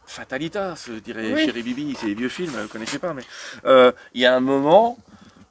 fatalitas, 0.07 0.89
dirait 1.03 1.33
Oui. 1.33 1.45
Chéri 1.45 1.63
Bibi, 1.63 1.97
c'est 1.99 2.07
les 2.07 2.15
vieux 2.15 2.29
films, 2.29 2.53
vous 2.53 2.69
connaissez 2.69 2.99
pas, 2.99 3.15
mais 3.15 3.23
euh, 3.65 3.93
il 4.15 4.21
y 4.21 4.27
a 4.27 4.35
un 4.35 4.41
moment, 4.41 4.99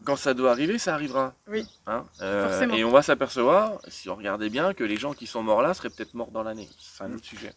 quand 0.03 0.15
ça 0.15 0.33
doit 0.33 0.51
arriver, 0.51 0.77
ça 0.77 0.93
arrivera. 0.93 1.33
Oui. 1.47 1.65
Hein, 1.87 2.05
euh, 2.21 2.47
Forcément. 2.49 2.75
et 2.75 2.83
on 2.83 2.91
va 2.91 3.01
s'apercevoir, 3.01 3.79
si 3.87 4.09
on 4.09 4.15
regardait 4.15 4.49
bien, 4.49 4.73
que 4.73 4.83
les 4.83 4.97
gens 4.97 5.13
qui 5.13 5.25
sont 5.27 5.41
morts 5.43 5.61
là 5.61 5.73
seraient 5.73 5.89
peut-être 5.89 6.13
morts 6.13 6.31
dans 6.31 6.43
l'année. 6.43 6.69
C'est 6.79 7.03
un 7.03 7.13
autre 7.13 7.25
sujet. 7.25 7.53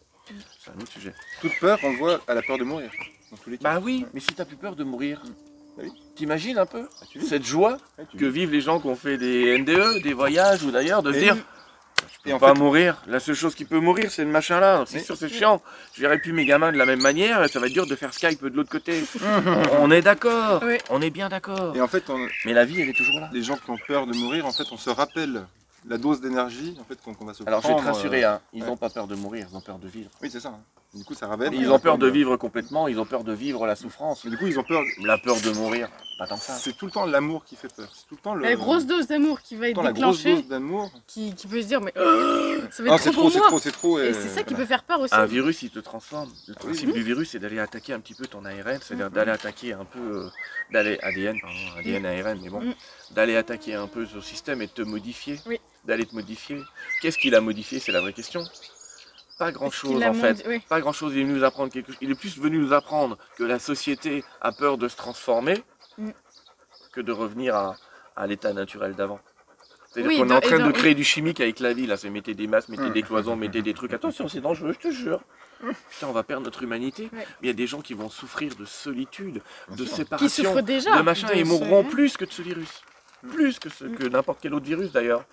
C'est 0.59 0.71
un 0.71 0.81
autre 0.81 0.91
sujet. 0.91 1.13
Toute 1.41 1.57
peur, 1.59 1.77
on 1.83 1.91
le 1.91 1.97
voit 1.97 2.19
à 2.27 2.33
la 2.33 2.41
peur 2.41 2.57
de 2.57 2.63
mourir. 2.63 2.89
Dans 3.31 3.37
tous 3.37 3.49
les 3.49 3.57
cas. 3.57 3.75
Bah 3.75 3.79
oui, 3.83 4.05
mais 4.13 4.19
si 4.19 4.33
t'as 4.33 4.45
plus 4.45 4.57
peur 4.57 4.75
de 4.75 4.83
mourir, 4.83 5.21
Bah 5.23 5.31
oui. 5.77 5.91
t'imagines 6.15 6.57
un 6.57 6.65
peu 6.65 6.87
Ah, 7.01 7.05
cette 7.27 7.45
joie 7.45 7.77
tu 8.11 8.17
que 8.17 8.25
vivent 8.25 8.51
les 8.51 8.61
gens 8.61 8.79
qui 8.79 8.87
ont 8.87 8.95
fait 8.95 9.17
des 9.17 9.57
NDE, 9.57 10.01
des 10.03 10.13
voyages 10.13 10.63
ou 10.63 10.71
d'ailleurs, 10.71 11.03
de 11.03 11.11
se 11.11 11.17
Et- 11.17 11.21
dire 11.21 11.37
Et 12.25 12.33
en 12.33 12.39
pas 12.39 12.53
fait, 12.53 12.59
mourir. 12.59 13.01
La 13.07 13.19
seule 13.19 13.35
chose 13.35 13.53
qui 13.55 13.65
peut 13.65 13.79
mourir, 13.79 14.09
c'est 14.11 14.23
le 14.23 14.31
machin 14.31 14.59
là. 14.59 14.83
C'est 14.87 14.99
sûr, 14.99 15.15
c'est 15.15 15.29
chiant. 15.29 15.61
Je 15.93 16.01
verrai 16.01 16.17
plus 16.19 16.33
mes 16.33 16.45
gamins 16.45 16.71
de 16.71 16.77
la 16.77 16.85
même 16.85 17.01
manière 17.01 17.43
et 17.43 17.47
ça 17.47 17.59
va 17.59 17.67
être 17.67 17.73
dur 17.73 17.85
de 17.87 17.95
faire 17.95 18.13
Skype 18.13 18.41
de 18.43 18.49
l'autre 18.55 18.69
côté. 18.71 19.03
on 19.79 19.91
est 19.91 20.01
d'accord. 20.01 20.61
Oui. 20.65 20.77
On 20.89 21.01
est 21.01 21.09
bien 21.11 21.29
d'accord. 21.29 21.75
et 21.75 21.81
en 21.81 21.87
fait, 21.87 22.09
on- 22.09 22.27
Mais 22.45 22.53
la 22.53 22.65
vie, 22.65 22.81
elle 22.81 22.89
est 22.89 22.93
toujours 22.97 23.19
là. 23.19 23.29
les 23.31 23.43
gens 23.43 23.57
qui 23.57 23.69
ont 23.69 23.77
peur 23.87 24.07
de 24.07 24.13
mourir, 24.13 24.45
en 24.45 24.51
fait, 24.51 24.65
on 24.71 24.77
se 24.77 24.89
rappelle 24.89 25.45
la 25.87 25.97
dose 25.99 26.19
d'énergie 26.19 26.75
en 26.81 26.83
fait, 26.83 26.99
qu'on 27.01 27.25
va 27.25 27.33
se 27.35 27.43
Alors 27.45 27.61
je 27.61 27.67
vais 27.67 27.73
prendre. 27.75 27.87
te 27.91 27.95
rassurer, 27.95 28.23
euh, 28.23 28.31
hein, 28.33 28.41
ils 28.53 28.63
ouais. 28.63 28.67
n'ont 28.69 28.77
pas 28.77 28.89
peur 28.89 29.05
de 29.05 29.13
mourir, 29.15 29.45
ils 29.51 29.55
ont 29.55 29.61
peur 29.61 29.77
de 29.77 29.87
vivre. 29.87 30.09
Oui, 30.21 30.29
c'est 30.31 30.39
ça. 30.39 30.57
Du 30.95 31.03
coup, 31.03 31.13
ça. 31.13 31.29
Ils 31.51 31.69
ont 31.71 31.79
peur 31.79 31.97
de 31.97 32.07
vivre 32.07 32.37
complètement, 32.37 32.87
ils 32.87 32.99
ont 32.99 33.05
peur 33.05 33.25
de 33.25 33.33
vivre 33.33 33.67
la 33.67 33.75
souffrance. 33.75 34.23
Mais 34.23 34.31
du 34.31 34.37
coup, 34.37 34.47
ils 34.47 34.57
ont 34.57 34.63
peur. 34.63 34.81
La 35.03 35.17
peur 35.17 35.35
de 35.41 35.49
mourir, 35.51 35.89
pas 36.17 36.25
tant 36.25 36.37
que 36.37 36.43
ça. 36.43 36.53
C'est 36.53 36.71
tout 36.77 36.85
le 36.85 36.91
temps 36.91 37.05
l'amour 37.05 37.43
qui 37.43 37.57
fait 37.57 37.67
peur. 37.75 37.89
C'est 37.93 38.07
tout 38.07 38.15
le 38.15 38.21
temps 38.21 38.33
le. 38.33 38.43
La 38.43 38.55
grosse 38.55 38.85
dose 38.85 39.05
d'amour 39.07 39.41
qui 39.41 39.55
va 39.57 39.67
être 39.69 39.83
la 39.83 39.91
grosse 39.91 40.17
déclenchée, 40.19 40.35
dose 40.41 40.47
d'amour. 40.47 40.89
qui, 41.05 41.35
qui 41.35 41.47
peut 41.47 41.61
se 41.61 41.67
dire, 41.67 41.81
mais 41.81 41.91
ça 42.71 42.83
va 42.83 42.95
être 42.95 42.99
c'est 43.03 43.11
trop 43.11 43.11
trop, 43.11 43.21
pour 43.23 43.31
c'est 43.31 43.37
moi. 43.39 43.47
trop, 43.49 43.59
c'est 43.59 43.71
trop. 43.73 43.99
Et 43.99 44.07
et- 44.07 44.13
c'est 44.13 44.29
ça 44.29 44.43
qui 44.43 44.53
peut 44.55 44.65
faire 44.65 44.83
peur 44.83 45.01
aussi. 45.01 45.13
Un 45.13 45.25
virus, 45.25 45.61
il 45.63 45.69
te 45.69 45.79
transforme. 45.79 46.29
Le 46.47 46.53
principe 46.53 46.87
oui. 46.87 46.93
du 46.93 47.03
virus, 47.03 47.29
c'est 47.31 47.39
d'aller 47.39 47.59
attaquer 47.59 47.91
un 47.91 47.99
petit 47.99 48.13
peu 48.13 48.25
ton 48.27 48.45
ARN, 48.45 48.79
c'est-à-dire 48.81 49.07
Mhm. 49.07 49.13
d'aller 49.13 49.31
attaquer 49.31 49.73
un 49.73 49.83
peu, 49.85 49.99
euh, 49.99 50.29
d'aller 50.71 50.97
ADN, 51.01 51.37
pardon, 51.41 51.57
ADN, 51.77 52.05
ARN, 52.05 52.39
mais 52.41 52.49
bon, 52.49 52.61
Mhm. 52.61 52.73
d'aller 53.11 53.35
attaquer 53.35 53.73
un 53.75 53.87
peu 53.87 54.05
ce 54.05 54.21
système 54.21 54.61
et 54.61 54.67
de 54.67 54.71
te 54.71 54.81
modifier, 54.81 55.39
Oui. 55.45 55.59
d'aller 55.83 56.05
te 56.05 56.15
modifier. 56.15 56.61
Qu'est-ce 57.01 57.17
qu'il 57.17 57.35
a 57.35 57.41
modifié 57.41 57.79
C'est 57.79 57.91
la 57.91 57.99
vraie 57.99 58.13
question. 58.13 58.41
Pas 59.37 59.51
qu'il 59.51 60.03
a 60.03 60.09
en 60.09 60.13
fait. 60.13 60.43
oui. 60.47 60.59
Pas 60.69 60.79
grand-chose. 60.79 61.13
Il 61.13 61.19
est 61.19 61.23
venu 61.23 61.33
nous 61.39 61.43
apprendre 61.43 61.71
quelque 61.71 61.87
chose. 61.87 61.97
Il 62.01 62.09
est 62.11 62.15
plus 62.15 62.37
venu 62.37 62.57
nous 62.57 62.73
apprendre 62.73 63.17
que 63.37 63.43
la 63.43 63.59
société 63.59 64.23
a 64.41 64.51
peur 64.51 64.77
de 64.77 64.87
se 64.87 64.95
transformer 64.95 65.63
Mhm. 65.97 66.13
que 66.93 67.01
de 67.01 67.11
revenir 67.11 67.55
à, 67.55 67.75
à 68.15 68.27
l'état 68.27 68.53
naturel 68.53 68.93
d'avant. 68.95 69.19
C'est-à-dire 69.91 70.09
Oui, 70.11 70.17
qu'on 70.19 70.29
est 70.29 70.35
en 70.35 70.41
train 70.41 70.59
de 70.59 70.71
créer 70.71 70.93
du 70.95 71.03
chimique 71.05 71.39
avec 71.39 71.59
la 71.61 71.71
vie, 71.73 71.85
là, 71.87 71.95
c'est 71.97 72.09
mettez 72.09 72.33
des 72.33 72.47
masques, 72.47 72.69
mettez 72.69 72.83
Mhm. 72.83 72.93
des 72.93 73.01
cloisons, 73.03 73.35
mettez 73.35 73.61
des 73.61 73.73
trucs. 73.73 73.93
Attention, 73.93 74.27
c'est 74.27 74.41
dangereux, 74.41 74.73
je 74.73 74.89
te 74.89 74.93
jure. 74.93 75.21
Putain, 75.89 76.07
on 76.07 76.11
va 76.11 76.23
perdre 76.23 76.43
notre 76.43 76.63
humanité. 76.63 77.09
Ouais. 77.13 77.25
Il 77.41 77.47
y 77.47 77.49
a 77.49 77.53
des 77.53 77.65
gens 77.65 77.79
qui 77.81 77.93
vont 77.93 78.09
souffrir 78.09 78.55
de 78.55 78.65
solitude, 78.65 79.41
de 79.69 79.85
séparation, 79.85 80.43
souffrent 80.51 80.61
déjà. 80.61 80.97
de 80.97 81.01
machin, 81.01 81.27
ce- 81.29 81.43
mourront 81.45 81.83
plus 81.85 82.17
que 82.17 82.25
de 82.25 82.31
ce 82.31 82.41
virus. 82.41 82.81
Plus 83.31 83.57
que, 83.57 83.69
ce, 83.69 83.85
Mm. 83.85 83.95
que 83.95 84.03
n'importe 84.03 84.39
quel 84.41 84.53
autre 84.53 84.65
virus 84.65 84.91
d'ailleurs. 84.91 85.23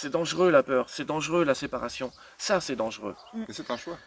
C'est 0.00 0.08
dangereux 0.08 0.50
la 0.50 0.62
peur, 0.62 0.86
c'est 0.88 1.04
dangereux 1.04 1.44
la 1.44 1.54
séparation. 1.54 2.10
Ça, 2.38 2.58
c'est 2.62 2.74
dangereux. 2.74 3.14
Mais 3.34 3.44
c'est 3.50 3.70
un 3.70 3.76
choix. 3.76 3.98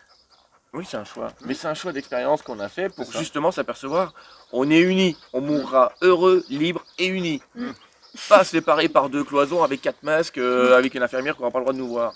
Oui, 0.74 0.88
c'est 0.90 0.98
un 0.98 1.04
choix. 1.04 1.32
Mais 1.46 1.54
c'est 1.54 1.68
un 1.68 1.76
choix 1.76 1.92
d'expérience 1.92 2.42
qu'on 2.42 2.60
a 2.60 2.68
fait 2.68 2.90
pour 2.90 3.12
justement 3.12 3.52
s'apercevoir 3.52 4.16
on 4.52 4.72
est 4.72 4.80
unis, 4.80 5.16
on 5.34 5.42
mourra 5.42 5.94
heureux, 6.02 6.44
libre 6.50 6.84
et 6.98 7.06
unis. 7.06 7.44
Mm. 7.54 7.70
Pas 8.30 8.44
séparés 8.44 8.90
par 8.90 9.08
deux 9.10 9.24
cloisons 9.24 9.62
avec 9.62 9.84
quatre 9.84 10.02
masques, 10.02 10.40
euh, 10.40 10.76
avec 10.76 10.96
une 10.96 11.04
infirmière 11.04 11.36
qui 11.36 11.42
n'aura 11.44 11.52
pas 11.52 11.60
le 11.60 11.66
droit 11.66 11.74
de 11.74 11.80
nous 11.80 11.89
voir. 11.89 12.14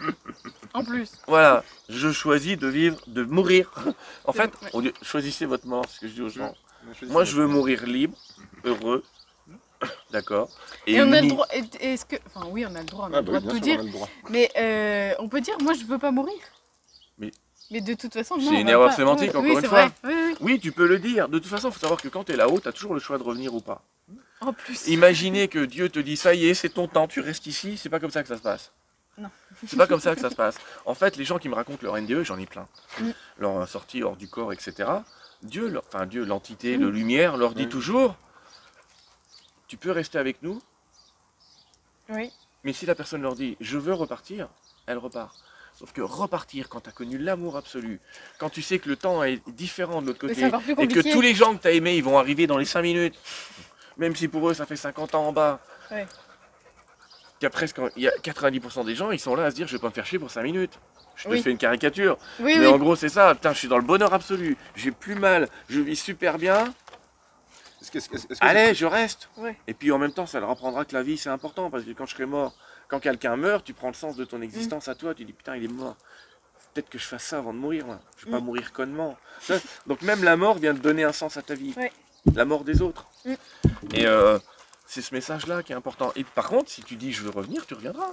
En 0.74 0.82
plus. 0.84 1.12
Voilà, 1.28 1.62
je 1.88 2.10
choisis 2.10 2.58
de 2.58 2.66
vivre, 2.66 2.98
de 3.06 3.22
mourir. 3.22 3.70
En 4.24 4.32
fait, 4.32 4.50
Ouais. 4.62 4.70
on 4.72 4.80
dit, 4.80 4.92
choisissez 5.02 5.46
votre 5.46 5.66
mort, 5.68 5.84
c'est 5.88 5.94
ce 5.96 6.00
que 6.00 6.08
je 6.08 6.14
dis 6.14 6.22
aux 6.22 6.28
gens. 6.28 6.54
Moi, 7.02 7.22
je 7.22 7.36
veux 7.36 7.46
mourir 7.46 7.86
libre, 7.86 8.16
heureux, 8.64 9.04
d'accord 10.10 10.48
Et, 10.86 11.00
on 11.00 11.12
a 11.12 11.20
le 11.20 11.28
droit. 11.28 11.46
et- 11.54 11.92
Est-ce 11.92 12.04
que. 12.04 12.16
Enfin, 12.26 12.46
oui, 12.50 12.64
on 12.68 12.74
a 12.74 12.80
le 12.80 12.84
droit, 12.86 13.08
on 13.10 13.14
a 13.14 13.18
Ah, 13.18 13.20
le 13.20 13.26
bah 13.32 13.40
droit 13.40 13.40
oui, 13.40 13.46
de 13.46 13.50
tout 13.50 13.56
sûr, 13.56 13.76
dire. 13.76 13.82
le 13.84 13.90
droit. 13.90 14.08
Mais 14.28 14.50
euh, 14.58 15.14
on 15.18 15.28
peut 15.28 15.40
dire, 15.40 15.56
moi, 15.62 15.72
je 15.74 15.84
veux 15.84 15.98
pas 15.98 16.10
mourir. 16.10 16.38
Mais- 17.18 17.30
Mais 17.70 17.80
de 17.80 17.94
toute 17.94 18.12
façon. 18.12 18.36
C'est 18.40 18.60
une 18.60 18.68
erreur 18.68 18.90
pas- 18.90 18.96
sémantique, 18.96 19.30
oui, 19.34 19.38
encore 19.38 19.42
oui, 19.44 19.54
une 19.56 19.64
fois. 19.68 19.86
vrai. 19.86 19.90
Oui, 20.04 20.12
oui. 20.14 20.36
Oui, 20.40 20.60
tu 20.60 20.72
peux 20.72 20.86
le 20.86 20.98
dire. 20.98 21.28
De 21.28 21.38
toute 21.38 21.48
façon, 21.48 21.68
il 21.68 21.72
faut 21.72 21.80
savoir 21.80 22.00
que 22.00 22.08
quand 22.08 22.24
tu 22.24 22.32
es 22.32 22.36
là-haut, 22.36 22.60
tu 22.60 22.68
as 22.68 22.72
toujours 22.72 22.94
le 22.94 23.00
choix 23.00 23.18
de 23.18 23.22
revenir 23.22 23.54
ou 23.54 23.60
pas. 23.60 23.82
En 24.40 24.52
plus. 24.52 24.86
Imaginez 24.88 25.48
que 25.48 25.58
Dieu 25.64 25.88
te 25.90 25.98
dit 25.98 26.16
ça 26.16 26.34
y 26.34 26.46
est, 26.48 26.54
c'est 26.54 26.70
ton 26.70 26.88
temps, 26.88 27.06
tu 27.06 27.20
restes 27.20 27.46
ici, 27.46 27.76
c'est 27.76 27.90
pas 27.90 28.00
comme 28.00 28.10
ça 28.10 28.22
que 28.22 28.28
ça 28.28 28.36
se 28.38 28.42
passe. 28.42 28.72
Non. 29.18 29.28
C'est 29.66 29.76
pas 29.76 29.86
comme 29.86 30.00
ça 30.00 30.14
que 30.14 30.20
ça 30.20 30.30
se 30.30 30.34
passe. 30.34 30.56
En 30.86 30.94
fait, 30.94 31.16
les 31.18 31.24
gens 31.26 31.38
qui 31.38 31.50
me 31.50 31.54
racontent 31.54 31.80
leur 31.82 31.96
NDE, 32.00 32.22
j'en 32.22 32.38
ai 32.38 32.46
plein. 32.46 32.66
Mm. 33.00 33.10
Leur 33.38 33.68
sortie 33.68 34.02
hors 34.02 34.16
du 34.16 34.28
corps, 34.28 34.50
etc. 34.54 34.88
Dieu, 35.42 35.68
leur- 35.68 35.82
enfin 35.92 36.06
Dieu, 36.06 36.24
l'entité, 36.24 36.78
Mm. 36.78 36.80
le 36.80 36.90
lumière, 36.90 37.36
leur 37.36 37.52
dit 37.54 37.64
Oui. 37.64 37.68
toujours 37.68 38.16
Tu 39.70 39.76
peux 39.76 39.92
rester 39.92 40.18
avec 40.18 40.42
nous, 40.42 40.60
Oui. 42.08 42.32
mais 42.64 42.72
si 42.72 42.86
la 42.86 42.96
personne 42.96 43.22
leur 43.22 43.36
dit 43.36 43.56
je 43.60 43.78
veux 43.78 43.94
repartir, 43.94 44.48
elle 44.86 44.98
repart. 44.98 45.32
Sauf 45.78 45.92
que 45.92 46.00
repartir 46.00 46.68
quand 46.68 46.80
tu 46.80 46.88
as 46.88 46.92
connu 46.92 47.18
l'amour 47.18 47.56
absolu, 47.56 48.00
quand 48.40 48.50
tu 48.50 48.62
sais 48.62 48.80
que 48.80 48.88
le 48.88 48.96
temps 48.96 49.22
est 49.22 49.48
différent 49.50 50.02
de 50.02 50.08
l'autre 50.08 50.18
côté, 50.18 50.44
et 50.44 50.88
que 50.88 51.12
tous 51.12 51.20
les 51.20 51.36
gens 51.36 51.56
que 51.56 51.62
tu 51.62 51.68
as 51.68 51.70
aimés, 51.70 51.96
ils 51.96 52.02
vont 52.02 52.18
arriver 52.18 52.48
dans 52.48 52.58
les 52.58 52.64
5 52.64 52.82
minutes, 52.82 53.14
même 53.96 54.16
si 54.16 54.26
pour 54.26 54.50
eux 54.50 54.54
ça 54.54 54.66
fait 54.66 54.74
50 54.74 55.14
ans 55.14 55.28
en 55.28 55.32
bas. 55.32 55.60
Ouais. 55.92 56.04
Il 57.40 57.44
y 57.44 57.46
a 57.46 57.50
presque 57.50 57.80
il 57.94 58.02
y 58.02 58.08
a 58.08 58.10
90% 58.10 58.84
des 58.84 58.96
gens, 58.96 59.12
ils 59.12 59.20
sont 59.20 59.36
là 59.36 59.44
à 59.44 59.50
se 59.52 59.54
dire 59.54 59.68
je 59.68 59.76
vais 59.76 59.80
pas 59.80 59.86
me 59.88 59.92
faire 59.94 60.04
chier 60.04 60.18
pour 60.18 60.32
5 60.32 60.42
minutes. 60.42 60.80
Je 61.14 61.24
te 61.24 61.28
Oui. 61.28 61.42
fais 61.42 61.50
une 61.50 61.58
caricature, 61.58 62.18
Oui, 62.40 62.54
mais 62.58 62.66
oui. 62.66 62.72
en 62.72 62.78
gros 62.78 62.96
c'est 62.96 63.08
ça, 63.10 63.34
putain, 63.36 63.52
je 63.52 63.58
suis 63.58 63.68
dans 63.68 63.76
le 63.78 63.84
bonheur 63.84 64.12
absolu, 64.12 64.56
j'ai 64.74 64.90
plus 64.90 65.14
mal, 65.14 65.48
je 65.68 65.80
vis 65.80 65.94
super 65.96 66.38
bien, 66.38 66.72
Est-ce 67.80 67.90
que, 67.90 67.98
est-ce 67.98 68.08
que- 68.08 68.16
est-ce 68.16 68.26
que- 68.40 68.44
allez, 68.44 68.74
je 68.74 68.86
reste. 68.86 69.28
Ouais. 69.36 69.56
Et 69.66 69.74
puis 69.74 69.90
en 69.92 69.98
même 69.98 70.12
temps, 70.12 70.26
ça 70.26 70.38
leur 70.40 70.50
apprendra 70.50 70.84
que 70.84 70.94
la 70.94 71.02
vie 71.02 71.16
c'est 71.18 71.30
important 71.30 71.70
parce 71.70 71.84
que 71.84 71.90
quand 71.92 72.06
je 72.06 72.12
serai 72.14 72.26
mort, 72.26 72.54
quand 72.88 73.00
quelqu'un 73.00 73.36
meurt, 73.36 73.64
tu 73.64 73.72
prends 73.72 73.88
le 73.88 73.94
sens 73.94 74.16
de 74.16 74.24
ton 74.24 74.42
existence 74.42 74.88
à 74.88 74.94
toi, 74.94 75.14
tu 75.14 75.24
dis 75.24 75.32
putain, 75.32 75.56
il 75.56 75.64
est 75.64 75.68
mort. 75.68 75.96
Peut-être 76.74 76.88
que 76.90 76.98
je 76.98 77.06
fasse 77.06 77.24
ça 77.24 77.38
avant 77.38 77.52
de 77.52 77.58
mourir, 77.58 77.86
moi. 77.86 78.00
Je 78.16 78.26
vais 78.26 78.30
pas 78.32 78.40
Mm. 78.40 78.44
mourir 78.44 78.72
connement. 78.72 79.16
Donc 79.86 80.02
même 80.02 80.22
la 80.22 80.36
mort 80.36 80.58
vient 80.58 80.74
de 80.74 80.78
donner 80.78 81.04
un 81.04 81.12
sens 81.12 81.36
à 81.36 81.42
ta 81.42 81.54
vie. 81.54 81.74
Ouais. 81.76 81.90
La 82.34 82.44
mort 82.44 82.64
des 82.64 82.80
autres. 82.82 83.06
Mm. 83.24 83.34
Et 83.94 84.06
euh, 84.06 84.38
c'est 84.86 85.02
ce 85.02 85.14
message-là 85.14 85.62
qui 85.62 85.72
est 85.72 85.76
important. 85.76 86.12
Et 86.16 86.22
par 86.24 86.48
contre, 86.48 86.70
si 86.70 86.82
tu 86.82 86.96
dis 86.96 87.12
je 87.12 87.22
veux 87.22 87.30
revenir, 87.30 87.66
tu 87.66 87.74
reviendras. 87.74 88.10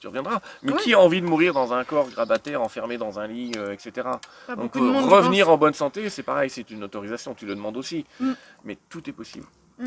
Tu 0.00 0.06
reviendras. 0.08 0.40
Mais 0.62 0.72
Ouais. 0.72 0.78
qui 0.80 0.94
a 0.94 0.98
envie 0.98 1.20
de 1.20 1.26
mourir 1.26 1.52
dans 1.52 1.72
un 1.74 1.84
corps 1.84 2.08
grabataire, 2.08 2.62
enfermé 2.62 2.96
dans 2.98 3.18
un 3.20 3.26
lit, 3.26 3.52
euh, 3.56 3.72
etc. 3.72 4.08
Pas 4.46 4.56
Donc 4.56 4.74
euh, 4.76 4.80
revenir 5.06 5.46
pense. 5.46 5.54
en 5.54 5.58
bonne 5.58 5.74
santé, 5.74 6.08
c'est 6.08 6.22
pareil, 6.22 6.48
c'est 6.50 6.70
une 6.70 6.82
autorisation, 6.84 7.34
tu 7.34 7.44
le 7.46 7.54
demandes 7.54 7.76
aussi. 7.76 8.06
Mm. 8.18 8.32
Mais 8.64 8.78
tout 8.88 9.08
est 9.08 9.12
possible. 9.12 9.44
Mm. 9.78 9.84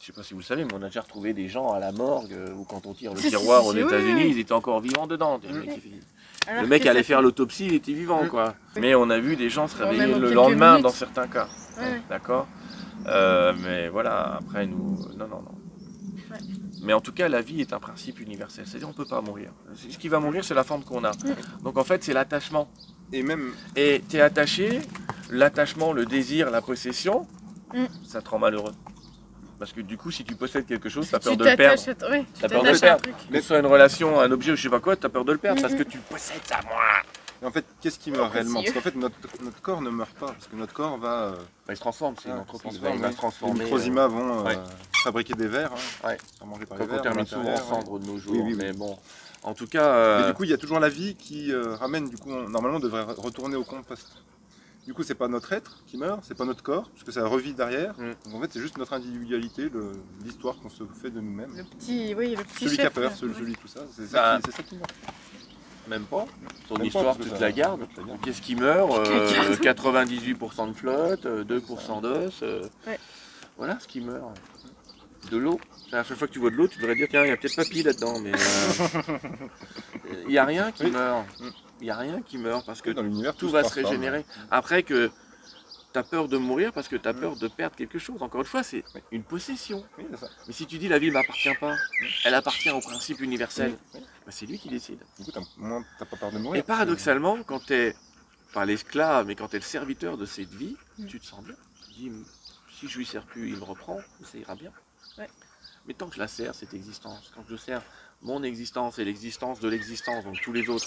Je 0.00 0.06
sais 0.06 0.12
pas 0.12 0.22
si 0.22 0.34
vous 0.34 0.40
le 0.40 0.44
savez, 0.44 0.64
mais 0.64 0.72
on 0.74 0.82
a 0.82 0.86
déjà 0.86 1.00
retrouvé 1.00 1.32
des 1.32 1.48
gens 1.48 1.72
à 1.72 1.78
la 1.80 1.92
morgue 1.92 2.32
euh, 2.32 2.52
ou 2.54 2.64
quand 2.64 2.86
on 2.86 2.94
tire 2.94 3.14
le 3.14 3.20
tiroir 3.20 3.66
aux 3.66 3.74
États-Unis, 3.74 4.22
oui. 4.24 4.30
ils 4.30 4.38
étaient 4.38 4.52
encore 4.52 4.80
vivants 4.80 5.06
dedans. 5.06 5.40
Le 5.48 5.60
Mm. 5.60 5.66
mec, 5.66 5.82
le 6.62 6.66
mec 6.68 6.86
allait 6.86 7.02
faire 7.02 7.20
l'autopsie, 7.22 7.66
il 7.66 7.74
était 7.74 7.92
vivant 7.92 8.22
Mm. 8.24 8.28
quoi. 8.28 8.54
Mais 8.76 8.94
on 8.94 9.10
a 9.10 9.18
vu 9.18 9.34
des 9.36 9.50
gens 9.50 9.66
se 9.66 9.76
réveiller 9.76 10.14
le 10.14 10.32
lendemain 10.32 10.70
minutes. 10.72 10.84
dans 10.84 10.90
certains 10.90 11.26
cas. 11.26 11.48
Ouais. 11.78 12.00
D'accord? 12.08 12.46
Euh, 13.08 13.52
Mais 13.60 13.88
voilà, 13.88 14.38
après 14.40 14.66
nous. 14.66 14.98
Non, 15.16 15.26
non, 15.26 15.42
non. 15.42 15.54
Ouais. 16.30 16.38
Mais 16.82 16.92
en 16.92 17.00
tout 17.00 17.12
cas, 17.12 17.28
la 17.28 17.40
vie 17.40 17.60
est 17.60 17.72
un 17.72 17.78
principe 17.78 18.20
universel. 18.20 18.64
C'est-à-dire, 18.66 18.88
on 18.88 18.92
peut 18.92 19.04
pas 19.06 19.20
mourir. 19.20 19.50
Ce 19.74 19.96
qui 19.98 20.08
va 20.08 20.18
mourir, 20.20 20.44
c'est 20.44 20.54
la 20.54 20.64
forme 20.64 20.82
qu'on 20.84 21.04
a. 21.04 21.12
Mm. 21.12 21.62
Donc 21.64 21.78
en 21.78 21.84
fait, 21.84 22.02
c'est 22.02 22.12
l'attachement. 22.12 22.68
Et 23.12 23.22
même, 23.22 23.52
Et 23.76 24.02
tu 24.08 24.16
es 24.16 24.20
attaché, 24.20 24.80
l'attachement, 25.30 25.92
le 25.92 26.06
désir, 26.06 26.50
la 26.50 26.60
possession, 26.62 27.26
Mm. 27.74 27.84
ça 28.06 28.20
te 28.20 28.28
rend 28.28 28.38
malheureux. 28.38 28.72
Parce 29.58 29.72
que 29.72 29.80
du 29.80 29.96
coup, 29.96 30.10
si 30.10 30.24
tu 30.24 30.34
possèdes 30.34 30.66
quelque 30.66 30.88
chose, 30.88 31.08
tu 31.08 31.14
as 31.14 31.18
Tu 31.20 31.28
peur 31.28 31.36
de 31.36 31.44
le 31.44 31.56
perdre. 31.56 31.82
à... 32.02 32.10
ouais, 32.10 32.24
tu 32.34 32.40
T'as 32.42 32.48
peur 32.48 32.62
de 32.64 32.68
le 32.70 32.78
perdre. 32.78 33.02
truc. 33.02 33.14
Que 33.30 33.40
ce 33.40 33.46
soit 33.46 33.58
une 33.60 33.66
relation, 33.66 34.20
un 34.20 34.30
objet 34.32 34.52
ou 34.52 34.56
je 34.56 34.62
sais 34.62 34.68
pas 34.68 34.80
quoi, 34.80 34.96
tu 34.96 35.06
as 35.06 35.08
peur 35.08 35.24
de 35.24 35.32
le 35.32 35.38
perdre 35.38 35.60
Mm, 35.60 35.62
parce 35.62 35.74
mm. 35.74 35.78
que 35.78 35.82
tu 35.84 35.98
possèdes 35.98 36.42
ça, 36.44 36.58
moi. 36.68 36.82
En 37.46 37.50
fait, 37.50 37.64
qu'est-ce 37.80 37.98
qui 37.98 38.10
meurt 38.10 38.32
réellement 38.32 38.62
Parce 38.62 38.74
qu'en 38.74 38.80
fait, 38.80 38.94
notre, 38.96 39.16
notre 39.42 39.60
corps 39.60 39.80
ne 39.80 39.90
meurt 39.90 40.12
pas. 40.14 40.26
Parce 40.28 40.46
que 40.46 40.56
notre 40.56 40.72
corps 40.72 40.98
va. 40.98 41.22
euh, 41.24 41.36
Bah, 41.66 41.72
il 41.72 41.76
se 41.76 41.80
transforme, 41.80 42.14
c'est 42.22 42.28
Ah, 42.30 42.34
une 42.34 42.40
entreprise. 42.40 42.72
se 42.72 42.76
Il 42.78 42.82
va 42.82 42.88
transforme, 42.90 43.02
se 43.02 43.08
les 43.10 43.16
transformer. 43.16 43.64
microzymas 43.64 44.06
vont 44.08 44.38
euh, 44.40 44.42
ouais. 44.44 44.58
fabriquer 45.02 45.34
des 45.34 45.48
vers. 45.48 45.72
hein, 45.72 46.08
Ouais. 46.08 46.18
manger 46.46 46.66
par 46.66 46.78
Quand 46.78 46.86
les 46.86 46.98
on 46.98 47.02
termine 47.02 47.26
souvent 47.26 47.40
en 47.42 47.44
l'intérieur, 47.46 47.68
ouais. 47.78 47.84
cendre 47.84 47.98
de 47.98 48.06
nos 48.06 48.18
jours. 48.18 48.32
Oui, 48.34 48.40
oui, 48.44 48.52
oui. 48.52 48.56
Mais 48.58 48.72
bon, 48.72 48.98
en 49.42 49.54
tout 49.54 49.66
cas, 49.66 49.84
euh, 49.86 50.20
Mais 50.22 50.28
du 50.28 50.34
coup, 50.34 50.44
il 50.44 50.50
y 50.50 50.54
a 50.54 50.58
toujours 50.58 50.78
la 50.80 50.88
vie 50.88 51.14
qui 51.16 51.52
euh, 51.52 51.74
ramène, 51.76 52.08
du 52.08 52.16
coup, 52.16 52.30
on- 52.30 52.48
normalement, 52.48 52.76
on 52.78 52.80
devrait 52.80 53.02
re- 53.04 53.20
retourner 53.20 53.56
au 53.56 53.64
compost. 53.64 54.08
Du 54.84 54.94
coup, 54.94 55.04
c'est 55.04 55.14
pas 55.14 55.28
notre 55.28 55.52
être 55.52 55.78
qui 55.86 55.96
meurt, 55.96 56.24
c'est 56.26 56.34
pas 56.36 56.44
notre 56.44 56.64
corps, 56.64 56.90
puisque 56.90 57.12
ça 57.12 57.24
revit 57.24 57.54
derrière. 57.54 57.94
Mm. 58.00 58.14
Donc 58.24 58.34
en 58.34 58.40
fait, 58.40 58.50
c'est 58.52 58.60
juste 58.60 58.78
notre 58.78 58.94
individualité, 58.94 59.70
l'histoire 60.24 60.56
qu'on 60.60 60.70
se 60.70 60.82
fait 61.00 61.10
de 61.10 61.20
nous-mêmes. 61.20 61.56
Le 61.56 61.62
petit, 61.62 62.12
oui, 62.16 62.34
le 62.34 62.42
petit 62.42 62.64
Celui 62.64 62.76
qui 62.78 62.82
a 62.82 62.90
peur, 62.90 63.12
celui, 63.14 63.32
Ouais. 63.32 63.38
celui 63.38 63.54
tout 63.54 63.68
ça, 63.68 63.80
c'est 63.96 64.10
Bah, 64.10 64.34
ça, 64.34 64.40
qui- 64.42 64.50
c'est 64.50 64.56
ça 64.56 64.62
qui 64.64 64.74
meurt. 64.76 64.92
Même 65.88 66.04
pas. 66.04 66.24
Même 66.70 66.78
pas, 66.78 66.84
histoire, 66.84 67.16
tu 67.16 67.28
te 67.28 67.34
ça- 67.34 67.40
la 67.40 67.52
gardes. 67.52 67.86
Qu'est-ce 68.24 68.40
qui 68.42 68.54
meurt 68.56 68.90
Tu 69.04 69.10
te 69.10 69.14
la 69.14 69.20
Euh, 69.20 69.32
gardes. 69.56 69.60
98% 69.60 70.66
de 70.68 70.72
flotte, 70.74 71.26
euh, 71.26 71.44
2% 71.44 72.00
d'os. 72.00 72.40
euh, 72.42 72.62
Ouais. 72.86 72.98
Voilà 73.58 73.78
ce 73.80 73.86
qui 73.88 74.00
meurt. 74.00 74.34
De 75.30 75.36
l'eau. 75.36 75.60
À 75.92 76.02
chaque 76.02 76.16
fois 76.16 76.26
que 76.26 76.32
tu 76.32 76.38
vois 76.38 76.50
de 76.50 76.56
l'eau, 76.56 76.66
tu 76.68 76.78
devrais 76.78 76.94
dire 76.96 77.06
tiens, 77.10 77.22
il 77.24 77.28
y 77.28 77.30
a 77.32 77.36
peut-être 77.36 77.54
papy 77.56 77.82
là-dedans, 77.82 78.18
mais 78.20 78.32
euh, 78.32 78.36
il 80.24 80.28
n'y 80.30 80.38
a 80.38 80.44
rien 80.44 80.72
qui 80.72 80.84
Oui. 80.84 80.90
meurt. 80.90 81.26
Il 81.80 81.84
n'y 81.84 81.90
a 81.90 81.96
rien 81.96 82.20
qui 82.22 82.38
meurt 82.38 82.64
parce 82.64 82.80
que 82.80 82.90
dans 82.90 83.02
l'univers, 83.02 83.34
tout 83.34 83.48
va 83.48 83.62
se 83.64 83.74
régénérer. 83.74 84.24
Après 84.50 84.82
que 84.82 85.10
tu 85.92 85.98
as 85.98 86.02
peur 86.02 86.28
de 86.28 86.36
mourir 86.36 86.72
parce 86.72 86.88
que 86.88 86.96
tu 86.96 87.08
as 87.08 87.14
peur 87.14 87.36
de 87.36 87.48
perdre 87.48 87.76
quelque 87.76 87.98
chose. 87.98 88.22
Encore 88.22 88.40
une 88.40 88.46
fois, 88.46 88.62
c'est 88.62 88.84
Oui. 88.94 89.00
une 89.12 89.22
possession. 89.24 89.84
Oui, 89.98 90.04
c'est 90.10 90.16
ça. 90.18 90.28
Mais 90.46 90.52
si 90.52 90.66
tu 90.66 90.78
dis 90.78 90.88
la 90.88 90.98
vie 90.98 91.08
ne 91.08 91.12
m'appartient 91.12 91.54
pas, 91.60 91.76
elle 92.24 92.34
appartient 92.34 92.70
au 92.70 92.80
principe 92.80 93.20
universel, 93.20 93.76
Oui. 93.94 94.00
bah, 94.24 94.32
c'est 94.32 94.46
lui 94.46 94.58
qui 94.58 94.68
décide. 94.68 94.98
Du 95.18 95.30
coup, 95.32 95.40
pas 95.98 96.16
peur 96.16 96.32
de 96.32 96.38
mourir. 96.38 96.60
Et 96.60 96.62
paradoxalement, 96.62 97.42
quand 97.42 97.60
tu 97.66 97.74
es, 97.74 97.94
pas 98.52 98.64
l'esclave, 98.66 99.26
mais 99.26 99.34
quand 99.34 99.48
tu 99.48 99.56
es 99.56 99.58
le 99.58 99.64
serviteur 99.64 100.16
de 100.18 100.26
cette 100.26 100.50
vie, 100.52 100.76
Mm. 100.98 101.06
tu 101.06 101.18
te 101.20 101.24
sens 101.26 101.42
bien. 101.44 101.54
Tu 101.86 101.92
dis, 101.94 102.12
si 102.78 102.88
je 102.88 102.98
lui 102.98 103.06
sers 103.06 103.24
plus, 103.24 103.48
il 103.50 103.56
me 103.56 103.64
reprend, 103.64 103.98
ça 104.24 104.36
ira 104.38 104.54
bien. 104.54 104.72
Ouais. 105.18 105.28
Mais 105.86 105.94
tant 105.94 106.08
que 106.08 106.14
je 106.14 106.20
la 106.20 106.28
sers, 106.28 106.54
cette 106.54 106.74
existence, 106.74 107.30
quand 107.34 107.44
je 107.48 107.56
sers 107.56 107.82
mon 108.20 108.42
existence 108.42 108.98
et 108.98 109.04
l'existence 109.04 109.58
de 109.60 109.68
l'existence, 109.68 110.24
donc 110.24 110.40
tous 110.40 110.52
les 110.52 110.68
autres. 110.68 110.86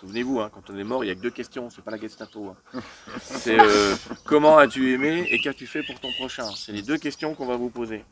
Souvenez-vous, 0.00 0.40
hein, 0.40 0.50
quand 0.54 0.70
on 0.70 0.78
est 0.78 0.84
mort, 0.84 1.02
il 1.02 1.08
n'y 1.08 1.12
a 1.12 1.16
que 1.16 1.20
deux 1.20 1.30
questions, 1.30 1.70
c'est 1.70 1.82
pas 1.82 1.90
la 1.90 1.98
Gestapo. 1.98 2.54
hein. 2.74 2.80
c'est 3.20 3.58
euh, 3.58 3.96
comment 4.24 4.56
as-tu 4.58 4.92
aimé 4.92 5.26
et 5.30 5.40
qu'as-tu 5.40 5.66
fait 5.66 5.82
pour 5.82 5.98
ton 5.98 6.12
prochain? 6.12 6.48
C'est 6.54 6.72
les 6.72 6.82
deux 6.82 6.98
questions 6.98 7.34
qu'on 7.34 7.46
va 7.46 7.56
vous 7.56 7.70
poser. 7.70 8.04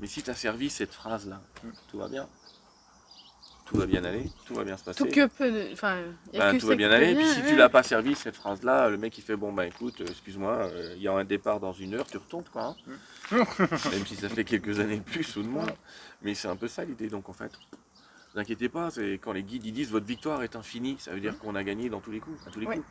Mais 0.00 0.06
si 0.06 0.22
tu 0.22 0.30
as 0.30 0.34
servi 0.34 0.70
cette 0.70 0.92
phrase-là, 0.92 1.40
tout 1.88 1.98
va 1.98 2.08
bien. 2.08 2.26
Tout 3.66 3.76
va 3.78 3.86
bien 3.86 4.04
aller, 4.04 4.30
tout 4.44 4.54
va 4.54 4.64
bien 4.64 4.76
se 4.76 4.84
passer. 4.84 4.98
Tout 4.98 5.06
que. 5.10 5.72
Enfin, 5.72 5.98
Bah, 6.34 6.52
que 6.52 6.58
tout 6.58 6.66
va 6.66 6.74
bien 6.76 6.90
aller. 6.90 7.14
Puis 7.14 7.26
si 7.26 7.40
ouais. 7.40 7.48
tu 7.48 7.56
l'as 7.56 7.68
pas 7.70 7.82
servi 7.82 8.14
cette 8.14 8.34
phrase-là, 8.36 8.88
le 8.90 8.98
mec 8.98 9.16
il 9.16 9.22
fait 9.22 9.36
bon 9.36 9.52
bah 9.52 9.66
écoute, 9.66 10.00
euh, 10.00 10.06
excuse-moi, 10.06 10.52
euh, 10.52 10.92
il 10.96 11.02
y 11.02 11.08
a 11.08 11.12
un 11.12 11.24
départ 11.24 11.58
dans 11.60 11.72
une 11.72 11.94
heure, 11.94 12.06
tu 12.06 12.18
retournes 12.18 12.44
quoi. 12.52 12.74
hein. 13.32 13.44
Même 13.92 14.06
si 14.06 14.16
ça 14.16 14.28
fait 14.28 14.44
quelques 14.44 14.78
années 14.80 14.98
de 14.98 15.02
plus 15.02 15.36
ou 15.36 15.42
de 15.42 15.48
moins. 15.48 15.66
Mais 16.22 16.34
c'est 16.34 16.48
un 16.48 16.56
peu 16.56 16.68
ça 16.68 16.84
l'idée. 16.84 17.08
Donc 17.08 17.28
en 17.28 17.32
fait, 17.32 17.52
vous 18.34 18.40
inquiétez 18.40 18.68
pas, 18.68 18.90
c'est 18.90 19.14
quand 19.14 19.32
les 19.32 19.42
guides 19.42 19.64
ils 19.66 19.72
disent 19.72 19.90
votre 19.90 20.06
victoire 20.06 20.42
est 20.42 20.56
infinie, 20.56 20.96
ça 20.98 21.12
veut 21.12 21.20
dire 21.20 21.38
qu'on 21.38 21.54
a 21.54 21.62
gagné 21.64 21.88
dans 21.90 22.00
tous 22.00 22.10
les 22.12 22.20
coups, 22.20 22.38
à 22.46 22.50
tous 22.50 22.60
les 22.60 22.66
coups. 22.66 22.86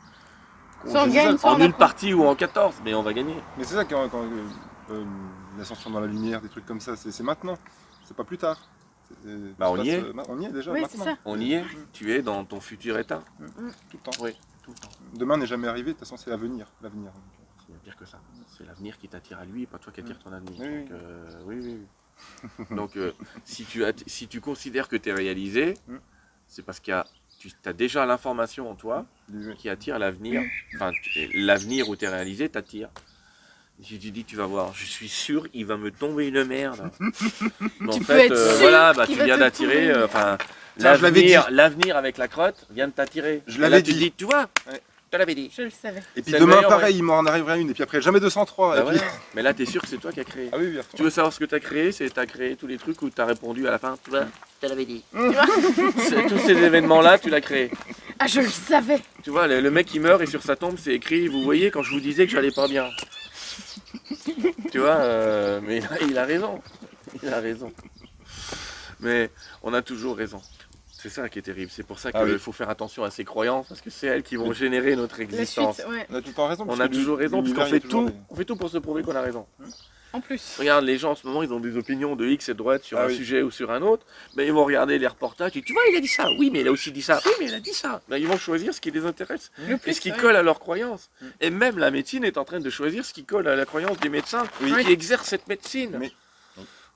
En 1.44 1.58
une 1.60 1.72
partie 1.72 2.12
ou 2.14 2.24
en 2.24 2.34
14, 2.34 2.76
mais 2.84 2.94
on 2.94 3.02
va 3.02 3.12
gagner. 3.12 3.36
Mais 3.56 3.64
c'est 3.64 3.74
ça 3.74 3.84
quand, 3.84 4.08
quand, 4.08 4.22
euh, 4.24 4.44
euh, 4.90 5.04
l'ascension 5.58 5.90
dans 5.90 6.00
la 6.00 6.06
lumière, 6.08 6.40
des 6.40 6.48
trucs 6.48 6.66
comme 6.66 6.80
ça, 6.80 6.96
c'est 6.96 7.22
maintenant, 7.22 7.54
c'est 8.04 8.16
pas 8.16 8.24
plus 8.24 8.38
tard. 8.38 8.58
Bah, 9.58 9.70
on 9.70 9.82
y 9.82 9.90
est. 9.90 10.02
euh, 10.02 10.12
ma- 10.12 10.22
on 10.28 10.40
y 10.40 10.46
est 10.46 10.50
déjà 10.50 10.72
Oui, 10.72 10.82
ça. 10.88 11.16
On 11.26 11.38
y 11.38 11.52
est. 11.52 11.64
Tu 11.92 12.12
es 12.12 12.22
dans 12.22 12.44
ton 12.44 12.60
futur 12.60 12.98
état. 12.98 13.22
Tout 13.90 13.98
le 13.98 13.98
temps. 13.98 14.22
Oui, 14.22 14.32
tout 14.62 14.70
le 14.72 14.76
temps. 14.78 14.88
Demain 15.14 15.36
n'est 15.36 15.46
jamais 15.46 15.68
arrivé, 15.68 15.88
de 15.88 15.90
toute 15.92 16.00
façon 16.00 16.16
c'est 16.16 16.30
l'avenir. 16.30 16.66
l'avenir. 16.82 17.12
C'est 17.66 17.78
pire 17.82 17.96
que 17.96 18.06
ça. 18.06 18.18
C'est 18.58 18.64
l'avenir 18.66 18.98
qui 18.98 19.08
t'attire 19.08 19.38
à 19.38 19.44
lui 19.44 19.62
et 19.62 19.66
pas 19.66 19.78
toi 19.78 19.92
qui 19.92 20.00
attire 20.00 20.18
ton 20.18 20.32
avenir. 20.32 20.54
Oui, 20.60 20.80
Donc, 20.84 20.90
euh, 20.92 21.42
oui, 21.46 21.56
oui, 21.60 21.76
oui. 21.78 21.86
Donc, 22.70 22.96
euh, 22.96 23.12
si, 23.44 23.64
tu 23.64 23.84
as, 23.84 23.92
si 24.06 24.26
tu 24.28 24.40
considères 24.40 24.88
que 24.88 24.96
tu 24.96 25.08
es 25.08 25.12
réalisé, 25.12 25.74
Mm. 25.88 25.96
c'est 26.48 26.62
parce 26.64 26.80
qu'il 26.80 26.92
y 26.92 26.94
a, 26.94 27.06
tu 27.38 27.50
as 27.64 27.72
déjà 27.72 28.04
l'information 28.06 28.70
en 28.70 28.74
toi 28.74 29.04
qui 29.58 29.68
attire 29.68 29.98
l'avenir. 29.98 30.42
Enfin, 30.74 30.92
tu- 31.02 31.30
l'avenir 31.34 31.88
où 31.88 31.96
tu 31.96 32.04
es 32.04 32.08
réalisé 32.08 32.48
t'attire. 32.48 32.88
Si 33.82 33.98
tu 33.98 34.10
dis, 34.12 34.24
tu 34.24 34.36
vas 34.36 34.46
voir, 34.46 34.72
je 34.74 34.84
suis 34.84 35.08
sûr, 35.08 35.48
il 35.54 35.66
va 35.66 35.76
me 35.76 35.90
tomber 35.90 36.28
une 36.28 36.44
merde. 36.44 36.90
Mais 37.80 37.88
en 37.88 37.98
Tu 37.98 37.98
peux 38.00 38.04
fait, 38.04 38.26
être 38.26 38.32
euh, 38.32 38.50
sûr 38.52 38.58
voilà, 38.60 38.92
bah, 38.92 39.06
tu 39.08 39.14
viens 39.24 39.38
d'attirer. 39.38 39.90
euh, 39.90 40.06
l'avenir, 41.50 41.96
avec 41.96 42.16
la 42.18 42.28
crotte 42.28 42.66
vient 42.70 42.86
de 42.86 42.92
t'attirer. 42.92 43.42
Je 43.48 43.60
l'avais 43.60 43.82
tu 43.82 43.90
te 43.90 43.96
dit. 43.96 44.04
dis, 44.04 44.12
tu 44.12 44.24
vois, 44.24 44.48
Ouais. 44.70 44.80
Je 45.12 45.16
te 45.16 45.20
l'avais 45.20 45.34
dit. 45.34 45.50
Je 45.54 45.60
le 45.62 45.70
savais. 45.70 46.00
Et 46.16 46.22
puis 46.22 46.32
demain 46.32 46.54
meilleur, 46.56 46.68
pareil, 46.70 46.96
il 46.96 47.02
m'en 47.02 47.20
arrivera 47.26 47.58
une, 47.58 47.68
et 47.68 47.74
puis 47.74 47.82
après 47.82 48.00
jamais 48.00 48.18
203. 48.18 48.68
Bah 48.68 48.80
et 48.80 48.84
puis- 48.92 48.96
voilà. 48.98 49.12
Mais 49.34 49.42
là, 49.42 49.52
tu 49.52 49.62
es 49.62 49.66
sûr 49.66 49.82
que 49.82 49.88
c'est 49.88 49.98
toi 49.98 50.10
qui 50.10 50.20
as 50.20 50.24
créé. 50.24 50.48
Ah 50.52 50.56
oui, 50.58 50.78
à 50.78 50.82
fond. 50.82 50.88
Tu 50.96 51.02
veux 51.02 51.10
savoir 51.10 51.34
ce 51.34 51.38
que 51.38 51.44
tu 51.44 51.54
as 51.54 51.60
créé 51.60 51.92
C'est 51.92 52.08
tu 52.08 52.18
as 52.18 52.24
créé 52.24 52.56
tous 52.56 52.66
les 52.66 52.78
trucs 52.78 53.02
où 53.02 53.10
tu 53.10 53.20
as 53.20 53.26
répondu 53.26 53.68
à 53.68 53.70
la 53.70 53.78
fin. 53.78 53.98
Tu 54.02 54.08
vois, 54.08 54.22
je 54.24 54.66
te 54.66 54.70
l'avais 54.70 54.86
dit. 54.86 55.04
vois 55.12 55.44
C'est- 55.98 56.26
tous 56.28 56.38
ces 56.38 56.52
événements-là, 56.56 57.18
tu 57.18 57.28
l'as 57.28 57.42
créé. 57.42 57.70
Ah, 58.18 58.26
je 58.26 58.40
le 58.40 58.48
savais. 58.48 59.00
Tu 59.22 59.28
vois, 59.28 59.46
le, 59.46 59.60
le 59.60 59.70
mec 59.70 59.86
qui 59.86 60.00
meurt 60.00 60.22
et 60.22 60.26
sur 60.26 60.42
sa 60.42 60.56
tombe, 60.56 60.76
c'est 60.78 60.94
écrit 60.94 61.28
Vous 61.28 61.42
voyez, 61.42 61.70
quand 61.70 61.82
je 61.82 61.90
vous 61.90 62.00
disais 62.00 62.24
que 62.24 62.32
j'allais 62.32 62.50
pas 62.50 62.66
bien. 62.68 62.88
tu 64.70 64.78
vois, 64.78 64.96
euh, 64.96 65.60
mais 65.62 65.78
il 65.78 65.84
a, 65.84 66.02
il 66.08 66.18
a 66.18 66.24
raison. 66.24 66.62
Il 67.22 67.28
a 67.28 67.40
raison. 67.40 67.70
Mais 69.00 69.30
on 69.62 69.74
a 69.74 69.82
toujours 69.82 70.16
raison. 70.16 70.40
C'est 71.02 71.08
ça 71.08 71.28
qui 71.28 71.40
est 71.40 71.42
terrible. 71.42 71.70
C'est 71.74 71.82
pour 71.86 71.98
ça 71.98 72.12
qu'il 72.12 72.20
Ah 72.20 72.24
oui. 72.24 72.38
faut 72.38 72.52
faire 72.52 72.70
attention 72.70 73.02
à 73.02 73.10
ces 73.10 73.24
croyances, 73.24 73.66
parce 73.68 73.80
que 73.80 73.90
c'est 73.90 74.06
elles 74.06 74.22
qui 74.22 74.36
vont 74.36 74.52
générer 74.52 74.94
notre 74.94 75.18
existence. 75.20 75.76
suite, 75.76 75.88
ouais. 75.88 76.06
On 76.10 76.14
a 76.14 76.20
tout 76.22 76.28
le 76.28 76.34
temps 76.34 76.46
raison. 76.46 76.62
On 76.64 76.66
parce 76.68 76.80
a 76.80 76.88
que 76.88 76.94
toujours 76.94 77.18
raison, 77.18 77.42
parce 77.42 77.54
qu'on 77.54 77.66
fait 77.66 77.80
tout, 77.80 78.10
on 78.30 78.34
fait 78.36 78.44
tout 78.44 78.56
pour 78.56 78.70
se 78.70 78.78
prouver 78.78 79.02
qu'on 79.02 79.16
a 79.16 79.20
raison. 79.20 79.46
En 80.14 80.20
plus. 80.20 80.56
Regarde, 80.58 80.84
les 80.84 80.98
gens 80.98 81.12
en 81.12 81.14
ce 81.14 81.26
moment, 81.26 81.42
ils 81.42 81.52
ont 81.54 81.58
des 81.58 81.74
opinions 81.78 82.14
de 82.16 82.26
X 82.26 82.50
et 82.50 82.52
de 82.52 82.58
droite 82.58 82.84
sur 82.84 82.98
Ah 82.98 83.04
un 83.04 83.06
oui. 83.06 83.16
sujet 83.16 83.40
ou 83.42 83.50
sur 83.50 83.70
un 83.70 83.80
autre. 83.80 84.04
Mais 84.36 84.46
ils 84.46 84.52
vont 84.52 84.64
regarder 84.66 84.98
les 84.98 85.06
reportages 85.06 85.56
et 85.56 85.62
tu 85.62 85.72
vois, 85.72 85.80
il 85.90 85.96
a 85.96 86.00
dit 86.00 86.06
ça. 86.06 86.28
Oui, 86.38 86.50
mais 86.52 86.60
il 86.60 86.68
a 86.68 86.70
aussi 86.70 86.92
dit 86.92 87.00
ça. 87.00 87.18
Oui, 87.24 87.32
mais 87.40 87.46
il 87.46 87.54
a 87.54 87.60
dit 87.60 87.72
ça. 87.72 88.02
Ben, 88.10 88.18
ils 88.18 88.26
vont 88.28 88.36
choisir 88.36 88.74
ce 88.74 88.80
qui 88.82 88.90
les 88.90 89.06
intéresse 89.06 89.50
Le 89.66 89.78
et 89.86 89.92
ce 89.94 90.00
qui 90.02 90.12
ouais. 90.12 90.18
colle 90.18 90.36
à 90.36 90.42
leurs 90.42 90.60
croyances. 90.60 91.08
Mm. 91.22 91.26
Et 91.40 91.48
même 91.50 91.78
la 91.78 91.90
médecine 91.90 92.24
est 92.24 92.36
en 92.36 92.44
train 92.44 92.60
de 92.60 92.68
choisir 92.68 93.06
ce 93.06 93.14
qui 93.14 93.24
colle 93.24 93.48
à 93.48 93.56
la 93.56 93.64
croyance 93.64 93.98
des 94.00 94.10
médecins 94.10 94.44
Oui. 94.60 94.84
qui 94.84 94.92
exercent 94.92 95.28
cette 95.28 95.48
médecine. 95.48 95.96
Mais- 95.98 96.12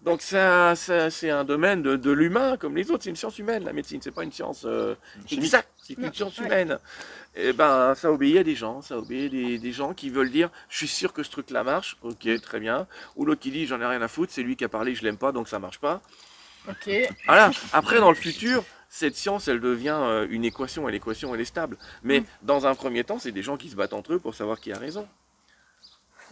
Donc 0.02 0.22
c'est 0.22 0.38
un 0.38 1.44
domaine 1.44 1.82
de, 1.82 1.96
de 1.96 2.10
l'humain 2.12 2.56
comme 2.56 2.76
les 2.76 2.90
autres. 2.90 3.04
C'est 3.04 3.10
une 3.10 3.16
science 3.16 3.38
humaine, 3.38 3.64
la 3.64 3.72
médecine. 3.72 4.00
C'est 4.02 4.12
pas 4.12 4.22
une 4.22 4.30
science 4.32 4.62
euh, 4.64 4.94
exacte. 5.30 5.68
C'est 5.82 5.98
Non, 5.98 6.08
une 6.08 6.14
science 6.14 6.38
humaine. 6.38 6.78
Et 7.34 7.52
ben, 7.52 7.94
ça 7.96 8.12
obéit 8.12 8.38
à 8.38 8.44
des 8.44 8.54
gens. 8.54 8.82
Ça 8.82 8.98
obéit 8.98 9.26
à 9.26 9.36
des, 9.36 9.58
des 9.58 9.72
gens 9.72 9.94
qui 9.94 10.10
veulent 10.10 10.30
dire, 10.30 10.48
je 10.68 10.76
suis 10.76 10.88
sûr 10.88 11.12
que 11.12 11.22
ce 11.22 11.30
truc-là 11.30 11.64
marche. 11.64 11.96
Ok, 12.02 12.28
très 12.40 12.60
bien. 12.60 12.86
Ou 13.16 13.24
l'autre 13.24 13.40
qui 13.40 13.50
dit, 13.50 13.66
j'en 13.66 13.80
ai 13.80 13.86
rien 13.86 14.00
à 14.00 14.08
foutre. 14.08 14.32
C'est 14.32 14.42
lui 14.42 14.54
qui 14.56 14.64
a 14.64 14.68
parlé, 14.68 14.94
je 14.94 15.02
l'aime 15.02 15.18
pas, 15.18 15.32
donc 15.32 15.48
ça 15.48 15.58
marche 15.58 15.78
pas. 15.80 16.00
Ok. 16.68 16.90
Voilà. 17.26 17.50
Après, 17.72 17.98
dans 17.98 18.10
le 18.10 18.16
futur, 18.16 18.64
cette 18.88 19.16
science, 19.16 19.48
elle 19.48 19.60
devient 19.60 19.98
euh, 19.98 20.26
une 20.30 20.44
équation, 20.44 20.88
et 20.88 20.92
l'équation, 20.92 21.34
elle 21.34 21.40
est 21.40 21.44
stable. 21.46 21.76
Mais 22.04 22.20
Mm. 22.20 22.24
dans 22.42 22.66
un 22.66 22.74
premier 22.74 23.02
temps, 23.04 23.18
c'est 23.18 23.32
des 23.32 23.42
gens 23.42 23.56
qui 23.56 23.68
se 23.70 23.76
battent 23.76 23.92
entre 23.92 24.14
eux 24.14 24.18
pour 24.20 24.34
savoir 24.34 24.60
qui 24.60 24.72
a 24.72 24.78
raison. 24.78 25.06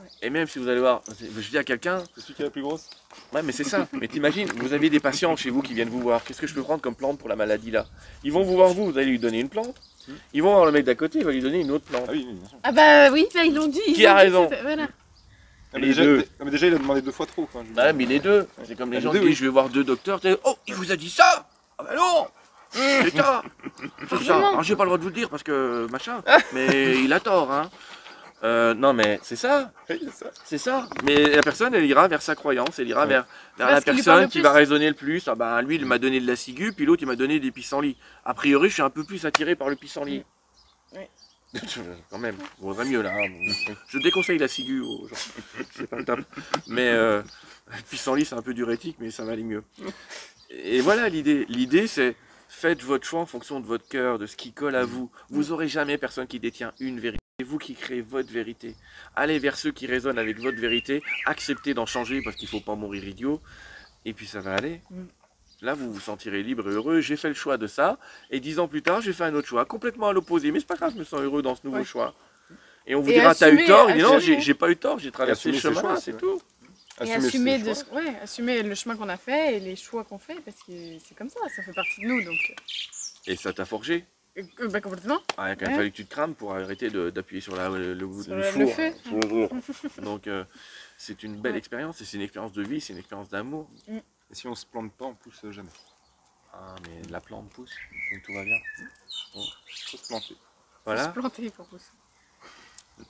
Ouais. 0.01 0.09
Et 0.23 0.31
même 0.31 0.47
si 0.49 0.59
vous 0.59 0.69
allez 0.69 0.81
voir, 0.81 1.03
je 1.21 1.49
dis 1.51 1.59
à 1.59 1.65
quelqu'un, 1.65 2.03
C'est 2.15 2.21
celui 2.23 2.35
qui 2.35 2.43
est 2.43 2.47
la 2.47 2.51
plus 2.51 2.63
grosse 2.63 2.89
ouais, 3.33 3.43
mais 3.43 3.53
c'est 3.53 3.65
ça. 3.65 3.87
Mais 3.93 4.09
t'imagines, 4.09 4.49
vous 4.57 4.73
avez 4.73 4.91
des 4.91 5.01
patients 5.01 5.37
chez 5.37 5.51
vous 5.51 5.63
qui 5.63 5.75
viennent 5.75 5.89
vous 5.89 6.01
voir. 6.01 6.25
Qu'est-ce 6.25 6.41
que 6.41 6.47
je 6.47 6.55
peux 6.55 6.63
prendre 6.63 6.81
comme 6.81 6.95
plante 6.97 7.19
pour 7.19 7.29
la 7.29 7.37
maladie 7.37 7.71
là? 7.71 7.87
Ils 8.25 8.33
vont 8.33 8.43
vous 8.43 8.55
voir 8.57 8.69
vous, 8.71 8.91
vous 8.91 8.99
allez 8.99 9.07
lui 9.07 9.19
donner 9.19 9.41
une 9.41 9.49
plante. 9.49 9.77
Mm. 10.09 10.13
Ils 10.35 10.43
vont 10.43 10.53
voir 10.53 10.67
le 10.67 10.73
mec 10.73 10.85
d'à 10.85 10.95
côté, 10.95 11.19
il 11.21 11.25
va 11.25 11.31
lui 11.33 11.41
donner 11.41 11.61
une 11.61 11.71
autre 11.71 11.85
plante. 11.85 12.05
Ah 12.09 12.13
oui, 12.13 12.25
oui, 12.29 12.35
bien 12.35 12.49
sûr. 12.49 12.59
Ah 12.63 12.73
bah 12.73 13.11
oui, 13.13 13.27
bah, 13.35 13.45
ils 13.45 13.55
l'ont 13.55 13.69
dit. 13.69 13.81
ils 13.87 13.95
Qui 13.95 14.07
a 14.07 14.15
dit, 14.15 14.21
raison 14.23 14.51
Voilà. 14.63 14.89
Ah, 15.73 15.79
mais 15.79 15.81
Les 15.81 15.87
déjà, 15.89 16.03
deux. 16.03 16.25
ah, 16.41 16.43
mais 16.45 16.51
déjà, 16.51 16.67
il 16.69 16.75
a 16.75 16.79
demandé 16.79 17.03
deux 17.03 17.11
fois 17.13 17.27
trop. 17.27 17.47
quoi, 17.47 17.63
je 17.69 17.73
dire. 17.73 17.95
mais 17.95 18.05
les 18.07 18.21
deux. 18.21 18.47
C'est 18.65 18.77
comme 18.77 18.91
les 18.93 18.99
Ah, 18.99 19.01
gens 19.01 19.13
qui 19.13 19.19
deux, 19.21 19.27
disent 19.29 19.37
je 19.39 19.45
vais 19.45 19.51
voir 19.51 19.69
deux 19.69 19.85
docteurs. 19.85 20.21
Oh, 20.45 20.57
il 20.67 20.75
vous 20.75 20.91
a 20.93 20.97
dit 20.97 21.11
ça 21.11 21.49
Ah 21.79 21.85
bah 21.85 21.95
non 21.97 22.27
C'est 22.75 23.17
ça 23.17 23.43
C'est 24.11 24.23
ça. 24.25 24.53
J'ai 24.63 24.75
pas 24.77 24.83
le 24.85 24.89
droit 24.89 24.99
de 24.99 25.03
vous 25.05 25.09
le 25.09 25.15
dire 25.15 25.31
parce 25.31 25.43
que 25.45 25.87
machin. 25.93 26.23
Mais 26.53 26.97
il 27.01 27.13
a 27.13 27.21
tort, 27.21 27.51
hein. 27.53 27.71
Euh, 28.45 28.75
non 28.75 28.93
mais 28.93 29.19
c'est 29.23 29.37
ça, 29.37 29.73
Oui, 29.89 30.07
c'est 30.45 30.59
ça. 30.59 30.87
Mais 31.05 31.31
la 31.37 31.41
personne, 31.41 31.75
elle 31.75 31.87
ira 31.87 32.07
vers 32.09 32.21
sa 32.21 32.35
croyance, 32.35 32.79
elle 32.79 32.89
ira 32.89 33.03
Ouais. 33.03 33.09
vers, 33.09 33.27
la 33.59 33.81
personne 33.81 34.29
qui 34.29 34.41
va 34.43 34.53
raisonner 34.53 34.89
le 34.89 34.95
plus. 34.95 35.27
Ah 35.29 35.35
bah 35.35 35.63
lui, 35.63 35.77
il 35.77 35.87
m'a 35.87 35.99
donné 35.99 36.21
de 36.21 36.27
la 36.27 36.37
ciguë, 36.37 36.73
puis 36.73 36.85
l'autre, 36.85 37.03
il 37.03 37.07
m'a 37.07 37.17
donné 37.17 37.41
des 37.41 37.51
pissenlits. 37.51 37.97
A 38.25 38.35
priori, 38.35 38.69
je 38.69 38.75
suis 38.75 38.83
un 38.83 38.91
peu 38.91 39.03
plus 39.03 39.25
attiré 39.25 39.57
par 39.57 39.71
le 39.71 39.77
pissenlit. 39.77 40.25
Ouais. 40.93 41.09
Quand 42.11 42.19
même, 42.19 42.37
vaudrait 42.59 42.85
mieux 42.85 43.01
là. 43.01 43.13
hein. 43.15 43.29
Je 43.89 43.99
déconseille 44.01 44.39
la 44.39 44.49
ciguë 44.49 44.81
aux 44.81 45.09
gens. 45.09 45.15
C'est 45.75 45.87
pas 45.87 45.97
le 45.97 46.05
top. 46.05 46.21
Mais 46.67 46.89
euh, 46.91 47.23
le 47.69 47.83
pissenlit, 47.89 48.25
c'est 48.27 48.35
un 48.35 48.43
peu 48.43 48.53
diurétique, 48.53 48.97
mais 49.01 49.11
ça 49.11 49.25
va 49.25 49.33
aller 49.33 49.45
mieux. 49.45 49.63
Et 50.51 50.81
voilà 50.81 51.09
l'idée. 51.09 51.47
L'idée, 51.49 51.87
c'est 51.87 52.15
faites 52.49 52.83
votre 52.83 53.07
choix 53.07 53.21
en 53.21 53.27
fonction 53.27 53.59
de 53.61 53.67
votre 53.67 53.89
cœur, 53.89 54.19
de 54.19 54.27
ce 54.27 54.37
qui 54.37 54.53
colle 54.53 54.77
à 54.77 54.85
vous. 54.85 55.11
Vous 55.31 55.51
aurez 55.53 55.69
jamais 55.69 55.97
personne 55.97 56.27
qui 56.27 56.39
détient 56.41 56.73
une 56.79 57.01
vérité. 57.01 57.24
C'est 57.45 57.51
vous 57.51 57.59
qui 57.59 57.75
créez 57.75 58.01
votre 58.01 58.33
vérité. 58.33 58.75
Allez 59.15 59.39
vers 59.39 59.59
ceux 59.59 59.71
qui 59.71 59.87
résonnent 59.87 60.19
avec 60.19 60.39
votre 60.39 60.59
vérité. 60.59 61.03
Acceptez 61.27 61.75
d'en 61.75 61.85
changer 61.85 62.23
parce 62.23 62.37
qu'il 62.37 62.47
ne 62.47 62.51
faut 62.53 62.61
pas 62.61 62.75
mourir 62.75 63.07
idiot. 63.07 63.39
Et 64.07 64.15
puis 64.15 64.27
ça 64.27 64.41
va 64.41 64.55
aller. 64.55 64.81
Mm. 64.91 65.03
Là, 65.61 65.75
vous 65.75 65.93
vous 65.93 66.01
sentirez 66.01 66.43
libre 66.43 66.67
et 66.71 66.73
heureux. 66.73 67.01
J'ai 67.03 67.17
fait 67.19 67.29
le 67.29 67.35
choix 67.35 67.59
de 67.59 67.67
ça. 67.67 67.99
Et 68.31 68.41
dix 68.41 68.59
ans 68.61 68.67
plus 68.67 68.81
tard, 68.81 69.03
j'ai 69.03 69.13
fait 69.13 69.25
un 69.25 69.35
autre 69.35 69.47
choix, 69.47 69.67
complètement 69.67 70.09
à 70.09 70.15
l'opposé. 70.15 70.53
Mais 70.53 70.61
c'est 70.61 70.67
pas 70.67 70.77
grave, 70.77 70.93
je 70.95 70.99
me 71.01 71.05
sens 71.05 71.21
heureux 71.21 71.43
dans 71.43 71.55
ce 71.55 71.61
nouveau 71.65 71.77
Ouais. 71.79 71.85
choix. 71.85 72.15
Et 72.87 72.95
on 72.95 73.03
vous 73.03 73.11
Et 73.11 73.15
dira, 73.15 73.35
t'as 73.35 73.53
eu 73.53 73.63
tort. 73.67 73.91
Il 73.91 73.97
dit, 73.97 74.03
non, 74.03 74.19
j'ai 74.19 74.55
pas 74.55 74.71
eu 74.71 74.77
tort, 74.79 74.99
j'ai 74.99 75.11
traversé 75.11 75.53
le 75.53 75.59
chemin, 75.59 75.97
c'est 75.97 76.17
tout. 76.17 76.41
Et 77.01 77.03
Assumer 77.13 77.27
assumer, 77.27 77.59
ses 77.59 77.59
de 77.59 77.65
choix. 77.65 77.75
ce- 77.75 77.95
ouais, 77.95 78.15
assumer 78.23 78.63
le 78.63 78.75
chemin 78.75 78.97
qu'on 78.97 79.09
a 79.11 79.17
fait 79.19 79.57
et 79.57 79.61
les 79.61 79.77
choix 79.77 80.05
qu'on 80.05 80.19
fait 80.19 80.41
parce 80.45 80.57
que 80.63 80.73
c'est 81.07 81.15
comme 81.17 81.29
ça, 81.29 81.41
ça 81.55 81.63
fait 81.63 81.73
partie 81.75 82.01
de 82.01 82.07
nous 82.07 82.25
donc. 82.25 82.55
Et 83.27 83.37
ça 83.37 83.53
t'a 83.53 83.65
forgé. 83.67 84.05
Euh, 84.37 84.69
bah 84.69 84.81
complètement. 84.81 85.19
Ah, 85.37 85.53
il 85.53 85.59
Ouais. 85.65 85.75
fallu 85.75 85.91
que 85.91 85.97
tu 85.97 86.05
te 86.07 86.11
crames 86.11 86.35
pour 86.35 86.55
arrêter 86.55 86.91
d'appuyer 86.91 87.41
sur 87.41 87.55
la- 87.57 87.69
le, 87.69 87.95
le, 87.95 88.23
Sur 88.23 88.35
le 88.35 88.43
four. 88.43 88.61
le 88.61 88.67
feu. 88.69 88.93
Sur 89.05 89.17
le 89.19 89.29
four. 89.29 90.03
Donc, 90.03 90.27
euh, 90.27 90.45
c'est 90.99 91.23
une 91.23 91.37
belle 91.37 91.53
Ouais. 91.53 91.59
expérience. 91.59 92.01
Et 92.01 92.05
c'est 92.05 92.17
une 92.17 92.23
expérience 92.23 92.53
de 92.53 92.63
vie, 92.63 92.81
c'est 92.81 92.93
une 92.93 92.99
expérience 92.99 93.29
d'amour. 93.29 93.69
Et 93.89 94.03
si 94.35 94.47
on 94.49 94.55
se 94.55 94.67
plante 94.67 94.93
pas, 94.93 95.05
on 95.07 95.15
pousse 95.15 95.45
jamais. 95.51 95.69
Ah, 96.53 96.75
mais 96.87 97.03
la 97.11 97.21
plante 97.21 97.49
pousse, 97.51 97.73
donc 98.13 98.23
tout 98.23 98.33
va 98.33 98.45
bien. 98.45 98.57
Il 99.37 99.43
faut 99.91 99.97
se 99.97 100.07
planter. 100.09 100.35
Faut 100.35 100.37
Voilà. 100.85 101.05
se 101.05 101.09
planter 101.11 101.51
pour 101.51 101.67
pousser. 101.67 101.85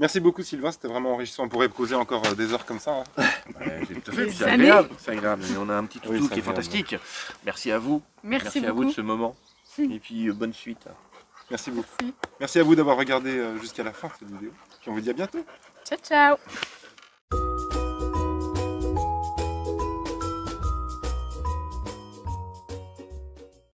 Merci 0.00 0.18
beaucoup 0.18 0.42
Sylvain, 0.42 0.72
c'était 0.72 0.88
vraiment 0.88 1.12
enrichissant. 1.12 1.44
On 1.44 1.48
pourrait 1.48 1.68
causer 1.68 1.94
encore 1.94 2.26
euh, 2.26 2.34
des 2.34 2.52
heures 2.52 2.66
comme 2.66 2.80
ça. 2.80 3.02
hein. 3.02 3.04
Ouais, 3.60 3.80
c'est 3.86 4.02
tout 4.02 4.10
à 4.10 4.14
fait, 4.14 4.24
Des 4.26 4.32
c'est 4.32 4.44
années. 4.44 4.52
agréable. 4.68 4.88
C'est 4.98 5.10
agréable. 5.12 5.44
Mais 5.48 5.56
on 5.56 5.68
a 5.68 5.74
un 5.76 5.84
petit 5.86 6.00
toutou 6.00 6.14
Oui, 6.14 6.28
qui 6.28 6.40
est 6.40 6.42
fantastique. 6.42 6.96
Merci 7.44 7.70
à 7.70 7.78
vous. 7.78 8.02
Merci, 8.24 8.66
à 8.66 8.72
vous 8.72 8.86
de 8.86 8.90
ce 8.90 9.00
moment. 9.00 9.36
Et 9.78 9.98
puis, 9.98 10.28
euh, 10.28 10.32
bonne 10.32 10.52
suite. 10.52 10.86
Merci 11.50 11.70
beaucoup. 11.70 11.88
Merci. 12.00 12.14
Merci 12.40 12.58
à 12.58 12.62
vous 12.62 12.74
d'avoir 12.74 12.96
regardé 12.96 13.30
euh, 13.30 13.58
jusqu'à 13.58 13.82
la 13.82 13.92
fin 13.92 14.08
cette 14.18 14.28
vidéo. 14.28 14.50
Puis 14.80 14.90
on 14.90 14.94
vous 14.94 15.00
dit 15.00 15.10
à 15.10 15.14
bientôt. 15.14 15.44
Ciao 15.84 15.98
ciao. 15.98 16.36